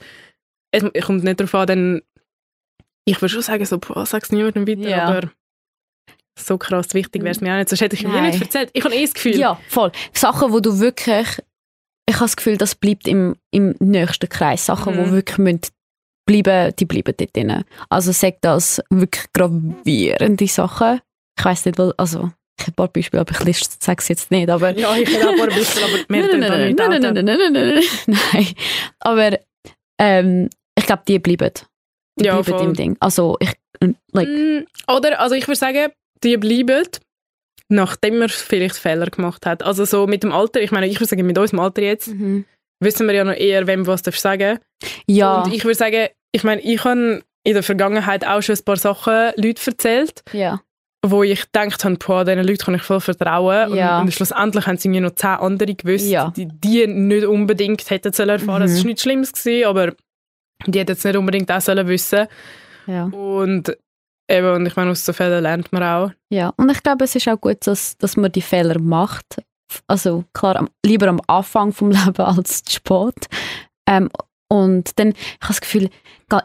Es 0.74 0.84
kommt 1.06 1.24
nicht 1.24 1.39
darauf 1.39 1.56
an, 1.56 1.67
dann 1.67 2.02
ich 3.06 3.21
würde 3.21 3.34
schon 3.34 3.41
sagen, 3.41 3.65
so, 3.65 3.78
boah, 3.80 4.06
sag's 4.06 4.32
niemandem 4.32 4.67
weiter, 4.67 4.89
Ja. 4.89 5.06
aber 5.08 5.32
so 6.45 6.58
krass 6.58 6.93
wichtig 6.93 7.21
wäre 7.23 7.32
es 7.32 7.41
mir 7.41 7.54
auch 7.54 7.58
nicht. 7.58 7.69
Sonst 7.69 7.82
hätte 7.82 7.95
ich 7.95 8.08
mir 8.08 8.21
nicht 8.21 8.41
erzählt. 8.41 8.69
Ich 8.73 8.84
habe 8.84 8.95
eh 8.95 9.01
das 9.06 9.13
Gefühl. 9.13 9.38
Ja, 9.38 9.60
voll. 9.69 9.91
Sachen, 10.13 10.51
wo 10.51 10.60
du 10.60 10.80
wirklich, 10.80 11.27
ich 12.08 12.15
habe 12.15 12.25
das 12.25 12.36
Gefühl, 12.36 12.58
das 12.58 12.75
bleibt 12.75 13.08
im, 13.08 13.36
im 13.51 13.75
nächsten 13.80 14.27
Kreis. 14.30 14.65
Sachen, 14.65 14.95
Mhm. 14.95 14.99
wo 14.99 15.12
wirklich 15.12 15.38
müssen 15.38 15.62
bleiben, 16.25 16.73
die 16.77 16.86
bleiben 16.86 17.13
dort 17.17 17.36
drin. 17.36 17.63
Also 17.89 18.12
sag 18.12 18.41
das 18.41 18.82
wirklich 18.89 19.25
gravierende 19.34 20.47
Sachen. 20.47 21.01
Ich 21.38 21.45
weiß 21.45 21.65
nicht, 21.65 21.77
weil, 21.80 21.93
also 21.97 22.32
ich 22.60 22.67
habe 22.67 22.73
ein 22.73 22.75
paar 22.75 22.88
Beispiele, 22.89 23.21
aber 23.21 23.47
ich 23.47 23.58
sage 23.80 23.99
es 23.99 24.08
jetzt 24.08 24.30
nicht, 24.32 24.49
aber 24.49 24.77
Ja, 24.77 24.95
ich 24.95 25.10
auch 25.23 25.30
ein 25.32 25.38
paar 25.38 25.47
Beispiele, 25.47 25.86
aber 25.86 25.97
wir 26.08 26.38
nein, 26.38 26.75
nein, 26.75 26.75
nein, 26.75 27.13
nein, 27.13 27.25
nein, 27.25 27.54
nein, 27.54 27.84
nein. 28.34 28.47
Aber 28.99 29.39
ähm, 29.99 30.49
ich 30.77 30.86
glaube, 30.86 31.01
die 31.08 31.19
bleiben. 31.19 31.51
Die 32.19 32.25
Ja, 32.25 32.34
bleiben 32.41 32.58
voll. 32.60 32.67
im 32.67 32.73
Ding. 32.75 32.97
Also 32.99 33.38
ich, 33.39 33.51
like, 34.12 34.27
Mm, 34.27 34.65
Oder, 34.91 35.19
also 35.19 35.34
ich 35.34 35.47
würde 35.47 35.58
sagen, 35.58 35.91
die 36.23 36.38
bleiben, 36.38 36.86
nachdem 37.69 38.19
man 38.19 38.29
vielleicht 38.29 38.75
Fehler 38.75 39.07
gemacht 39.07 39.45
hat. 39.45 39.63
Also 39.63 39.86
so 39.86 40.07
mit 40.07 40.23
dem 40.23 40.31
Alter, 40.31 40.62
ich 40.62 40.71
meine, 40.71 40.88
ich 40.88 40.95
würde 40.99 41.05
sagen, 41.10 41.25
mit 41.25 41.38
unserem 41.38 41.60
Alter 41.60 41.81
jetzt, 41.81 42.07
mhm. 42.10 42.45
wissen 42.79 43.07
wir 43.07 43.13
ja 43.15 43.23
noch 43.23 43.34
eher, 43.34 43.67
wem 43.67 43.88
was 43.88 44.01
darf 44.01 44.17
sagen. 44.17 44.60
ja, 45.07 45.41
Und 45.43 45.53
ich 45.53 45.63
würde 45.63 45.75
sagen, 45.77 46.07
ich 46.34 46.43
meine, 46.43 46.62
ich 46.62 46.84
habe 46.84 47.23
in 47.43 47.53
der 47.53 47.63
Vergangenheit 47.63 48.25
auch 48.25 48.41
schon 48.41 48.55
ein 48.55 48.63
paar 48.65 48.77
Sachen 48.77 49.31
Leuten 49.36 49.62
erzählt, 49.71 50.21
ja, 50.31 50.62
wo 51.03 51.23
ich 51.23 51.41
gedacht 51.51 51.84
habe, 51.84 51.95
boah, 51.95 52.23
diesen 52.23 52.43
Leuten 52.43 52.63
kann 52.63 52.75
ich 52.75 52.84
voll 52.84 52.99
vertrauen. 53.01 53.73
Ja. 53.73 53.97
Und, 53.99 54.05
und 54.05 54.12
schlussendlich 54.13 54.67
haben 54.67 54.77
sie 54.77 54.89
mir 54.89 55.01
noch 55.01 55.15
zehn 55.15 55.29
andere 55.31 55.73
gewusst, 55.73 56.05
Ja. 56.07 56.31
die 56.36 56.45
die 56.47 56.86
nicht 56.86 57.25
unbedingt 57.25 57.89
hätten 57.89 58.13
sollen 58.13 58.29
erfahren. 58.29 58.62
Es 58.63 58.73
Mhm. 58.73 58.77
war 58.77 58.86
nichts 58.86 59.01
Schlimmes, 59.01 59.31
gewesen, 59.34 59.65
aber 59.67 59.93
die 60.67 60.79
hätten 60.79 60.91
es 60.91 61.03
nicht 61.03 61.15
unbedingt 61.17 61.51
auch 61.51 61.62
sollen 61.62 61.88
wissen. 61.88 62.27
ja. 62.86 63.05
Und 63.05 63.75
eben, 64.32 64.54
und 64.54 64.65
ich 64.65 64.76
meine, 64.76 64.91
aus 64.91 65.06
so 65.06 65.13
Fällen 65.13 65.44
lernt 65.44 65.72
man 65.72 65.84
auch. 65.84 66.12
Ja, 66.30 66.54
und 66.58 66.70
ich 66.72 66.82
glaube, 66.82 67.06
es 67.06 67.15
ist 67.15 67.28
auch 67.28 67.39
gut, 67.39 67.67
dass, 67.67 67.98
dass 67.98 68.17
man 68.17 68.32
die 68.32 68.41
Fehler 68.41 68.80
macht. 68.80 69.41
Also 69.88 70.26
klar, 70.34 70.56
am, 70.58 70.70
lieber 70.86 71.08
am 71.08 71.22
Anfang 71.28 71.72
vom 71.72 71.91
Leben 71.91 72.22
als 72.22 72.63
zu 72.63 72.74
spät. 72.76 73.28
Ähm, 73.88 74.10
und 74.50 75.00
dann, 75.00 75.10
ich 75.10 75.41
habe 75.41 75.48
das 75.48 75.62
Gefühl, 75.62 75.89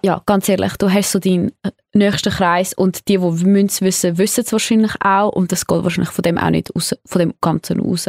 ja, 0.02 0.22
ganz 0.26 0.48
ehrlich, 0.48 0.76
du 0.76 0.92
hast 0.92 1.10
so 1.10 1.18
deinen 1.18 1.50
äh, 1.62 1.70
nächsten 1.92 2.32
Kreis 2.32 2.72
und 2.72 3.08
die, 3.08 3.18
die 3.18 3.60
es 3.66 3.82
wissen, 3.82 4.18
wissen 4.18 4.44
es 4.44 4.52
wahrscheinlich 4.52 4.92
auch 5.00 5.30
und 5.30 5.50
das 5.50 5.66
geht 5.66 5.82
wahrscheinlich 5.82 6.12
von 6.12 6.22
dem 6.22 6.38
auch 6.38 6.50
nicht 6.50 6.74
raus, 6.74 6.94
von 7.04 7.18
dem 7.18 7.34
Ganzen 7.40 7.80
raus. 7.80 8.08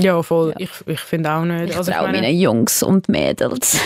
Ja, 0.00 0.22
voll. 0.22 0.50
Ja. 0.50 0.56
Ich, 0.58 0.70
ich 0.86 1.00
finde 1.00 1.30
auch 1.30 1.44
nicht. 1.44 1.70
Ich 1.70 1.76
also, 1.76 1.92
traue 1.92 2.08
meine, 2.08 2.22
meinen 2.22 2.38
Jungs 2.38 2.82
und 2.82 3.08
Mädels. 3.08 3.80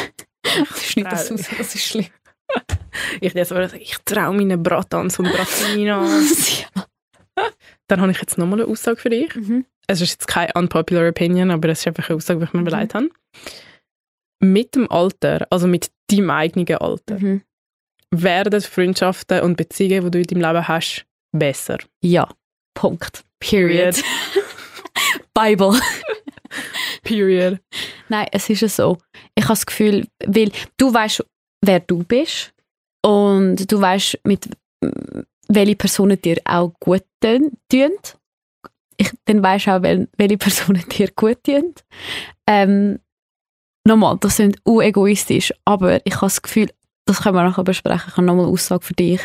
Ich 0.45 0.87
schneide 0.91 1.11
das 1.11 1.29
trau- 1.29 1.35
aus, 1.35 1.49
das 1.59 1.75
ist 1.75 1.85
schlimm. 1.85 2.07
ich, 3.21 3.33
sagen, 3.49 3.71
ich 3.81 3.97
traue 4.05 4.35
meinen 4.37 4.63
Bratans 4.63 5.19
und 5.19 5.31
Bratinas. 5.31 6.65
Dann 7.87 8.01
habe 8.01 8.13
ich 8.13 8.19
jetzt 8.21 8.37
nochmal 8.39 8.61
eine 8.61 8.71
Aussage 8.71 8.97
für 9.01 9.11
dich. 9.11 9.35
Mhm. 9.35 9.65
Es 9.87 10.01
ist 10.01 10.11
jetzt 10.11 10.27
keine 10.27 10.53
unpopular 10.55 11.09
opinion, 11.09 11.51
aber 11.51 11.69
es 11.71 11.81
ist 11.81 11.87
einfach 11.87 12.09
eine 12.09 12.17
Aussage, 12.17 12.41
die 12.41 12.45
ich 12.47 12.53
mir 12.53 12.61
Mhm. 12.61 12.67
überlegt 12.67 12.95
habe. 12.95 13.11
Mit 14.41 14.75
dem 14.75 14.91
Alter, 14.91 15.47
also 15.51 15.67
mit 15.67 15.91
deinem 16.11 16.31
eigenen 16.31 16.77
Alter, 16.77 17.19
Mhm. 17.19 17.43
werden 18.11 18.61
Freundschaften 18.61 19.41
und 19.43 19.57
Beziehungen, 19.57 20.11
die 20.11 20.11
du 20.11 20.19
in 20.35 20.41
deinem 20.41 20.55
Leben 20.55 20.69
hast, 20.69 21.07
besser. 21.33 21.79
Ja, 22.03 22.29
Punkt. 22.75 23.25
Period. 23.41 24.03
Bible. 25.35 25.79
Period. 27.03 27.59
Nein, 28.09 28.27
es 28.33 28.49
ist 28.51 28.61
ja 28.63 28.69
so. 28.69 28.99
Ich 29.35 29.45
habe 29.45 29.53
das 29.55 29.67
Gefühl, 29.67 30.07
weil 30.27 30.51
du 30.77 30.93
weißt, 30.93 31.25
wer 31.61 31.81
du 31.81 32.05
bist 32.05 32.53
und 33.03 33.71
du 33.71 33.81
weißt, 33.81 34.21
mit 34.25 34.49
mm, 34.81 35.21
welche 35.49 35.77
Personen 35.77 36.21
dir 36.21 36.39
auch 36.45 36.73
gut 36.81 37.05
tun. 37.21 37.53
Ich, 38.97 39.11
dann 39.27 39.43
weißt 39.43 39.67
du 39.67 39.71
auch, 39.77 39.83
wel, 39.83 40.09
welche 40.17 40.39
Personen 40.39 40.85
dir 40.97 41.11
gut 41.15 41.43
tun. 41.45 41.75
Ähm, 42.47 42.99
nochmal, 43.87 44.19
das 44.21 44.37
sind 44.37 44.59
unegoistisch, 44.65 45.53
aber 45.65 46.05
ich 46.05 46.15
habe 46.15 46.27
das 46.27 46.43
Gefühl, 46.43 46.69
das 47.07 47.23
können 47.23 47.37
wir 47.37 47.43
nachher 47.43 47.65
besprechen. 47.65 48.09
Ich 48.09 48.17
habe 48.17 48.27
nochmal 48.27 48.45
eine 48.45 48.53
Aussage 48.53 48.85
für 48.85 48.95
dich. 48.95 49.21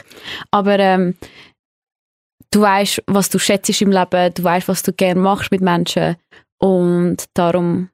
Aber 0.51 0.79
ähm, 0.79 1.17
du 2.51 2.61
weißt, 2.61 3.03
was 3.07 3.29
du 3.29 3.39
schätzt 3.39 3.81
im 3.81 3.91
Leben, 3.91 4.33
du 4.33 4.43
weißt, 4.43 4.67
was 4.67 4.83
du 4.83 4.93
gerne 4.93 5.19
machst 5.19 5.51
mit 5.51 5.61
Menschen 5.61 6.15
und 6.59 7.25
darum 7.33 7.89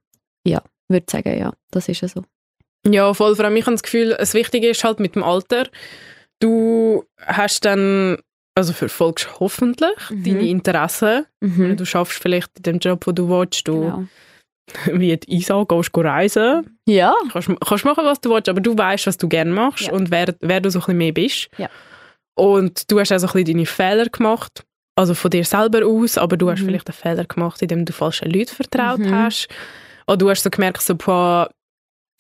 ja, 0.46 0.62
würde 0.88 1.06
ich 1.08 1.12
sagen, 1.12 1.38
ja, 1.38 1.54
das 1.72 1.90
ist 1.90 2.02
ja 2.02 2.08
so. 2.08 2.24
Ja, 2.88 3.14
voll. 3.14 3.36
Vor 3.36 3.46
allem, 3.46 3.56
ich 3.56 3.66
habe 3.66 3.74
das 3.76 3.84
Gefühl, 3.84 4.16
das 4.18 4.34
Wichtige 4.34 4.70
ist 4.70 4.84
halt 4.84 5.00
mit 5.00 5.16
dem 5.16 5.24
Alter, 5.24 5.68
du 6.40 7.04
hast 7.26 7.66
dann, 7.66 8.18
also 8.56 8.74
verfolgst 8.74 9.40
hoffentlich 9.40 9.98
Mhm. 10.10 10.24
deine 10.24 10.48
Interessen. 10.48 11.26
Mhm. 11.42 11.78
Du 11.78 11.86
schaffst 11.86 12.22
vielleicht 12.22 12.50
in 12.58 12.64
dem 12.64 12.80
Job, 12.80 13.06
wo 13.08 13.12
du 13.12 13.30
willst, 13.30 13.68
du, 13.68 13.82
Genau. 13.82 14.04
wie 15.00 15.18
die 15.18 15.36
Isa, 15.38 15.64
gehst 15.68 15.92
go 15.92 16.02
reisen. 16.02 16.78
Ja, 16.88 17.14
Kannst, 17.32 17.50
kannst 17.66 17.86
machen, 17.86 18.06
was 18.06 18.22
du 18.22 18.30
willst, 18.30 18.50
aber 18.50 18.62
du 18.62 18.78
weißt, 18.78 19.08
was 19.08 19.18
du 19.18 19.28
gerne 19.28 19.52
machst 19.52 19.88
Ja. 19.88 19.94
und 19.94 20.12
wer, 20.12 20.36
wer 20.42 20.62
du 20.62 20.70
so 20.72 20.80
ein 20.80 20.82
bisschen 20.82 20.98
mehr 20.98 21.12
bist. 21.12 21.50
Ja. 21.58 21.70
Und 22.36 22.90
du 22.90 23.00
hast 23.00 23.12
auch 23.12 23.18
so 23.20 23.28
ein 23.28 23.34
bisschen 23.34 23.56
deine 23.58 23.66
Fehler 23.66 24.06
gemacht, 24.06 24.64
also 24.96 25.14
von 25.14 25.32
dir 25.32 25.44
selber 25.44 25.86
aus, 25.86 26.18
aber 26.18 26.38
du 26.38 26.50
hast 26.50 26.62
Mhm. 26.62 26.66
vielleicht 26.68 26.88
einen 26.88 26.94
Fehler 26.96 27.26
gemacht, 27.26 27.62
indem 27.62 27.84
du 27.86 27.92
falschen 27.94 28.32
Leuten 28.32 28.56
vertraut 28.56 29.00
Mhm. 29.00 29.14
hast. 29.14 29.48
Oder 30.08 30.18
du 30.18 30.30
hast 30.30 30.44
so 30.44 30.50
gemerkt, 30.50 30.82
so, 30.82 30.96
boah, 30.96 31.50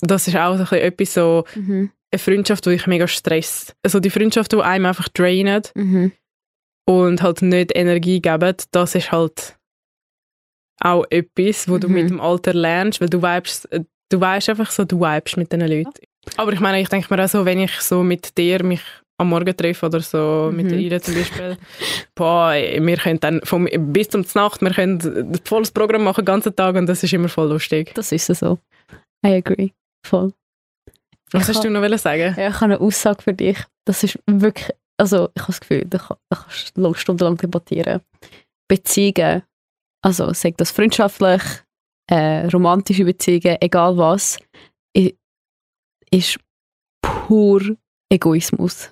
das 0.01 0.27
ist 0.27 0.35
auch 0.37 0.55
so 0.57 0.63
ein 0.63 0.65
bisschen 0.69 0.79
etwas 0.81 1.13
so, 1.13 1.43
mhm. 1.55 1.91
eine 2.11 2.19
Freundschaft, 2.19 2.65
die 2.65 2.69
dich 2.71 2.87
mega 2.87 3.07
stresst. 3.07 3.75
Also 3.83 3.99
die 3.99 4.09
Freundschaft, 4.09 4.51
die 4.51 4.61
einem 4.61 4.85
einfach 4.85 5.09
drainen 5.09 5.61
Mhm. 5.75 6.11
und 6.87 7.21
halt 7.21 7.41
nicht 7.41 7.71
Energie 7.75 8.21
geben, 8.21 8.55
das 8.71 8.95
ist 8.95 9.11
halt 9.11 9.55
auch 10.81 11.05
etwas, 11.09 11.67
wo 11.69 11.77
du 11.77 11.87
Mhm. 11.89 11.93
mit 11.93 12.09
dem 12.09 12.21
Alter 12.21 12.53
lernst, 12.53 13.01
weil 13.01 13.09
du 13.09 13.21
vibest, 13.21 13.71
äh, 13.71 13.83
du 14.09 14.19
weißt 14.21 14.49
einfach 14.49 14.71
so, 14.71 14.85
du 14.85 14.99
vibest 15.01 15.37
mit 15.37 15.51
diesen 15.51 15.67
Leuten. 15.67 15.91
Aber 16.37 16.53
ich 16.53 16.59
meine, 16.59 16.79
ich 16.81 16.89
denke 16.89 17.13
mir 17.13 17.23
auch 17.23 17.27
so, 17.29 17.45
wenn 17.45 17.59
ich 17.59 17.71
so 17.81 18.01
mit 18.03 18.37
dir 18.37 18.63
mich 18.63 18.81
am 19.17 19.29
Morgen 19.29 19.55
treffe 19.55 19.85
oder 19.87 19.99
so, 19.99 20.49
mit 20.53 20.65
Mhm. 20.67 20.69
der 20.69 20.79
Ira 20.79 20.99
zum 21.01 21.15
Beispiel, 21.15 21.57
boah, 22.15 22.53
wir 22.53 22.97
können 22.97 23.19
dann 23.19 23.41
vom, 23.43 23.67
bis 23.93 24.07
zum 24.09 24.25
Nacht, 24.33 24.61
wir 24.61 24.71
können 24.71 25.37
volles 25.43 25.71
Programm 25.71 26.05
machen, 26.05 26.21
den 26.21 26.25
ganzen 26.25 26.55
Tag 26.55 26.75
und 26.75 26.85
das 26.87 27.03
ist 27.03 27.11
immer 27.13 27.27
voll 27.27 27.49
lustig. 27.49 27.93
Das 27.95 28.11
ist 28.13 28.29
ja 28.29 28.35
so. 28.35 28.59
I 29.25 29.33
agree. 29.33 29.71
Voll. 30.05 30.33
Was 31.31 31.43
Ich 31.43 31.49
hast 31.49 31.57
ha- 31.57 31.61
du 31.63 31.69
noch 31.69 31.81
wollen 31.81 31.97
sagen? 31.97 32.35
Ja, 32.37 32.47
ich 32.49 32.55
habe 32.55 32.65
eine 32.65 32.79
Aussage 32.79 33.21
für 33.21 33.33
dich. 33.33 33.57
Das 33.85 34.03
ist 34.03 34.17
wirklich, 34.25 34.69
also 34.97 35.29
ich 35.35 35.41
habe 35.41 35.47
das 35.51 35.59
Gefühl, 35.59 35.85
da, 35.85 35.97
kann- 35.99 36.17
da 36.29 36.37
kannst 36.37 36.75
du 36.77 36.93
stundenlang 36.95 37.37
debattieren. 37.37 38.01
Beziehungen, 38.67 39.43
also 40.03 40.33
sag 40.33 40.57
das 40.57 40.71
freundschaftlich, 40.71 41.41
äh, 42.09 42.47
romantische 42.47 43.05
Beziehungen, 43.05 43.57
egal 43.61 43.97
was, 43.97 44.37
ist 46.11 46.39
pur 47.01 47.61
Egoismus. 48.11 48.91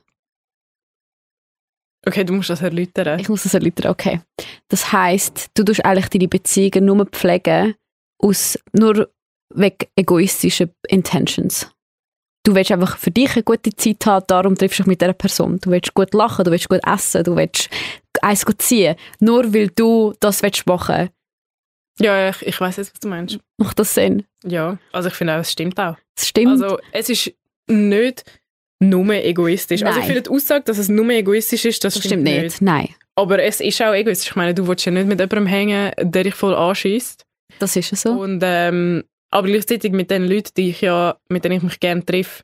Okay, 2.05 2.23
du 2.23 2.33
musst 2.33 2.49
das 2.49 2.61
erläutern. 2.61 3.19
Ich 3.19 3.27
muss 3.27 3.43
das 3.43 3.53
erläutern, 3.53 3.91
okay. 3.91 4.21
Das 4.69 4.91
heisst, 4.93 5.49
du 5.55 5.63
tust 5.63 5.83
eigentlich 5.83 6.09
deine 6.09 6.27
Beziehungen 6.27 6.85
nur 6.85 7.05
pflegen 7.07 7.75
aus, 8.21 8.57
nur 8.71 9.09
wegen 9.53 9.87
egoistischen 9.95 10.71
Intentions. 10.87 11.69
Du 12.43 12.55
willst 12.55 12.71
einfach 12.71 12.97
für 12.97 13.11
dich 13.11 13.35
eine 13.35 13.43
gute 13.43 13.75
Zeit 13.75 14.05
haben, 14.05 14.25
darum 14.27 14.55
triffst 14.55 14.79
du 14.79 14.83
dich 14.83 14.87
mit 14.87 15.01
dieser 15.01 15.13
Person. 15.13 15.59
Du 15.61 15.69
willst 15.71 15.93
gut 15.93 16.13
lachen, 16.13 16.45
du 16.45 16.51
willst 16.51 16.69
gut 16.69 16.79
essen, 16.85 17.23
du 17.23 17.35
willst 17.35 17.69
eins 18.21 18.45
gut 18.45 18.61
ziehen. 18.61 18.95
Nur 19.19 19.53
weil 19.53 19.67
du 19.69 20.13
das 20.19 20.41
willst 20.41 20.65
machen 20.65 21.09
Ja, 21.99 22.29
ich, 22.29 22.41
ich 22.43 22.59
weiß 22.59 22.77
jetzt, 22.77 22.93
was 22.93 22.99
du 23.01 23.09
meinst. 23.09 23.39
Macht 23.57 23.77
das 23.79 23.93
Sinn? 23.93 24.23
Ja, 24.45 24.77
also 24.93 25.09
ich 25.09 25.15
finde 25.15 25.35
auch, 25.35 25.39
es 25.39 25.51
stimmt 25.51 25.77
auch. 25.79 25.97
Das 26.15 26.27
stimmt. 26.27 26.51
Also 26.61 26.79
es 26.93 27.09
ist 27.09 27.33
nicht 27.67 28.23
nur 28.79 29.13
egoistisch. 29.13 29.83
Also 29.83 29.99
ich 29.99 30.05
Nein. 30.05 30.13
finde 30.13 30.29
die 30.29 30.29
Aussage, 30.29 30.63
dass 30.63 30.77
es 30.77 30.87
nur 30.87 31.09
egoistisch 31.09 31.65
ist, 31.65 31.83
das, 31.83 31.95
das 31.95 32.03
stimmt 32.05 32.23
nicht. 32.23 32.61
Nein, 32.61 32.89
Aber 33.15 33.41
es 33.41 33.59
ist 33.59 33.81
auch 33.81 33.93
egoistisch. 33.93 34.29
Ich 34.29 34.35
meine, 34.35 34.53
du 34.53 34.67
willst 34.67 34.85
ja 34.85 34.91
nicht 34.91 35.07
mit 35.07 35.19
jemandem 35.19 35.47
hängen, 35.47 35.91
der 35.99 36.23
dich 36.23 36.35
voll 36.35 36.53
anschießt. 36.55 37.25
das 37.59 37.75
ist 37.75 37.91
ja 37.91 37.97
so. 37.97 38.11
Und 38.11 38.41
ähm, 38.43 39.03
aber 39.31 39.47
gleichzeitig 39.47 39.91
mit 39.91 40.09
den 40.11 40.25
Leuten, 40.27 40.51
die 40.57 40.69
ich 40.69 40.81
ja, 40.81 41.17
mit 41.29 41.43
denen 41.43 41.57
ich 41.57 41.63
mich 41.63 41.79
gerne 41.79 42.05
treffe, 42.05 42.43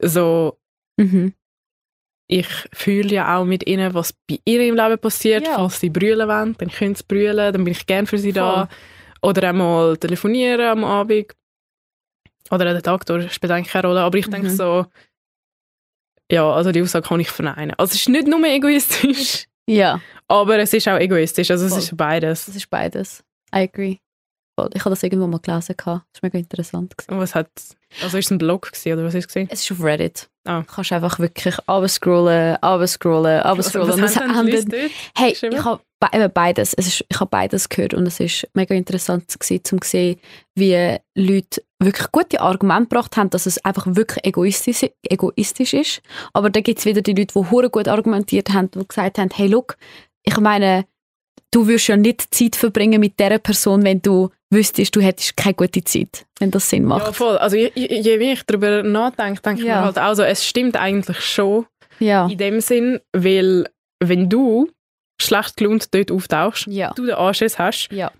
so 0.00 0.58
Mhm. 0.96 1.34
ich 2.28 2.46
fühle 2.72 3.14
ja 3.14 3.36
auch 3.38 3.44
mit 3.44 3.66
ihnen, 3.66 3.92
was 3.94 4.12
bei 4.12 4.38
ihnen 4.44 4.68
im 4.68 4.76
Leben 4.76 4.98
passiert. 4.98 5.44
Ja. 5.46 5.54
Falls 5.56 5.80
sie 5.80 5.90
brüllen 5.90 6.28
wollen, 6.28 6.54
dann 6.58 6.70
können 6.70 6.94
sie 6.94 7.04
brüllen, 7.06 7.36
dann 7.52 7.64
bin 7.64 7.72
ich 7.72 7.84
gerne 7.86 8.06
für 8.06 8.18
sie 8.18 8.32
da. 8.32 8.68
Oder 9.22 9.48
einmal 9.48 9.96
telefonieren 9.96 10.60
am 10.60 10.84
Abend. 10.84 11.32
Oder 12.50 12.66
an 12.68 12.74
den 12.74 12.82
Tag 12.82 13.06
durch, 13.06 13.32
spielt 13.32 13.50
eigentlich 13.52 13.72
keine 13.72 13.88
Rolle. 13.88 14.00
Aber 14.02 14.18
ich 14.18 14.28
denke 14.28 14.48
Mhm. 14.50 14.54
so, 14.56 14.86
ja, 16.30 16.50
also 16.52 16.72
die 16.72 16.82
Aussage 16.82 17.08
kann 17.08 17.20
ich 17.20 17.30
verneinen. 17.30 17.72
Also 17.78 17.92
es 17.94 18.00
ist 18.00 18.08
nicht 18.08 18.26
nur 18.26 18.42
egoistisch, 18.44 19.46
Ja, 19.66 20.00
aber 20.28 20.58
es 20.58 20.72
ist 20.74 20.86
auch 20.88 20.98
egoistisch. 20.98 21.50
Also 21.50 21.64
es 21.66 21.72
Voll. 21.72 21.78
ist 21.80 21.96
beides. 21.96 22.46
das 22.46 22.56
ist 22.56 22.68
beides. 22.70 23.24
I 23.54 23.60
agree. 23.62 23.96
Ich 24.72 24.80
habe 24.80 24.90
das 24.90 25.02
irgendwo 25.02 25.26
mal 25.26 25.40
gelesen. 25.40 25.74
Das 25.76 25.86
war 25.86 26.04
mega 26.22 26.38
interessant. 26.38 26.94
Und 27.08 27.18
was 27.18 27.34
hat, 27.34 27.50
also 28.02 28.18
ist 28.18 28.26
es 28.26 28.30
ein 28.30 28.38
Blog 28.38 28.70
gewesen, 28.72 28.92
oder 28.92 29.04
was 29.04 29.14
ist 29.14 29.26
es 29.26 29.28
gewesen? 29.28 29.48
Es 29.50 29.62
ist 29.62 29.72
auf 29.72 29.82
Reddit. 29.82 30.28
Ah. 30.44 30.60
Du 30.60 30.66
kannst 30.72 30.92
einfach 30.92 31.18
wirklich 31.18 31.56
abscrollen, 31.66 32.56
abscrollen, 32.56 33.40
abscrollen. 33.40 33.90
Also, 33.90 34.02
was 34.02 34.16
Und 34.16 34.34
haben 34.34 34.46
denn 34.46 34.68
dort 34.68 34.90
Hey, 35.16 35.32
ich 35.32 35.64
habe 35.64 35.80
eben 36.12 36.32
beides. 36.32 36.74
Es 36.74 36.86
ist, 36.86 37.04
ich 37.08 37.20
habe 37.20 37.30
beides 37.30 37.68
gehört 37.68 37.94
und 37.94 38.06
es 38.06 38.20
ist 38.20 38.46
mega 38.54 38.74
interessant 38.74 39.28
gewesen, 39.28 39.64
zum 39.64 39.80
zu 39.80 39.88
sehen, 39.88 40.20
wie 40.54 40.98
Leute 41.14 41.62
wirklich 41.80 42.12
gute 42.12 42.40
Argumente 42.40 42.90
gebracht 42.90 43.16
haben, 43.16 43.30
dass 43.30 43.46
es 43.46 43.64
einfach 43.64 43.86
wirklich 43.88 44.24
egoistisch, 44.24 44.86
egoistisch 45.02 45.74
ist. 45.74 46.02
Aber 46.32 46.50
dann 46.50 46.62
gibt 46.62 46.78
es 46.78 46.84
wieder 46.84 47.02
die 47.02 47.14
Leute, 47.14 47.34
die 47.34 47.50
hure 47.50 47.70
gut 47.70 47.88
argumentiert 47.88 48.50
haben, 48.50 48.70
die 48.70 48.86
gesagt 48.86 49.18
haben, 49.18 49.30
hey, 49.34 49.48
look, 49.48 49.76
ich 50.22 50.38
meine, 50.38 50.84
du 51.50 51.66
würdest 51.66 51.88
ja 51.88 51.96
nicht 51.96 52.34
Zeit 52.34 52.56
verbringen 52.56 53.00
mit 53.00 53.18
dieser 53.18 53.38
Person, 53.38 53.84
wenn 53.84 54.02
du 54.02 54.30
wüsstest, 54.54 54.94
du 54.96 55.00
hättest 55.00 55.36
keine 55.36 55.54
gute 55.54 55.82
Zeit, 55.84 56.24
wenn 56.38 56.50
das 56.50 56.68
Sinn 56.70 56.84
macht. 56.84 57.06
Ja, 57.06 57.12
voll. 57.12 57.36
Also 57.38 57.56
je, 57.56 57.70
je, 57.74 58.00
je 58.00 58.18
mehr 58.18 58.32
ich 58.34 58.42
darüber 58.44 58.82
nachdenke, 58.82 59.42
denke 59.42 59.60
ich 59.62 59.66
Ja. 59.66 59.80
mir 59.80 59.84
halt 59.86 59.98
auch 59.98 60.14
so, 60.14 60.22
es 60.22 60.46
stimmt 60.46 60.76
eigentlich 60.76 61.20
schon 61.20 61.66
Ja. 61.98 62.26
in 62.28 62.38
dem 62.38 62.60
Sinn, 62.60 63.00
weil 63.12 63.68
wenn 64.02 64.28
du 64.28 64.70
schlecht 65.20 65.56
gelaunt 65.56 65.94
dort 65.94 66.10
auftauchst, 66.10 66.66
Ja. 66.66 66.92
du 66.94 67.06
den 67.06 67.14
Anschiss 67.14 67.58
hast, 67.58 67.88
Ja. 67.92 68.10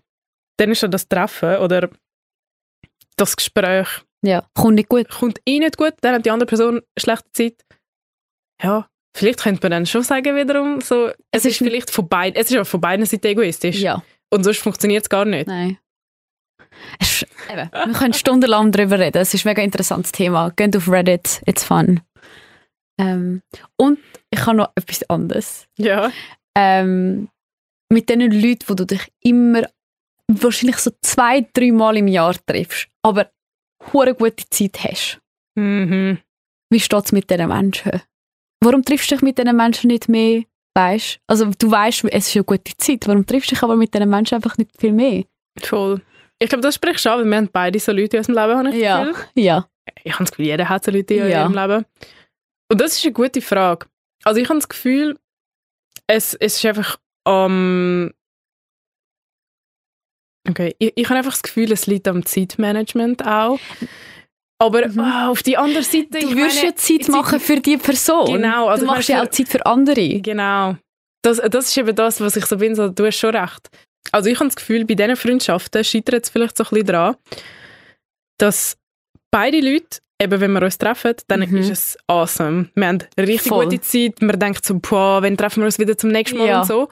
dann 0.59 0.71
ist 0.71 0.83
ja 0.83 0.89
das 0.89 1.09
Treffen 1.09 1.57
oder 1.59 1.89
das 3.17 3.37
Gespräch 3.37 3.89
Ja. 4.23 4.47
Kommt 4.55 4.75
nicht 4.77 4.89
gut. 4.89 5.09
kommt 5.09 5.39
eh 5.47 5.59
nicht 5.59 5.77
gut, 5.77 5.95
dann 6.01 6.15
hat 6.15 6.25
die 6.27 6.31
andere 6.31 6.47
Person 6.47 6.81
schlechte 6.99 7.31
Zeit. 7.33 7.55
Ja, 8.63 8.89
vielleicht 9.17 9.41
könnte 9.41 9.61
man 9.63 9.71
dann 9.73 9.87
schon 9.87 10.03
sagen 10.03 10.35
wiederum, 10.37 10.81
so, 10.81 11.09
es, 11.09 11.15
Es 11.33 11.45
ist, 11.45 11.61
ist 11.61 11.69
vielleicht 11.69 11.91
von 11.91 12.09
beiden, 12.09 12.41
es 12.41 12.47
ist 12.49 12.55
ja 12.55 12.65
von 12.65 12.81
beiden 12.81 13.05
Seiten 13.05 13.27
egoistisch. 13.27 13.81
Ja. 13.81 14.03
Und 14.33 14.45
sonst 14.45 14.59
funktioniert 14.61 15.03
es 15.05 15.09
gar 15.09 15.25
nicht. 15.25 15.47
Nein. 15.47 15.79
Ist, 17.01 17.27
eben, 17.51 17.71
wir 17.73 17.93
können 17.95 18.15
stundenlang 18.15 18.73
darüber 18.73 18.99
reden. 18.99 19.19
Es 19.19 19.35
ist 19.35 19.45
ein 19.45 19.51
mega 19.51 19.63
interessantes 19.63 20.13
Thema. 20.13 20.51
Geht 20.57 20.77
auf 20.77 20.89
Reddit, 20.89 21.43
it's 21.47 21.65
fun. 21.65 22.01
Ähm, 22.99 23.43
und 23.77 23.99
ich 24.31 24.47
habe 24.47 24.57
noch 24.57 24.71
etwas 24.75 25.09
anderes. 25.11 25.67
Ja. 25.79 26.11
Ähm, 26.57 27.29
mit 27.93 28.09
den 28.09 28.21
Leuten, 28.21 28.65
wo 28.69 28.75
du 28.75 28.85
dich 28.87 29.13
immer 29.23 29.63
wahrscheinlich 30.29 30.77
so 30.79 30.91
zwei, 31.03 31.47
drei 31.53 31.73
Mal 31.73 31.97
im 31.97 32.09
Jahr 32.09 32.35
triffst, 32.47 32.89
aber 33.03 33.31
eine 33.93 34.15
gute 34.15 34.49
Zeit 34.51 34.85
hast. 34.85 35.21
Mhm. 35.57 36.19
Wie 36.71 36.81
steht 36.81 37.05
es 37.05 37.13
mit 37.13 37.31
diesen 37.31 37.49
Menschen? 37.49 38.03
Warum 38.61 38.83
triffst 38.83 39.11
du 39.11 39.15
dich 39.15 39.23
mit 39.23 39.39
diesen 39.39 39.57
Menschen 39.57 39.89
nicht 39.89 40.09
mehr? 40.09 40.43
Weißt? 40.75 41.21
Also 41.29 41.51
du 41.57 41.71
weißt, 41.71 42.05
es 42.11 42.29
ist 42.29 42.37
eine 42.37 42.45
gute 42.45 42.77
Zeit. 42.77 43.07
Warum 43.07 43.27
triffst 43.27 43.51
du 43.51 43.55
dich 43.55 43.63
aber 43.63 43.77
mit 43.77 43.95
diesen 43.95 44.11
Menschen 44.11 44.37
einfach 44.37 44.57
nicht 44.59 44.71
viel 44.79 44.93
mehr? 44.93 45.25
Voll. 45.61 46.01
Ich 46.41 46.49
glaube, 46.49 46.63
das 46.63 46.75
spricht 46.75 47.01
schon, 47.01 47.13
weil 47.21 47.25
wir 47.25 47.37
haben 47.37 47.49
beide 47.53 47.79
so 47.79 47.93
Leute 47.93 48.17
in 48.17 48.21
unserem 48.27 48.37
Leben, 48.49 48.59
habe 48.59 48.77
ich 48.77 48.83
Ja. 48.83 49.05
Gefühl. 49.05 49.25
Ja. 49.35 49.69
Ich 50.03 50.13
habe 50.13 50.25
das 50.25 50.31
Gefühl, 50.33 50.47
jeder 50.47 50.69
hat 50.69 50.85
so 50.85 50.91
Leute 50.91 51.15
in 51.15 51.29
Ja. 51.31 51.43
ihrem 51.43 51.55
Leben. 51.55 51.85
Und 52.71 52.81
das 52.81 52.97
ist 52.97 53.05
eine 53.05 53.13
gute 53.13 53.41
Frage. 53.41 53.87
Also 54.25 54.41
ich 54.41 54.49
habe 54.49 54.59
das 54.59 54.69
Gefühl, 54.69 55.19
es, 56.07 56.35
es 56.35 56.57
ist 56.57 56.65
einfach 56.67 56.99
am... 57.25 58.13
okay, 60.49 60.75
ich, 60.79 60.93
ich 60.97 61.09
habe 61.09 61.19
einfach 61.19 61.33
das 61.33 61.43
Gefühl, 61.43 61.71
es 61.73 61.87
liegt 61.87 62.09
am 62.09 62.25
Zeitmanagement 62.25 63.25
auch. 63.27 63.59
Aber 64.59 64.87
Mhm. 64.89 65.01
ah, 65.01 65.29
auf 65.29 65.43
die 65.43 65.57
andere 65.57 65.83
Seite... 65.83 66.19
Du 66.21 66.31
meine, 66.31 66.53
ja 66.53 66.75
Zeit 66.75 67.09
machen 67.09 67.41
für 67.41 67.61
die 67.61 67.77
Person. 67.77 68.27
Genau, 68.33 68.69
also 68.69 68.87
du 68.87 68.91
machst 68.93 69.09
ja 69.09 69.23
auch 69.23 69.29
Zeit 69.29 69.49
für 69.49 69.65
andere. 69.67 70.21
Genau. 70.21 70.77
Das, 71.23 71.39
das 71.39 71.69
ist 71.69 71.77
eben 71.77 71.95
das, 71.95 72.21
was 72.21 72.37
ich 72.37 72.47
so 72.47 72.57
bin, 72.59 72.75
so, 72.75 72.89
du 72.89 73.07
hast 73.07 73.17
schon 73.19 73.35
recht. 73.35 73.69
Also 74.13 74.29
ich 74.31 74.37
habe 74.39 74.49
das 74.49 74.57
Gefühl, 74.57 74.85
bei 74.85 74.95
diesen 74.95 75.17
Freundschaften 75.17 75.83
scheitert 75.85 76.25
es 76.25 76.31
vielleicht 76.31 76.57
so 76.57 76.65
ein 76.65 76.71
bisschen 76.71 76.87
daran, 76.87 77.17
dass 78.39 78.77
beide 79.31 79.61
Leute, 79.61 79.99
eben 80.21 80.41
wenn 80.41 80.53
wir 80.53 80.63
uns 80.63 80.79
treffen, 80.79 81.15
dann 81.29 81.41
Mhm. 81.41 81.57
ist 81.57 81.71
es 81.71 81.99
awesome. 82.07 82.69
Wir 82.75 82.87
haben 82.87 82.99
richtig 83.19 83.49
Voll. 83.49 83.65
gute 83.65 83.81
Zeit, 83.81 84.21
man 84.23 84.39
denkt 84.39 84.65
so, 84.65 84.79
boah, 84.79 85.23
wenn 85.23 85.37
treffen 85.37 85.61
wir 85.63 85.67
uns 85.67 85.79
wieder 85.79 85.97
zum 85.97 86.11
nächsten 86.11 86.39
Mal 86.39 86.49
Ja. 86.49 86.61
und 86.61 86.67
so. 86.67 86.89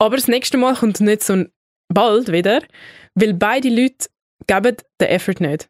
Aber 0.00 0.16
das 0.16 0.28
nächste 0.28 0.58
Mal 0.58 0.74
kommt 0.74 1.00
nicht 1.00 1.22
so 1.22 1.44
bald 1.88 2.32
wieder, 2.32 2.60
weil 3.14 3.34
beide 3.34 3.68
Leute 3.68 4.08
geben 4.46 4.76
den 5.00 5.08
Effort 5.08 5.40
nicht. 5.40 5.68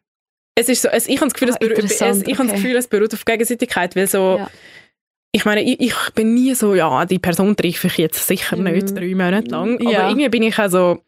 Es 0.55 0.69
ist 0.69 0.81
so, 0.83 0.89
es, 0.89 1.07
ich 1.07 1.17
habe 1.17 1.25
das 1.29 1.33
Gefühl, 1.33 1.49
Ah, 1.51 1.57
es, 1.59 1.67
beru- 1.67 1.71
es, 1.73 1.79
interessant, 1.79 2.27
ich 2.27 2.33
habe 2.37 2.47
das 2.47 2.53
okay. 2.53 2.61
Gefühl, 2.61 2.75
es 2.77 2.87
beruht 2.87 3.13
auf 3.13 3.25
Gegenseitigkeit, 3.25 3.95
weil 3.95 4.07
so, 4.07 4.37
Ja. 4.39 4.49
Ich 5.35 5.45
meine, 5.45 5.63
ich, 5.63 5.79
ich 5.81 5.95
bin 6.13 6.33
nie 6.35 6.53
so, 6.53 6.75
ja, 6.75 7.05
die 7.05 7.19
Person 7.19 7.55
treffe 7.55 7.87
ich 7.87 7.97
jetzt 7.97 8.25
sicher 8.27 8.55
Mhm. 8.55 8.63
nicht, 8.63 8.95
drei 8.95 9.13
Monate 9.15 9.49
lang. 9.49 9.79
Aber 9.81 9.91
Ja. 9.91 10.07
irgendwie 10.09 10.29
bin 10.29 10.43
ich 10.43 10.57
auch 10.59 10.69
so, 10.69 11.01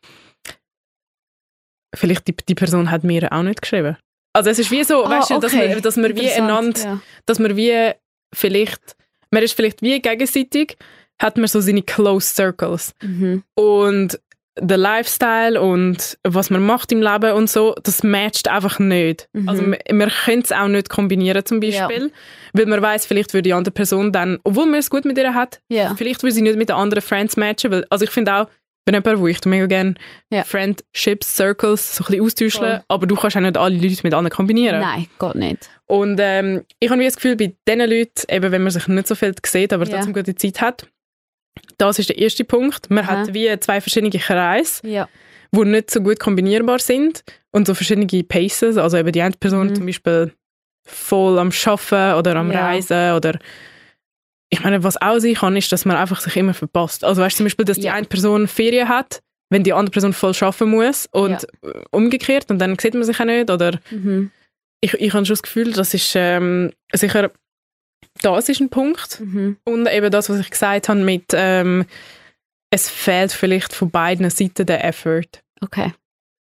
vielleicht 1.95 2.27
die, 2.27 2.35
die 2.35 2.55
Person 2.55 2.91
hat 2.91 3.03
mir 3.03 3.31
auch 3.31 3.43
nicht 3.43 3.61
geschrieben. 3.61 3.97
Also 4.33 4.49
es 4.49 4.59
ist 4.59 4.71
wie 4.71 4.83
so, 4.83 5.05
Ah, 5.05 5.09
weißt 5.11 5.29
du, 5.31 5.39
dass 5.39 5.53
wir, 5.53 5.79
dass 5.79 5.95
wir 5.97 6.15
wie 6.15 6.29
einander, 6.31 6.79
ja. 6.81 7.01
dass 7.25 7.39
wir 7.39 7.55
wie 7.55 7.91
vielleicht, 8.33 8.95
man 9.31 9.43
ist 9.43 9.53
vielleicht 9.53 9.81
wie 9.81 10.01
gegenseitig, 10.01 10.75
hat 11.21 11.37
man 11.37 11.47
so 11.47 11.61
seine 11.61 11.83
Close 11.83 12.33
Circles. 12.33 12.93
Mhm. 13.01 13.43
Und 13.55 14.19
der 14.57 14.77
Lifestyle 14.77 15.59
und 15.61 16.17
was 16.23 16.49
man 16.49 16.65
macht 16.65 16.91
im 16.91 17.01
Leben 17.01 17.33
und 17.33 17.49
so, 17.49 17.75
das 17.83 18.03
matcht 18.03 18.47
einfach 18.47 18.79
nicht. 18.79 19.27
Mhm. 19.33 19.49
Also 19.49 19.65
wir, 19.65 19.79
wir 19.91 20.07
können 20.23 20.41
es 20.43 20.51
auch 20.51 20.67
nicht 20.69 20.89
kombinieren 20.89 21.45
zum 21.45 21.59
Beispiel, 21.59 22.11
weil 22.53 22.65
man 22.65 22.81
weiß, 22.81 23.05
vielleicht 23.05 23.33
würde 23.33 23.43
die 23.43 23.53
andere 23.53 23.73
Person 23.73 24.11
dann, 24.13 24.39
obwohl 24.43 24.65
man 24.65 24.75
es 24.79 24.89
gut 24.89 25.03
mit 25.05 25.17
ihr 25.17 25.33
hat, 25.33 25.59
Ja. 25.69 25.93
vielleicht 25.97 26.23
würde 26.23 26.33
sie 26.33 26.41
nicht 26.41 26.55
mit 26.57 26.69
den 26.69 26.77
anderen 26.77 27.01
Friends 27.01 27.35
matchen, 27.35 27.69
weil, 27.71 27.85
also 27.89 28.05
ich 28.05 28.11
finde 28.11 28.33
auch, 28.33 28.47
ich 28.47 28.85
bin 28.93 29.01
jemand, 29.03 29.19
wo 29.19 29.27
ich 29.27 29.43
mega 29.45 29.65
gerne 29.65 29.95
Ja. 30.29 30.43
Friendships, 30.43 31.35
Circles 31.35 31.95
so 31.95 32.03
ein 32.03 32.07
bisschen 32.07 32.23
austauschen, 32.23 32.59
Voll. 32.69 32.81
aber 32.87 33.07
du 33.07 33.15
kannst 33.15 33.35
auch 33.35 33.41
nicht 33.41 33.57
alle 33.57 33.75
Leute 33.75 33.99
mit 34.03 34.13
anderen 34.13 34.29
kombinieren. 34.35 34.79
Nein, 34.79 35.07
geht 35.19 35.35
nicht. 35.35 35.69
Und 35.87 36.17
ähm, 36.21 36.61
ich 36.79 36.89
habe 36.89 37.03
das 37.03 37.15
Gefühl, 37.15 37.35
bei 37.35 37.53
diesen 37.67 37.89
Leuten, 37.89 38.11
eben 38.29 38.51
wenn 38.51 38.61
man 38.63 38.71
sich 38.71 38.87
nicht 38.87 39.07
so 39.07 39.15
viel 39.15 39.33
sieht, 39.45 39.73
aber 39.73 39.85
Ja. 39.85 39.95
trotzdem 39.95 40.13
gute 40.13 40.35
Zeit 40.35 40.61
hat, 40.61 40.87
das 41.77 41.99
ist 41.99 42.09
der 42.09 42.17
erste 42.17 42.43
Punkt. 42.45 42.89
Man 42.89 43.03
Aha. 43.05 43.19
hat 43.19 43.33
wie 43.33 43.59
zwei 43.59 43.81
verschiedene 43.81 44.11
Kreise, 44.17 44.87
Ja. 44.87 45.07
die 45.51 45.65
nicht 45.65 45.91
so 45.91 46.01
gut 46.01 46.19
kombinierbar 46.19 46.79
sind 46.79 47.23
und 47.51 47.67
so 47.67 47.73
verschiedene 47.73 48.23
Paces, 48.23 48.77
also 48.77 48.97
eben 48.97 49.11
die 49.11 49.21
eine 49.21 49.35
Person 49.39 49.67
Mhm. 49.67 49.75
zum 49.75 49.85
Beispiel 49.85 50.33
voll 50.87 51.39
am 51.39 51.51
Arbeiten 51.65 52.17
oder 52.19 52.35
am 52.35 52.51
Ja. 52.51 52.67
Reisen 52.67 53.11
oder 53.13 53.39
ich 54.49 54.63
meine, 54.63 54.83
was 54.83 55.01
auch 55.01 55.19
sein 55.19 55.33
kann, 55.33 55.57
ist, 55.57 55.71
dass 55.71 55.85
man 55.85 55.97
einfach 55.97 56.19
sich 56.21 56.35
immer 56.37 56.53
verpasst. 56.53 57.03
Also 57.03 57.21
weißt 57.21 57.35
du 57.35 57.37
zum 57.37 57.45
Beispiel, 57.47 57.65
dass 57.65 57.77
die 57.77 57.87
Ja. 57.87 57.93
eine 57.95 58.05
Person 58.05 58.47
Ferien 58.47 58.87
hat, 58.87 59.21
wenn 59.49 59.63
die 59.63 59.73
andere 59.73 59.91
Person 59.91 60.13
voll 60.13 60.33
arbeiten 60.39 60.69
muss 60.69 61.07
und 61.11 61.43
äh, 61.63 61.81
umgekehrt 61.91 62.51
und 62.51 62.59
dann 62.59 62.77
sieht 62.79 62.93
man 62.93 63.03
sich 63.03 63.19
auch 63.19 63.25
nicht 63.25 63.49
oder 63.49 63.79
Mhm. 63.89 64.31
ich, 64.81 64.93
ich 64.93 65.13
habe 65.13 65.25
schon 65.25 65.33
das 65.33 65.41
Gefühl, 65.43 65.71
das 65.73 65.93
ist 65.93 66.13
ähm, 66.15 66.71
sicher, 66.93 67.31
das 68.25 68.49
ist 68.49 68.59
ein 68.59 68.69
Punkt. 68.69 69.19
Mhm. 69.21 69.57
Und 69.65 69.87
eben 69.87 70.11
das, 70.11 70.29
was 70.29 70.39
ich 70.39 70.49
gesagt 70.49 70.89
habe 70.89 70.99
mit, 71.01 71.25
ähm, 71.33 71.85
es 72.71 72.89
fehlt 72.89 73.31
vielleicht 73.31 73.73
von 73.73 73.91
beiden 73.91 74.29
Seiten 74.29 74.65
der 74.65 74.83
Effort. 74.83 75.43
Okay. 75.61 75.93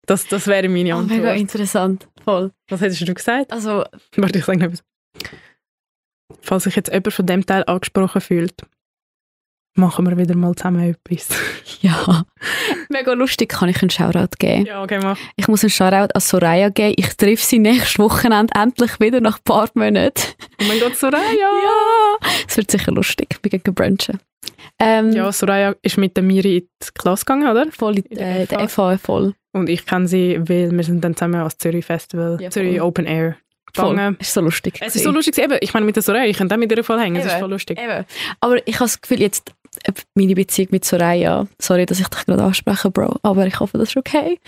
Das, 0.07 0.28
das 0.28 0.47
wäre 0.47 0.69
meine 0.69 0.95
Oh, 0.95 1.01
mega 1.01 1.15
Antwort. 1.15 1.38
interessant. 1.39 2.07
Voll. 2.23 2.51
was 2.69 2.82
hättest 2.82 3.07
du 3.07 3.13
gesagt? 3.13 3.51
Also, 3.51 3.84
Warte, 4.17 4.39
ich 4.39 4.45
sage 4.45 4.59
noch 4.59 4.65
etwas. 4.67 4.84
Falls 6.41 6.63
sich 6.63 6.76
jetzt 6.76 6.89
jemand 6.91 7.13
von 7.13 7.26
dem 7.26 7.45
Teil 7.45 7.63
angesprochen 7.65 8.21
fühlt, 8.21 8.53
machen 9.76 10.07
wir 10.09 10.17
wieder 10.17 10.36
mal 10.36 10.55
zusammen 10.55 10.95
etwas. 11.05 11.28
ja. 11.82 12.23
mega 12.89 13.13
lustig, 13.13 13.49
kann 13.49 13.69
ich 13.69 13.82
einen 13.82 13.89
Shoutout 13.89 14.36
geben. 14.39 14.65
ja, 14.65 14.82
okay, 14.84 14.99
mach. 15.01 15.17
Ich 15.36 15.47
muss 15.47 15.63
einen 15.63 15.69
Shoutout 15.69 16.13
an 16.13 16.21
Soraya 16.21 16.69
geben. 16.69 16.95
Ich 16.97 17.15
treffe 17.15 17.43
sie 17.45 17.59
nächstes 17.59 17.99
Wochenende 17.99 18.53
endlich 18.59 18.99
wieder 18.99 19.21
nach 19.21 19.38
ein 19.38 19.43
paar 19.43 19.69
Monaten. 19.73 20.21
Oh 20.61 20.65
mein 20.67 20.80
Gott, 20.80 20.95
Soraya! 20.95 21.21
Ja! 21.32 22.30
Es 22.47 22.57
wird 22.57 22.71
sicher 22.71 22.91
lustig. 22.91 23.38
Wir 23.41 23.51
gehen 23.59 23.73
brunchen. 23.73 24.19
Ähm, 24.80 25.11
Ja, 25.11 25.32
Soraya 25.32 25.76
ist 25.82 25.97
mit 25.97 26.15
der 26.15 26.23
Miri 26.23 26.57
in 26.57 26.67
die 26.82 26.88
Klasse 26.97 27.26
gegangen, 27.26 27.47
oder? 27.47 27.67
voll 27.71 27.97
in 27.99 28.17
äh, 28.17 28.45
der 28.45 28.67
FH 28.69 28.97
voll. 28.97 29.34
Und 29.53 29.69
ich 29.69 29.86
kenne 29.86 30.07
sie, 30.07 30.38
weil 30.39 30.71
wir 30.71 30.84
sind 30.84 31.01
dann 31.03 31.15
zusammen 31.15 31.36
ans 31.36 31.57
Zürich 31.57 31.86
Festival, 31.86 32.38
Ja, 32.41 32.49
Zürich. 32.49 32.82
Open 32.82 33.05
Air 33.05 33.38
gegangen. 33.73 34.17
Es 34.19 34.28
ist 34.28 34.34
so 34.34 34.41
lustig. 34.41 34.78
Es 34.82 34.95
ist 34.95 35.03
so 35.03 35.11
lustig, 35.11 35.38
eben, 35.38 35.57
ich 35.61 35.73
meine 35.73 35.86
mit 35.86 35.95
der 35.95 36.03
Soraya, 36.03 36.26
ich 36.26 36.38
könnte 36.38 36.55
auch 36.55 36.59
mit 36.59 36.71
ihr 36.71 36.84
voll 36.84 36.99
hängen, 36.99 37.17
es 37.17 37.26
ist 37.26 37.34
voll 37.39 37.49
lustig. 37.49 37.80
Eben. 37.82 38.05
Aber 38.41 38.57
ich 38.67 38.76
habe 38.76 38.86
das 38.86 38.99
Gefühl, 39.01 39.21
jetzt 39.21 39.53
meine 40.15 40.36
Beziehung 40.36 40.69
mit 40.71 40.86
Soraya, 40.86 41.47
sorry, 41.59 41.86
dass 41.86 41.99
ich 41.99 42.07
dich 42.07 42.26
gerade 42.26 42.43
anspreche, 42.43 42.91
Bro, 42.91 43.17
aber 43.23 43.47
ich 43.47 43.59
hoffe, 43.59 43.78
das 43.78 43.89
ist 43.89 43.97
okay, 43.97 44.39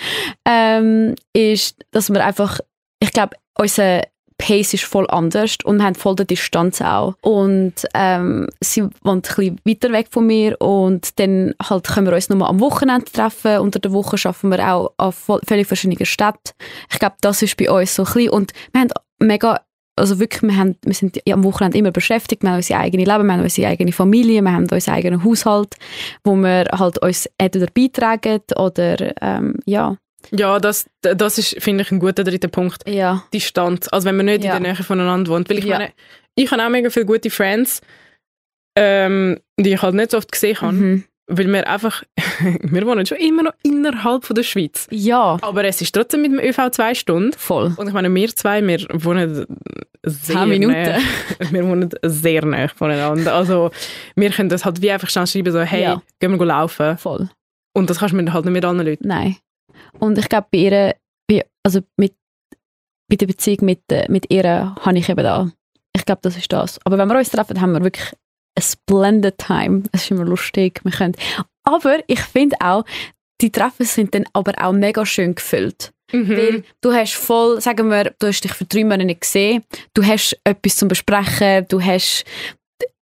ähm, 0.45 1.15
ist, 1.33 1.83
dass 1.91 2.09
wir 2.09 2.23
einfach, 2.25 2.59
ich 2.99 3.11
glaube, 3.11 3.35
unser 3.57 4.03
Pace 4.37 4.75
ist 4.75 4.83
voll 4.83 5.07
anders 5.09 5.57
und 5.63 5.77
wir 5.77 5.85
haben 5.85 5.95
voll 5.95 6.15
die 6.15 6.25
Distanz 6.25 6.81
auch. 6.81 7.15
Und 7.21 7.73
ähm, 7.93 8.47
sie 8.61 8.83
wohnt 9.03 9.27
ein 9.39 9.55
bisschen 9.55 9.59
weiter 9.65 9.91
weg 9.91 10.07
von 10.11 10.27
mir 10.27 10.59
und 10.61 11.19
dann 11.19 11.53
halt 11.61 11.87
können 11.87 12.07
wir 12.07 12.13
uns 12.13 12.29
nur 12.29 12.47
am 12.47 12.59
Wochenende 12.59 13.11
treffen. 13.11 13.59
Unter 13.59 13.79
der 13.79 13.91
Woche 13.91 14.17
arbeiten 14.27 14.49
wir 14.51 14.73
auch 14.73 14.93
an 14.97 15.11
völlig 15.11 15.67
verschiedenen 15.67 16.05
Städten. 16.05 16.51
Ich 16.91 16.99
glaube, 16.99 17.15
das 17.21 17.41
ist 17.41 17.57
bei 17.57 17.69
uns 17.69 17.95
so 17.95 18.03
ein 18.03 18.13
bisschen. 18.13 18.29
Und 18.29 18.53
wir 18.71 18.81
haben 18.81 18.91
mega 19.19 19.61
also 19.97 20.19
wirklich, 20.19 20.41
wir, 20.43 20.55
haben, 20.57 20.75
wir 20.83 20.93
sind 20.93 21.19
am 21.31 21.43
Wochenende 21.43 21.77
immer 21.77 21.91
beschäftigt, 21.91 22.43
wir 22.43 22.49
haben 22.51 22.57
unser 22.57 22.79
eigenes 22.79 23.07
Leben, 23.07 23.25
wir 23.25 23.33
haben 23.33 23.41
unsere 23.43 23.67
eigene 23.67 23.91
Familie, 23.91 24.41
wir 24.41 24.51
haben 24.51 24.67
unseren 24.69 24.93
eigenen 24.93 25.23
Haushalt, 25.23 25.75
wo 26.23 26.35
wir 26.35 26.65
halt 26.71 26.99
uns 26.99 27.29
entweder 27.37 27.67
beitragen 27.73 28.41
oder 28.55 29.13
ähm, 29.21 29.55
ja. 29.65 29.97
Ja, 30.31 30.59
das, 30.59 30.89
das 31.01 31.37
ist, 31.37 31.61
finde 31.61 31.83
ich, 31.83 31.91
ein 31.91 31.99
guter 31.99 32.23
dritter 32.23 32.47
Punkt. 32.49 32.87
Ja. 32.87 33.23
Distanz. 33.33 33.87
Also 33.91 34.07
wenn 34.07 34.17
man 34.17 34.25
nicht 34.25 34.43
Ja. 34.43 34.57
in 34.57 34.63
der 34.63 34.73
Nähe 34.73 34.83
voneinander 34.83 35.31
wohnt. 35.31 35.49
Weil 35.49 35.59
ich 35.59 35.65
Ja. 35.65 35.77
meine, 35.77 35.91
ich 36.35 36.51
habe 36.51 36.63
auch 36.65 36.69
mega 36.69 36.89
viele 36.89 37.05
gute 37.05 37.29
Friends, 37.29 37.81
ähm, 38.77 39.39
die 39.59 39.73
ich 39.73 39.81
halt 39.81 39.95
nicht 39.95 40.11
so 40.11 40.17
oft 40.17 40.31
gesehen 40.31 40.59
habe. 40.61 40.73
Mhm. 40.73 41.03
Weil 41.29 41.47
wir 41.51 41.67
einfach, 41.67 42.03
wir 42.61 42.85
wohnen 42.87 43.05
schon 43.05 43.17
immer 43.17 43.43
noch 43.43 43.53
innerhalb 43.63 44.23
von 44.25 44.35
der 44.35 44.43
Schweiz. 44.43 44.87
Ja, 44.91 45.37
Aber 45.41 45.65
es 45.65 45.81
ist 45.81 45.93
trotzdem 45.93 46.21
mit 46.21 46.31
dem 46.31 46.39
ÖV 46.39 46.71
zwei 46.71 46.93
Stunden. 46.95 47.33
voll. 47.33 47.73
Und 47.77 47.87
ich 47.87 47.93
meine, 47.93 48.13
wir 48.13 48.33
zwei, 48.35 48.65
wir 48.65 48.79
wohnen 49.03 49.45
sehr 50.05 50.45
Minuten. 50.45 50.71
nah. 50.73 50.97
Wir 51.51 51.67
wohnen 51.67 51.89
sehr 52.03 52.45
nah 52.45 52.67
voneinander. 52.69 53.33
Also 53.35 53.71
wir 54.15 54.29
können 54.29 54.47
das 54.47 54.63
halt 54.63 54.81
wie 54.81 54.89
einfach 54.91 55.09
schnell 55.09 55.27
schreiben, 55.27 55.51
so, 55.51 55.59
hey, 55.59 55.83
Ja. 55.83 56.01
gehen 56.19 56.39
wir 56.39 56.45
laufen. 56.45 56.97
Voll. 56.97 57.29
Und 57.73 57.89
das 57.89 57.99
kannst 57.99 58.13
du 58.13 58.17
mit, 58.17 58.31
halt 58.31 58.45
nicht 58.45 58.53
mit 58.53 58.63
anderen 58.63 58.87
Leuten. 58.89 59.07
Nein. 59.07 59.35
Und 59.99 60.17
ich 60.17 60.29
glaube, 60.29 60.47
bei 60.51 60.57
ihr, 60.59 60.95
bei, 61.27 61.45
also 61.63 61.81
mit, 61.97 62.13
bei 63.09 63.17
der 63.17 63.27
Beziehung 63.27 63.65
mit, 63.65 63.81
äh, 63.91 64.05
mit 64.09 64.31
ihr 64.31 64.75
habe 64.79 64.97
ich 64.97 65.09
eben 65.09 65.23
da. 65.23 65.51
Ich 65.93 66.05
glaube, 66.05 66.21
das 66.23 66.37
ist 66.37 66.51
das. 66.53 66.79
Aber 66.85 66.97
wenn 66.97 67.07
wir 67.09 67.17
uns 67.17 67.29
treffen, 67.31 67.59
haben 67.59 67.73
wir 67.73 67.83
wirklich 67.83 68.13
splendid 68.61 69.37
time. 69.37 69.83
Es 69.91 70.03
ist 70.03 70.11
immer 70.11 70.25
lustig. 70.25 70.81
Wir 70.83 70.91
können. 70.91 71.15
Aber 71.63 71.99
ich 72.07 72.21
finde 72.21 72.55
auch, 72.59 72.85
die 73.41 73.51
Treffen 73.51 73.85
sind 73.85 74.15
dann 74.15 74.25
aber 74.33 74.53
auch 74.63 74.71
mega 74.71 75.05
schön 75.05 75.35
gefüllt. 75.35 75.91
Mhm. 76.11 76.29
Weil 76.29 76.63
du 76.81 76.93
hast 76.93 77.15
voll, 77.15 77.61
sagen 77.61 77.89
wir, 77.89 78.13
du 78.19 78.27
hast 78.27 78.41
dich 78.41 78.53
für 78.53 78.65
drei 78.65 78.83
Monate 78.83 79.05
nicht 79.05 79.21
gesehen, 79.21 79.63
du 79.93 80.03
hast 80.05 80.37
etwas 80.43 80.77
zum 80.77 80.87
Besprechen, 80.87 81.65
du 81.67 81.81
hast, 81.81 82.23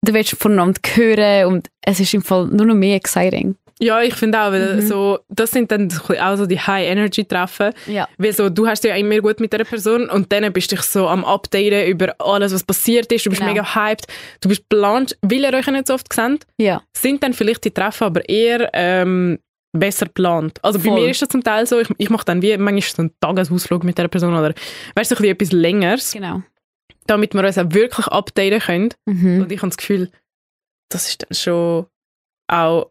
du 0.03 0.15
willst 0.15 0.37
voneinander 0.37 0.81
hören 0.95 1.47
und 1.47 1.69
es 1.85 1.99
ist 1.99 2.15
im 2.15 2.23
Fall 2.23 2.47
nur 2.47 2.67
noch 2.67 2.75
mehr 2.75 2.97
exciting. 2.97 3.57
Ja, 3.81 4.01
ich 4.03 4.15
finde 4.15 4.41
auch, 4.41 4.53
weil 4.53 4.77
Mhm. 4.77 4.81
so, 4.87 5.19
das 5.29 5.51
sind 5.51 5.71
dann 5.73 5.89
auch 6.21 6.37
so 6.37 6.47
die 6.47 6.59
High-Energy-Treffen. 6.59 7.73
Ja. 7.87 8.09
Weil 8.19 8.33
so, 8.33 8.49
du 8.49 8.67
hast 8.67 8.85
ja 8.85 8.95
immer 8.95 9.19
gut 9.21 9.41
mit 9.41 9.53
dieser 9.53 9.65
Person 9.65 10.09
und 10.09 10.31
dann 10.33 10.53
bist 10.53 10.71
du 10.73 10.77
dich 10.77 10.85
so 10.85 11.09
am 11.09 11.25
Updaten 11.25 11.87
über 11.87 12.15
alles, 12.21 12.53
was 12.55 12.63
passiert 12.65 13.11
ist. 13.13 13.27
Du 13.27 13.31
bist 13.31 13.41
Genau. 13.41 13.53
mega 13.53 13.75
hyped. 13.75 14.07
Du 14.41 14.49
bist 14.49 14.69
plant, 14.69 15.17
weil 15.23 15.41
ihr 15.41 15.53
euch 15.55 15.67
ja 15.67 15.73
nicht 15.73 15.87
so 15.89 15.95
oft 15.95 16.13
seht, 16.13 16.47
Ja. 16.59 16.83
sind 16.97 17.23
dann 17.23 17.33
vielleicht 17.33 17.65
die 17.65 17.71
Treffen 17.71 18.05
aber 18.05 18.29
eher 18.29 18.71
ähm, 18.73 19.39
besser 19.77 20.07
geplant. 20.07 20.59
Also 20.63 20.79
bei 20.79 20.87
Voll. 20.87 21.01
mir 21.01 21.11
ist 21.11 21.23
das 21.23 21.31
zum 21.31 21.43
Teil 21.43 21.67
so, 21.67 21.81
ich, 21.81 21.89
ich 21.99 22.11
mache 22.11 22.25
dann 22.27 22.43
wie 22.43 22.57
manchmal 22.59 22.83
so 22.83 23.03
einen 23.03 23.13
Tagesausflug 23.21 23.85
mit 23.85 23.97
dieser 23.97 24.09
Person 24.09 24.35
oder 24.35 24.53
weißt 24.95 25.11
du, 25.11 25.15
so 25.17 25.25
ein 25.25 25.35
bisschen 25.37 25.51
etwas 25.51 25.53
Längeres, 25.53 26.13
Genau. 26.13 26.43
damit 27.07 27.33
wir 27.35 27.43
uns 27.45 27.57
auch 27.59 27.67
wirklich 27.73 28.07
updaten 28.07 28.61
können. 28.61 28.89
Mhm. 29.07 29.43
Und 29.43 29.51
ich 29.53 29.59
habe 29.59 29.69
das 29.71 29.77
Gefühl, 29.79 30.11
das 30.91 31.09
ist 31.09 31.23
dann 31.23 31.35
schon 31.35 31.87
auch 32.49 32.91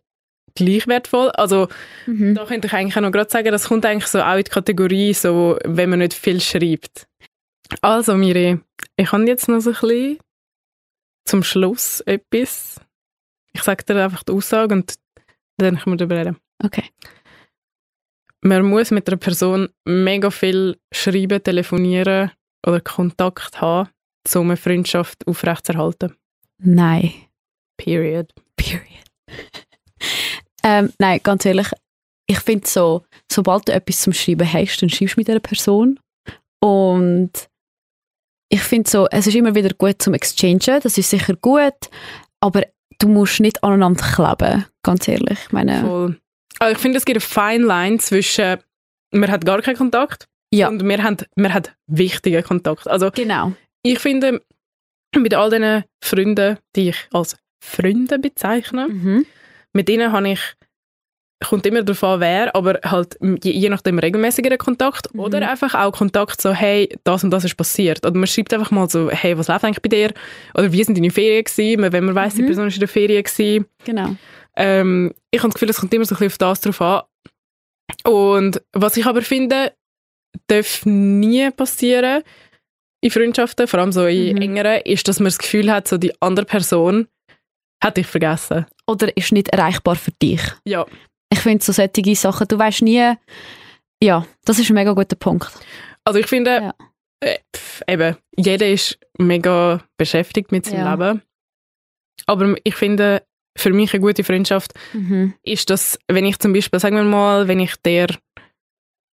gleich 0.56 0.88
wertvoll. 0.88 1.30
Also 1.32 1.68
Mhm. 2.06 2.36
da 2.36 2.46
könnte 2.46 2.68
ich 2.68 2.74
eigentlich 2.74 2.96
auch 2.98 3.02
noch 3.02 3.12
gerade 3.12 3.30
sagen, 3.30 3.52
das 3.52 3.68
kommt 3.68 3.86
eigentlich 3.86 4.08
so 4.08 4.22
auch 4.22 4.36
in 4.38 4.44
die 4.44 4.52
Kategorie, 4.52 5.14
so, 5.14 5.58
wenn 5.66 5.90
man 5.90 6.00
nicht 6.00 6.14
viel 6.14 6.40
schreibt. 6.42 7.08
Also 7.82 8.16
Miri, 8.16 8.60
ich 8.98 9.12
habe 9.12 9.26
jetzt 9.26 9.48
noch 9.48 9.62
so 9.62 9.70
ein 9.72 9.76
bisschen 9.80 10.18
zum 11.26 11.44
Schluss 11.44 12.02
etwas. 12.02 12.82
Ich 13.54 13.64
sage 13.64 13.84
dir 13.86 14.04
einfach 14.04 14.24
die 14.24 14.32
Aussage 14.34 14.74
und 14.74 14.96
dann 15.58 15.78
können 15.78 15.94
wir 15.94 15.98
darüber 16.06 16.18
reden. 16.18 16.38
Okay. 16.64 16.84
Man 18.44 18.66
muss 18.66 18.92
mit 18.92 19.08
einer 19.08 19.18
Person 19.18 19.70
mega 19.86 20.32
viel 20.32 20.78
schreiben, 20.92 21.44
telefonieren 21.44 22.32
oder 22.66 22.82
Kontakt 22.82 23.62
haben, 23.62 23.90
um 24.36 24.42
eine 24.50 24.58
Freundschaft 24.58 25.28
aufrechtzuerhalten. 25.28 26.16
Nein. 26.58 27.14
Period. 27.78 28.34
Period. 28.56 28.86
Ähm, 30.64 30.92
nein, 31.00 31.20
ganz 31.24 31.46
ehrlich, 31.46 31.68
ich 32.28 32.40
finde 32.40 32.68
so, 32.68 33.04
sobald 33.32 33.68
du 33.68 33.74
etwas 33.74 34.02
zum 34.02 34.14
Schreiben 34.14 34.52
hast, 34.52 34.82
dann 34.82 34.90
schreibst 34.90 35.16
du 35.16 35.20
mit 35.20 35.28
dieser 35.28 35.40
Person. 35.40 36.00
Und 36.64 37.32
ich 38.50 38.62
finde 38.62 38.90
so, 38.90 39.08
es 39.10 39.28
ist 39.28 39.36
immer 39.36 39.56
wieder 39.56 39.74
gut 39.74 40.02
zum 40.02 40.14
Exchangen, 40.14 40.60
das 40.84 40.98
ist 40.98 41.10
sicher 41.10 41.36
gut, 41.36 41.74
aber 42.42 42.64
du 43.00 43.08
musst 43.08 43.40
nicht 43.40 43.64
aneinander 43.64 44.04
kleben, 44.04 44.66
ganz 44.84 45.08
ehrlich. 45.08 45.40
Ich 45.46 45.52
meine, 45.52 45.82
Voll. 45.82 46.20
Also 46.60 46.74
ich 46.76 46.78
finde, 46.82 46.98
es 47.00 47.06
gibt 47.06 47.16
eine 47.18 47.22
Fine 47.22 47.66
Line 47.66 47.98
zwischen, 47.98 48.58
man 49.12 49.32
hat 49.32 49.46
gar 49.46 49.62
keinen 49.62 49.78
Kontakt 49.78 50.28
Ja. 50.54 50.68
und 50.68 50.84
man 50.84 51.02
hat, 51.02 51.28
man 51.36 51.54
hat 51.54 51.74
wichtigen 51.88 52.44
Kontakt. 52.44 52.88
Also 52.88 53.10
genau. 53.12 53.54
ich 53.84 53.98
finde, 54.00 54.42
mit 55.16 55.34
all 55.34 55.50
diesen 55.50 55.84
Freunden, 56.04 56.58
die 56.76 56.90
ich 56.90 57.08
als 57.12 57.36
Freunde 57.64 58.20
bezeichne, 58.20 58.88
Mhm. 58.90 59.26
Mit 59.74 59.88
denen 59.88 60.12
habe 60.12 60.30
ich, 60.30 60.40
kommt 61.48 61.66
immer 61.66 61.82
darauf 61.82 62.04
an, 62.04 62.20
wer, 62.20 62.56
aber 62.56 62.80
halt 62.84 63.18
je, 63.22 63.52
je 63.52 63.70
nachdem 63.70 63.98
regelmäßigeren 63.98 64.58
Kontakt 64.60 65.14
Mhm. 65.14 65.20
oder 65.22 65.50
einfach 65.50 65.74
auch 65.74 65.92
Kontakt 65.92 66.40
so, 66.42 66.52
hey, 66.54 66.96
das 67.04 67.24
und 67.24 67.32
das 67.32 67.44
ist 67.46 67.56
passiert. 67.58 68.06
Oder 68.06 68.16
man 68.18 68.28
schreibt 68.28 68.54
einfach 68.54 68.70
mal 68.72 68.88
so, 68.90 69.10
hey, 69.10 69.38
was 69.38 69.48
läuft 69.48 69.66
eigentlich 69.66 69.82
bei 69.82 69.90
dir? 69.90 70.14
Oder 70.54 70.72
wie 70.72 70.84
sind 70.84 70.98
deine 70.98 71.10
Ferien 71.10 71.44
gewesen? 71.44 71.92
Wenn 71.92 72.06
man 72.06 72.14
weiss, 72.16 72.36
die 72.36 72.44
Mhm. 72.44 72.48
Person 72.48 72.68
ist 72.68 72.76
in 72.76 72.80
der 72.82 72.90
Ferien 72.90 73.24
gewesen. 73.24 73.66
Genau. 73.86 74.16
Ähm, 74.56 75.14
ich 75.32 75.40
habe 75.40 75.50
das 75.50 75.56
Gefühl, 75.56 75.70
es 75.70 75.78
kommt 75.80 75.94
immer 75.94 76.06
so 76.06 76.14
ein 76.14 76.20
bisschen 76.20 76.32
auf 76.32 76.38
das 76.38 76.62
drauf 76.62 76.82
an. 76.82 77.02
Und 78.04 78.62
was 78.74 78.98
ich 78.98 79.06
aber 79.06 79.22
finde, 79.22 79.74
darf 80.48 80.86
nie 80.86 81.50
passieren 81.52 82.22
in 83.02 83.10
Freundschaften, 83.12 83.68
vor 83.68 83.80
allem 83.80 83.92
so 83.92 84.06
in 84.06 84.36
Mhm. 84.36 84.42
engeren, 84.42 84.82
ist, 84.82 85.08
dass 85.08 85.20
man 85.20 85.26
das 85.26 85.40
Gefühl 85.40 85.72
hat, 85.72 85.88
so 85.88 85.98
die 85.98 86.14
andere 86.22 86.46
Person 86.46 87.08
hat 87.84 87.98
dich 87.98 88.06
vergessen. 88.06 88.68
Oder 88.92 89.16
ist 89.18 89.32
nicht 89.32 89.50
erreichbar 89.50 89.96
für 89.96 90.12
dich. 90.22 90.42
Ja, 90.66 90.86
Ich 91.34 91.40
finde 91.40 91.64
so 91.64 91.72
solche 91.72 92.16
Sachen, 92.16 92.48
du 92.48 92.58
weißt 92.60 92.82
nie, 92.82 93.14
ja, 94.04 94.26
das 94.46 94.60
ist 94.60 94.70
ein 94.70 94.74
mega 94.76 94.92
guter 94.94 95.16
Punkt. 95.16 95.50
also 96.04 96.20
ich 96.20 96.28
finde, 96.28 96.52
Ja. 96.52 96.74
äh, 97.24 97.38
pf, 97.56 97.82
eben, 97.88 98.18
jeder 98.36 98.68
ist 98.68 98.98
mega 99.18 99.82
beschäftigt 99.98 100.52
mit 100.52 100.66
seinem 100.66 100.80
Ja. 100.86 100.94
Leben. 100.94 101.22
Aber 102.26 102.56
ich 102.64 102.76
finde, 102.76 103.24
für 103.58 103.72
mich 103.72 103.94
eine 103.94 104.02
gute 104.02 104.24
Freundschaft 104.24 104.74
Mhm. 104.94 105.34
ist 105.44 105.70
das, 105.70 105.98
wenn 106.08 106.26
ich 106.26 106.38
zum 106.40 106.54
Beispiel, 106.54 106.80
sagen 106.80 106.96
wir 106.98 107.04
mal, 107.04 107.48
wenn 107.48 107.60
ich 107.60 107.76
der 107.86 108.08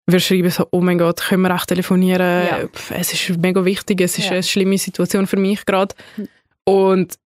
würde 0.07 0.21
schreiben 0.21 0.51
so, 0.51 0.67
oh 0.73 0.81
mein 0.81 0.97
Gott, 0.99 1.21
können 1.21 1.43
wir 1.43 1.55
echt 1.55 1.69
telefonieren? 1.69 2.47
Ja. 2.47 2.67
Pff, 2.69 2.91
Es 2.93 3.13
ist 3.13 3.39
mega 3.39 3.65
wichtig, 3.65 4.01
es 4.01 4.19
ist 4.19 4.31
eine 4.31 4.43
schlimme 4.43 4.79
Situation 4.79 5.27
für 5.27 5.37
mich 5.37 5.67
gerade. 5.67 5.95
Hm. 6.17 6.29
Und 6.65 7.19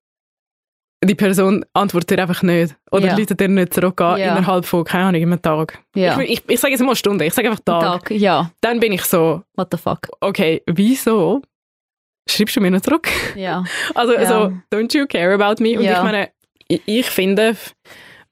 die 1.03 1.15
Person 1.15 1.65
antwortet 1.73 2.11
dir 2.11 2.23
einfach 2.23 2.43
nicht. 2.43 2.77
Oder 2.91 3.07
Ja. 3.09 3.17
leitet 3.17 3.41
dir 3.41 3.49
nicht 3.49 3.73
zurück 3.73 4.01
an, 4.03 4.19
Ja. 4.21 4.37
innerhalb 4.37 4.65
von, 4.67 4.85
keine 4.85 5.05
Ahnung, 5.07 5.23
einem 5.23 5.41
Tag. 5.41 5.79
Ja. 5.95 6.21
Ich, 6.21 6.31
ich, 6.31 6.43
ich 6.49 6.61
sage 6.61 6.73
jetzt 6.75 6.83
mal 6.83 6.95
Stunde, 6.95 7.25
ich 7.25 7.33
sage 7.33 7.49
einfach 7.49 7.65
Tag. 7.65 7.81
Tag. 7.83 8.11
Ja, 8.11 8.51
Dann 8.61 8.81
bin 8.81 8.93
ich 8.93 9.03
so, 9.05 9.43
what 9.57 9.69
the 9.71 9.79
fuck. 9.79 10.01
okay, 10.21 10.63
wieso 10.67 11.41
schreibst 12.29 12.57
du 12.57 12.61
mir 12.61 12.71
nicht 12.71 12.85
zurück? 12.85 13.09
Ja. 13.35 13.65
Also, 13.95 14.13
Ja. 14.15 14.27
so, 14.27 14.53
don't 14.73 14.97
you 14.97 15.07
care 15.07 15.33
about 15.35 15.63
me? 15.63 15.79
Und 15.79 15.85
ich 15.85 16.03
meine, 16.03 16.29
ich, 16.69 16.83
ich 16.85 17.07
finde, 17.07 17.57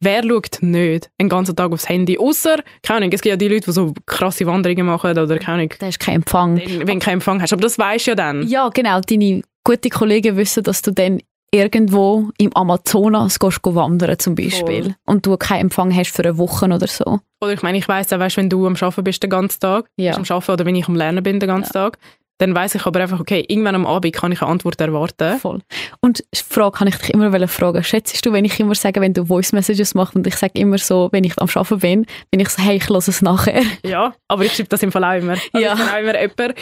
wer 0.01 0.23
schaut 0.23 0.59
nicht 0.61 1.11
einen 1.19 1.29
ganzen 1.31 1.57
Tag 1.57 1.73
aufs 1.73 1.89
Handy? 1.89 2.19
Außer, 2.19 2.57
keine 2.83 2.99
Ahnung, 2.99 3.11
es 3.13 3.23
gibt 3.23 3.31
ja 3.33 3.37
die 3.37 3.49
Leute, 3.49 3.65
die 3.67 3.73
so 3.73 3.95
krasse 4.07 4.45
Wanderungen 4.47 4.87
machen 4.87 5.11
oder 5.19 5.39
keine 5.39 5.63
Ahnung, 5.63 5.75
Da 5.79 5.89
ist 5.89 5.99
kein 6.01 6.17
Empfang. 6.17 6.57
wenn 6.59 6.87
du 6.87 6.99
keinen 6.99 7.15
Empfang 7.15 7.41
hast. 7.41 7.53
Aber 7.55 7.63
das 7.63 7.79
weisst 7.79 8.07
du 8.07 8.11
ja 8.11 8.15
dann. 8.15 8.47
Ja, 8.47 8.69
genau. 8.69 9.01
Deine 9.01 9.43
guten 9.65 9.91
Kollegen 9.91 10.37
wissen, 10.37 10.63
dass 10.63 10.83
du 10.83 10.93
dann 10.93 11.21
irgendwo 11.51 12.31
im 12.39 12.55
Amazonas 12.55 13.39
gehst 13.39 13.63
go 13.63 13.75
wandern 13.75 14.19
zum 14.19 14.35
Beispiel 14.35 14.83
Voll. 14.85 14.95
und 15.07 15.27
du 15.27 15.37
keinen 15.37 15.63
Empfang 15.63 15.95
hast 15.95 16.11
für 16.15 16.23
eine 16.25 16.37
Woche 16.39 16.67
oder 16.67 16.87
so. 16.87 17.21
Oder 17.41 17.53
ich 17.53 17.63
meine, 17.63 17.79
ich 17.79 17.89
weiss 17.89 18.13
auch, 18.13 18.19
weißt, 18.19 18.37
wenn 18.37 18.51
du 18.51 18.67
am 18.67 18.77
Arbeiten 18.77 19.05
bist 19.05 19.23
den 19.23 19.31
ganzen 19.31 19.61
Tag, 19.61 19.87
Ja. 19.97 20.17
bist 20.17 20.31
am 20.31 20.37
Arbeiten 20.37 20.53
oder 20.53 20.67
wenn 20.67 20.75
ich 20.77 20.89
am 20.89 20.95
Lernen 20.97 21.23
bin 21.23 21.41
den 21.41 21.49
ganzen 21.49 21.73
Tag, 21.73 21.99
dann 22.39 22.55
weiss 22.55 22.75
ich 22.75 22.87
aber 22.87 23.01
einfach, 23.01 23.21
okay, 23.21 23.45
irgendwann 23.49 23.75
am 23.75 23.87
Abend 23.87 24.13
kann 24.15 24.33
ich 24.33 24.41
eine 24.43 24.51
Antwort 24.51 24.81
erwarten. 24.81 25.39
Voll. 25.39 25.61
Und 26.01 26.21
die 26.35 26.39
Frage 26.49 26.79
kann 26.79 26.89
ich 26.89 26.97
dich 26.97 27.11
immer 27.11 27.47
fragen. 27.49 27.83
Schätzt 27.85 28.25
du, 28.25 28.33
wenn 28.33 28.45
ich 28.45 28.59
immer 28.61 28.75
sage, 28.75 29.01
wenn 29.01 29.13
du 29.13 29.25
Voice 29.27 29.53
Messages 29.53 29.95
machst 29.95 30.15
und 30.17 30.27
ich 30.27 30.37
sage 30.37 30.53
immer 30.61 30.79
so, 30.79 31.09
wenn 31.13 31.25
ich 31.25 31.37
am 31.39 31.49
Arbeiten 31.53 31.79
bin, 31.81 32.07
bin 32.31 32.41
ich 32.41 32.49
so, 32.49 32.63
hey, 32.63 32.77
ich 32.77 32.89
lasse 32.89 33.11
es 33.11 33.23
nachher. 33.23 33.63
Ja, 33.85 34.15
aber 34.29 34.45
ich 34.45 34.55
schreibe 34.55 34.69
das 34.69 34.83
im 34.83 34.93
Fall 34.93 35.05
auch 35.05 35.15
immer. 35.21 35.33
Also 35.33 35.59
Ja. 35.59 35.73
Ich 35.75 35.79
bin 35.79 35.89
auch 35.89 35.99
immer 35.99 36.21
jemand, 36.21 36.55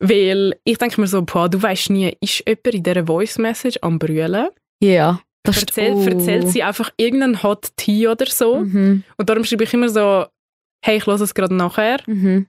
weil 0.00 0.54
ich 0.64 0.78
denke 0.78 1.00
mir 1.00 1.06
so, 1.06 1.22
boah, 1.22 1.48
du 1.48 1.60
weißt 1.62 1.90
nie, 1.90 2.16
ist 2.20 2.42
jemand 2.46 2.66
in 2.74 2.82
dieser 2.82 3.06
Voice 3.06 3.38
Message 3.38 3.78
am 3.82 3.98
Brüllen? 3.98 4.48
Ja. 4.80 5.20
Das 5.42 5.56
ist- 5.58 5.76
Erzähl, 5.76 5.92
oh. 5.94 6.04
erzählt 6.06 6.48
sie 6.48 6.62
einfach 6.62 6.90
irgendeinen 6.96 7.42
Hot 7.42 7.68
Tea 7.76 8.08
oder 8.08 8.26
so. 8.26 8.60
Mhm. 8.60 9.04
Und 9.16 9.28
darum 9.28 9.44
schreibe 9.44 9.64
ich 9.64 9.74
immer 9.74 9.88
so, 9.88 10.26
hey, 10.84 10.96
ich 10.98 11.06
höre 11.06 11.20
es 11.20 11.34
gerade 11.34 11.54
nachher. 11.54 11.98
Mhm. 12.06 12.46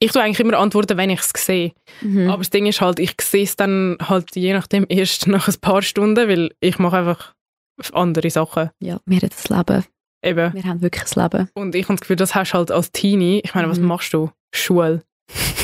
Ich 0.00 0.12
tue 0.12 0.22
eigentlich 0.22 0.40
immer 0.40 0.58
antworten, 0.58 0.96
wenn 0.96 1.10
ich 1.10 1.20
es 1.20 1.30
sehe. 1.36 1.72
Mhm. 2.02 2.28
Aber 2.30 2.38
das 2.38 2.50
Ding 2.50 2.66
ist 2.66 2.80
halt, 2.80 2.98
ich 2.98 3.14
sehe 3.20 3.44
es 3.44 3.56
dann 3.56 3.96
halt 4.00 4.34
je 4.36 4.52
nachdem 4.52 4.86
erst 4.88 5.26
nach 5.26 5.48
ein 5.48 5.54
paar 5.60 5.82
Stunden, 5.82 6.28
weil 6.28 6.52
ich 6.60 6.78
mache 6.78 6.98
einfach 6.98 7.34
andere 7.92 8.30
Sachen. 8.30 8.70
Ja, 8.80 9.00
wir 9.06 9.18
haben 9.20 9.28
das 9.30 9.48
Leben. 9.48 9.84
Eben. 10.24 10.52
Wir 10.54 10.64
haben 10.64 10.82
wirklich 10.82 11.02
das 11.04 11.16
Leben. 11.16 11.48
Und 11.54 11.74
ich 11.74 11.84
habe 11.84 11.94
das 11.94 12.00
Gefühl, 12.00 12.16
das 12.16 12.34
hast 12.34 12.52
du 12.52 12.58
halt 12.58 12.70
als 12.70 12.90
Teenie. 12.92 13.40
Ich 13.44 13.54
meine, 13.54 13.68
was 13.70 13.78
Mhm. 13.78 13.86
machst 13.86 14.12
du? 14.12 14.30
Schule. 14.54 15.02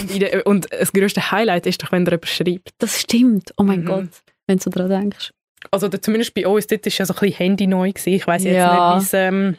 Und, 0.01 0.21
der, 0.23 0.47
und 0.47 0.69
das 0.71 0.93
grösste 0.93 1.31
Highlight 1.33 1.67
ist 1.67 1.83
doch, 1.83 1.91
wenn 1.91 2.05
der 2.05 2.15
jemand 2.15 2.29
schreibt. 2.29 2.71
Das 2.79 3.01
stimmt. 3.01 3.53
Oh 3.57 3.63
mein 3.63 3.81
Mhm. 3.81 3.87
Gott, 3.87 4.09
wenn 4.47 4.59
du 4.59 4.71
daran 4.71 4.91
denkst. 4.91 5.31
Also 5.71 5.89
zumindest 5.89 6.35
bei 6.35 6.47
uns, 6.47 6.67
dort 6.67 6.85
war 6.87 6.93
ja 6.93 7.07
so 7.07 7.15
ein 7.15 7.21
bisschen 7.21 7.37
Handy 7.37 7.67
neu. 7.67 7.91
Gewesen. 7.91 8.13
Ich 8.13 8.27
weiß 8.27 8.45
jetzt 8.45 8.55
Ja. 8.55 8.95
nicht, 8.95 9.03
wie 9.03 9.05
es 9.07 9.13
ähm, 9.15 9.57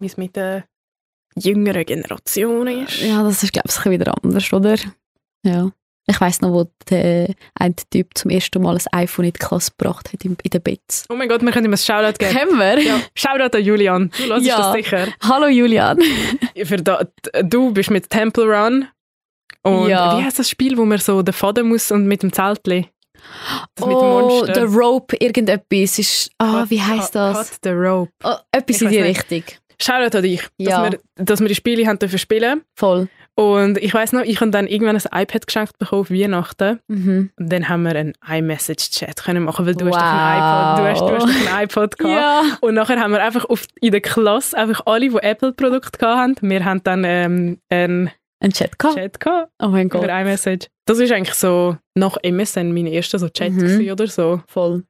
wie 0.00 0.06
es 0.06 0.16
mit 0.16 0.36
der 0.36 0.64
jüngeren 1.36 1.84
Generation 1.84 2.66
ist. 2.66 3.00
Ja, 3.02 3.22
das 3.22 3.42
ist, 3.42 3.52
glaube 3.52 3.68
ich, 3.68 3.84
wieder 3.90 4.14
anders, 4.22 4.52
oder? 4.52 4.76
Ja. 5.44 5.70
Ich 6.06 6.20
weiss 6.20 6.42
noch, 6.42 6.52
wo 6.52 6.70
der 6.90 7.34
ein 7.54 7.74
Typ 7.90 8.10
zum 8.14 8.30
ersten 8.30 8.60
Mal 8.62 8.76
ein 8.76 8.82
iPhone 9.04 9.24
in 9.24 9.32
die 9.32 9.38
Klasse 9.38 9.70
gebracht 9.76 10.12
hat, 10.12 10.22
in, 10.22 10.36
in 10.42 10.50
den 10.50 10.60
Bets. 10.62 11.06
Oh 11.08 11.14
mein 11.14 11.30
Gott, 11.30 11.40
wir 11.42 11.50
können 11.50 11.64
ihm 11.64 11.72
ein 11.72 11.78
Shoutout 11.78 12.18
geben. 12.18 12.36
Kennen 12.36 12.58
wir? 12.58 12.78
Ja, 12.82 13.00
Shoutout 13.14 13.56
an 13.56 13.64
Julian. 13.64 14.10
Du 14.18 14.24
hörst 14.24 14.44
Ja. 14.46 14.58
das 14.58 14.72
sicher. 14.74 15.08
Hallo 15.22 15.46
Julian. 15.46 15.98
Für 16.64 16.76
da, 16.76 17.04
du 17.42 17.72
bist 17.72 17.90
mit 17.90 18.10
Temple 18.10 18.44
Run. 18.44 18.86
Und 19.62 19.88
Ja. 19.88 20.18
wie 20.18 20.24
heißt 20.24 20.38
das 20.38 20.50
Spiel, 20.50 20.76
wo 20.76 20.84
man 20.84 20.98
so 20.98 21.22
den 21.22 21.32
Faden 21.32 21.68
muss 21.68 21.90
und 21.90 22.06
mit 22.06 22.22
dem 22.22 22.34
Zeltli? 22.34 22.86
Das 23.76 23.86
oh, 23.88 24.44
der 24.44 24.66
Rope, 24.66 25.16
irgendetwas. 25.16 25.98
Ist, 25.98 26.30
ah, 26.36 26.60
Cut- 26.60 26.70
wie 26.70 26.82
heißt 26.82 27.14
das? 27.14 27.48
Cut 27.52 27.58
the 27.64 27.70
Rope. 27.70 28.12
Oh, 28.22 28.34
etwas 28.52 28.76
Ich 28.76 28.82
in 28.82 28.88
die 28.90 29.00
weiss 29.02 29.30
nicht. 29.30 29.62
Shoutout 29.80 30.16
an 30.18 30.22
dich, 30.22 30.46
Ja. 30.58 30.82
dass, 30.82 30.92
wir, 30.92 30.98
dass 31.24 31.40
wir 31.40 31.48
die 31.48 31.54
Spiele 31.54 31.86
haben 31.86 31.98
dürfen 31.98 32.18
spielen 32.18 32.62
Voll. 32.74 33.08
Und 33.36 33.78
ich 33.78 33.92
weiß 33.92 34.12
noch, 34.12 34.20
ich 34.22 34.40
habe 34.40 34.52
dann 34.52 34.68
irgendwann 34.68 34.96
ein 34.96 35.22
iPad 35.22 35.46
geschenkt 35.48 35.76
bekommen 35.78 36.02
auf 36.02 36.10
Weihnachten. 36.10 36.78
Mhm. 36.86 37.30
Und 37.36 37.52
dann 37.52 37.68
haben 37.68 37.82
wir 37.82 37.96
einen 37.96 38.12
iMessage-Chat 38.28 39.24
können 39.24 39.42
machen, 39.42 39.66
weil 39.66 39.74
du 39.74 39.86
Wow. 39.86 39.96
hast 39.96 40.00
doch 40.00 40.10
ein 40.12 40.38
iPod, 40.38 40.78
du 40.78 40.88
hast, 40.88 41.00
du 41.00 41.26
hast 41.26 41.46
doch 41.46 41.52
ein 41.58 41.64
iPod 41.64 41.98
gehabt. 41.98 42.14
Ja. 42.14 42.42
Und 42.60 42.74
nachher 42.74 43.00
haben 43.00 43.10
wir 43.10 43.22
einfach 43.22 43.44
auf, 43.46 43.64
in 43.80 43.90
der 43.90 44.00
Klasse 44.00 44.56
einfach 44.56 44.82
alle, 44.86 45.08
die 45.08 45.16
Apple-Produkte 45.16 46.06
hatten, 46.06 46.48
wir 46.48 46.64
haben 46.64 46.82
dann 46.84 47.02
ähm, 47.04 47.58
einen 47.70 48.10
Ein 48.40 48.52
Chat 48.52 48.78
gehabt. 48.78 48.96
Chat 48.98 49.18
gehabt 49.18 49.50
Oh 49.60 49.66
mein 49.68 49.88
Gott. 49.88 50.04
über 50.04 50.20
iMessage. 50.20 50.68
Das 50.86 50.98
ist 51.00 51.10
eigentlich 51.12 51.34
so 51.34 51.76
nach 51.96 52.16
MSN 52.22 52.72
mein 52.72 52.86
erster 52.86 53.18
so 53.18 53.28
Chat 53.30 53.52
Mhm. 53.52 53.90
oder 53.90 54.06
so. 54.06 54.42
Voll. 54.46 54.84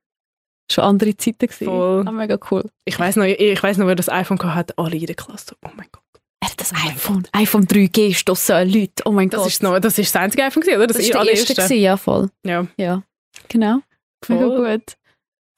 Schon 0.71 0.85
andere 0.85 1.17
Zeiten 1.17 1.39
gewesen. 1.47 1.65
Voll. 1.67 2.05
Oh, 2.09 2.13
mega 2.13 2.39
cool. 2.51 2.65
Ich 2.85 2.99
weiß 2.99 3.17
noch, 3.17 3.25
ich, 3.25 3.39
ich 3.39 3.63
weiß 3.63 3.77
noch, 3.79 3.87
wer 3.87 3.95
das 3.95 4.09
iPhone 4.09 4.39
gehabt 4.39 4.57
hat, 4.57 4.79
alle 4.79 4.97
in 4.97 5.07
der 5.07 5.15
Klasse. 5.15 5.55
Oh 5.65 5.71
mein 5.77 5.87
Gott. 5.93 6.03
Er 6.43 6.51
hat 6.51 6.61
das 6.61 6.73
Oh 6.73 6.89
iPhone. 6.89 7.27
iPhone 7.33 7.67
3G 7.67 8.09
ist 8.09 8.29
das 8.29 8.47
so 8.47 8.55
Leute. 8.55 9.03
Oh 9.05 9.11
mein 9.13 9.29
Das 9.31 9.41
Gott. 9.41 9.49
ist, 9.49 9.63
noch, 9.63 9.79
das 9.79 9.99
ist 9.99 10.15
das 10.15 10.23
einzige 10.23 10.45
iPhone 10.45 10.63
gewesen, 10.63 10.77
oder? 10.79 10.87
das 10.89 10.97
ist 10.99 11.13
der 11.13 11.23
erste 11.27 11.55
gewesen, 11.55 11.77
ja 11.81 11.97
voll. 11.97 12.31
Ja. 12.45 12.67
Ja. 12.77 13.03
Genau. 13.49 13.81
Mega 14.29 14.47
Voll. 14.47 14.73
gut. 14.79 14.97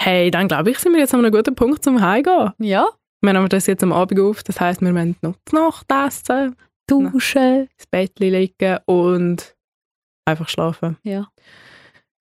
Hey, 0.00 0.30
dann 0.30 0.48
glaube 0.48 0.70
ich, 0.70 0.78
sind 0.78 0.92
wir 0.92 1.00
jetzt 1.00 1.14
an 1.14 1.20
einem 1.24 1.32
guten 1.32 1.54
Punkt 1.54 1.82
zum 1.84 2.00
Heimgehen. 2.02 2.52
Ja. 2.58 2.88
Wir 3.22 3.32
haben 3.34 3.48
das 3.48 3.66
jetzt 3.66 3.82
am 3.82 3.92
Abend 3.92 4.20
auf, 4.20 4.42
das 4.42 4.60
heisst, 4.60 4.80
wir 4.82 4.92
müssen 4.92 5.16
noch 5.22 5.34
die 5.50 5.54
Nacht 5.56 5.86
essen, 5.90 6.54
Duschen. 6.86 7.62
ins 7.62 7.86
Bett 7.90 8.18
liegen 8.18 8.78
und 8.84 9.54
einfach 10.26 10.48
schlafen. 10.48 10.98
Ja. 11.02 11.28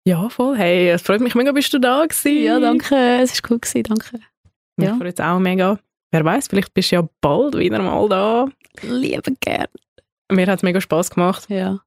Ja, 0.07 0.29
voll. 0.29 0.55
Hey, 0.57 0.89
es 0.89 1.01
freut 1.01 1.21
mich 1.21 1.33
mega, 1.35 1.51
bist 1.51 1.73
du 1.73 1.79
da 1.79 2.05
gewesen. 2.05 2.43
Ja, 2.43 2.59
danke. 2.59 2.95
Es 3.21 3.41
war 3.41 3.51
cool 3.51 3.59
gewesen, 3.59 3.83
danke. 3.83 4.19
Mich 4.77 4.87
Ja. 4.89 4.95
freut 4.97 5.19
es 5.19 5.25
auch 5.25 5.39
mega. 5.39 5.79
Wer 6.11 6.23
weiß, 6.23 6.47
vielleicht 6.47 6.73
bist 6.73 6.91
du 6.91 6.97
ja 6.97 7.09
bald 7.21 7.57
wieder 7.57 7.79
mal 7.81 8.07
da. 8.07 8.47
Liebe 8.83 9.33
gern. 9.39 9.67
Mir 10.31 10.47
hat 10.47 10.59
es 10.59 10.63
mega 10.63 10.79
Spass 10.79 11.09
gemacht. 11.09 11.45
Ja. 11.49 11.79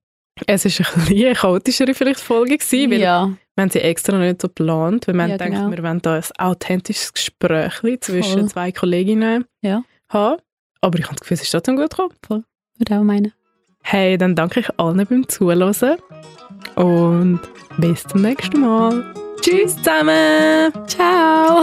Es 0.47 0.65
war 0.65 0.87
ein 0.87 1.01
bisschen 1.07 1.27
eine 1.27 1.35
chaotischere 1.35 1.95
vielleicht 1.95 2.21
Folge, 2.21 2.59
gewesen, 2.59 2.91
weil 2.91 3.01
ja. 3.01 3.27
wir 3.57 3.63
haben 3.63 3.71
sie 3.71 3.81
extra 3.81 4.17
nicht 4.19 4.41
so 4.43 4.49
geplant, 4.49 5.07
weil 5.09 5.15
wir 5.15 5.23
Ja, 5.23 5.25
haben 5.25 5.33
gedacht, 5.39 5.51
genau. 5.51 5.71
wir 5.77 5.83
wollen 5.83 6.03
da 6.03 6.15
ein 6.15 6.23
authentisches 6.39 7.13
Gespräch 7.13 8.01
zwischen 8.01 8.41
Voll. 8.41 8.49
zwei 8.49 8.73
Kolleginnen 8.73 9.45
Ja. 9.63 9.83
haben. 10.11 10.41
Aber 10.81 10.99
ich 10.99 11.05
habe 11.07 11.15
das 11.15 11.21
Gefühl, 11.23 11.35
es 11.37 11.43
ist 11.43 11.51
trotzdem 11.51 11.77
gut 11.77 11.91
gekommen. 11.91 12.45
Würde 12.79 12.99
auch 12.99 13.03
meinen. 13.03 13.33
Hey, 13.91 14.19
dann 14.19 14.35
danke 14.35 14.61
ich 14.61 14.69
allen 14.79 15.07
beim 15.07 15.27
Zuhören 15.31 15.97
und 16.75 17.41
bis 17.79 18.05
zum 18.05 18.21
nächsten 18.21 18.61
Mal. 18.61 19.03
Tschüss 19.41 19.77
zusammen! 19.77 20.71
Ciao. 20.87 21.63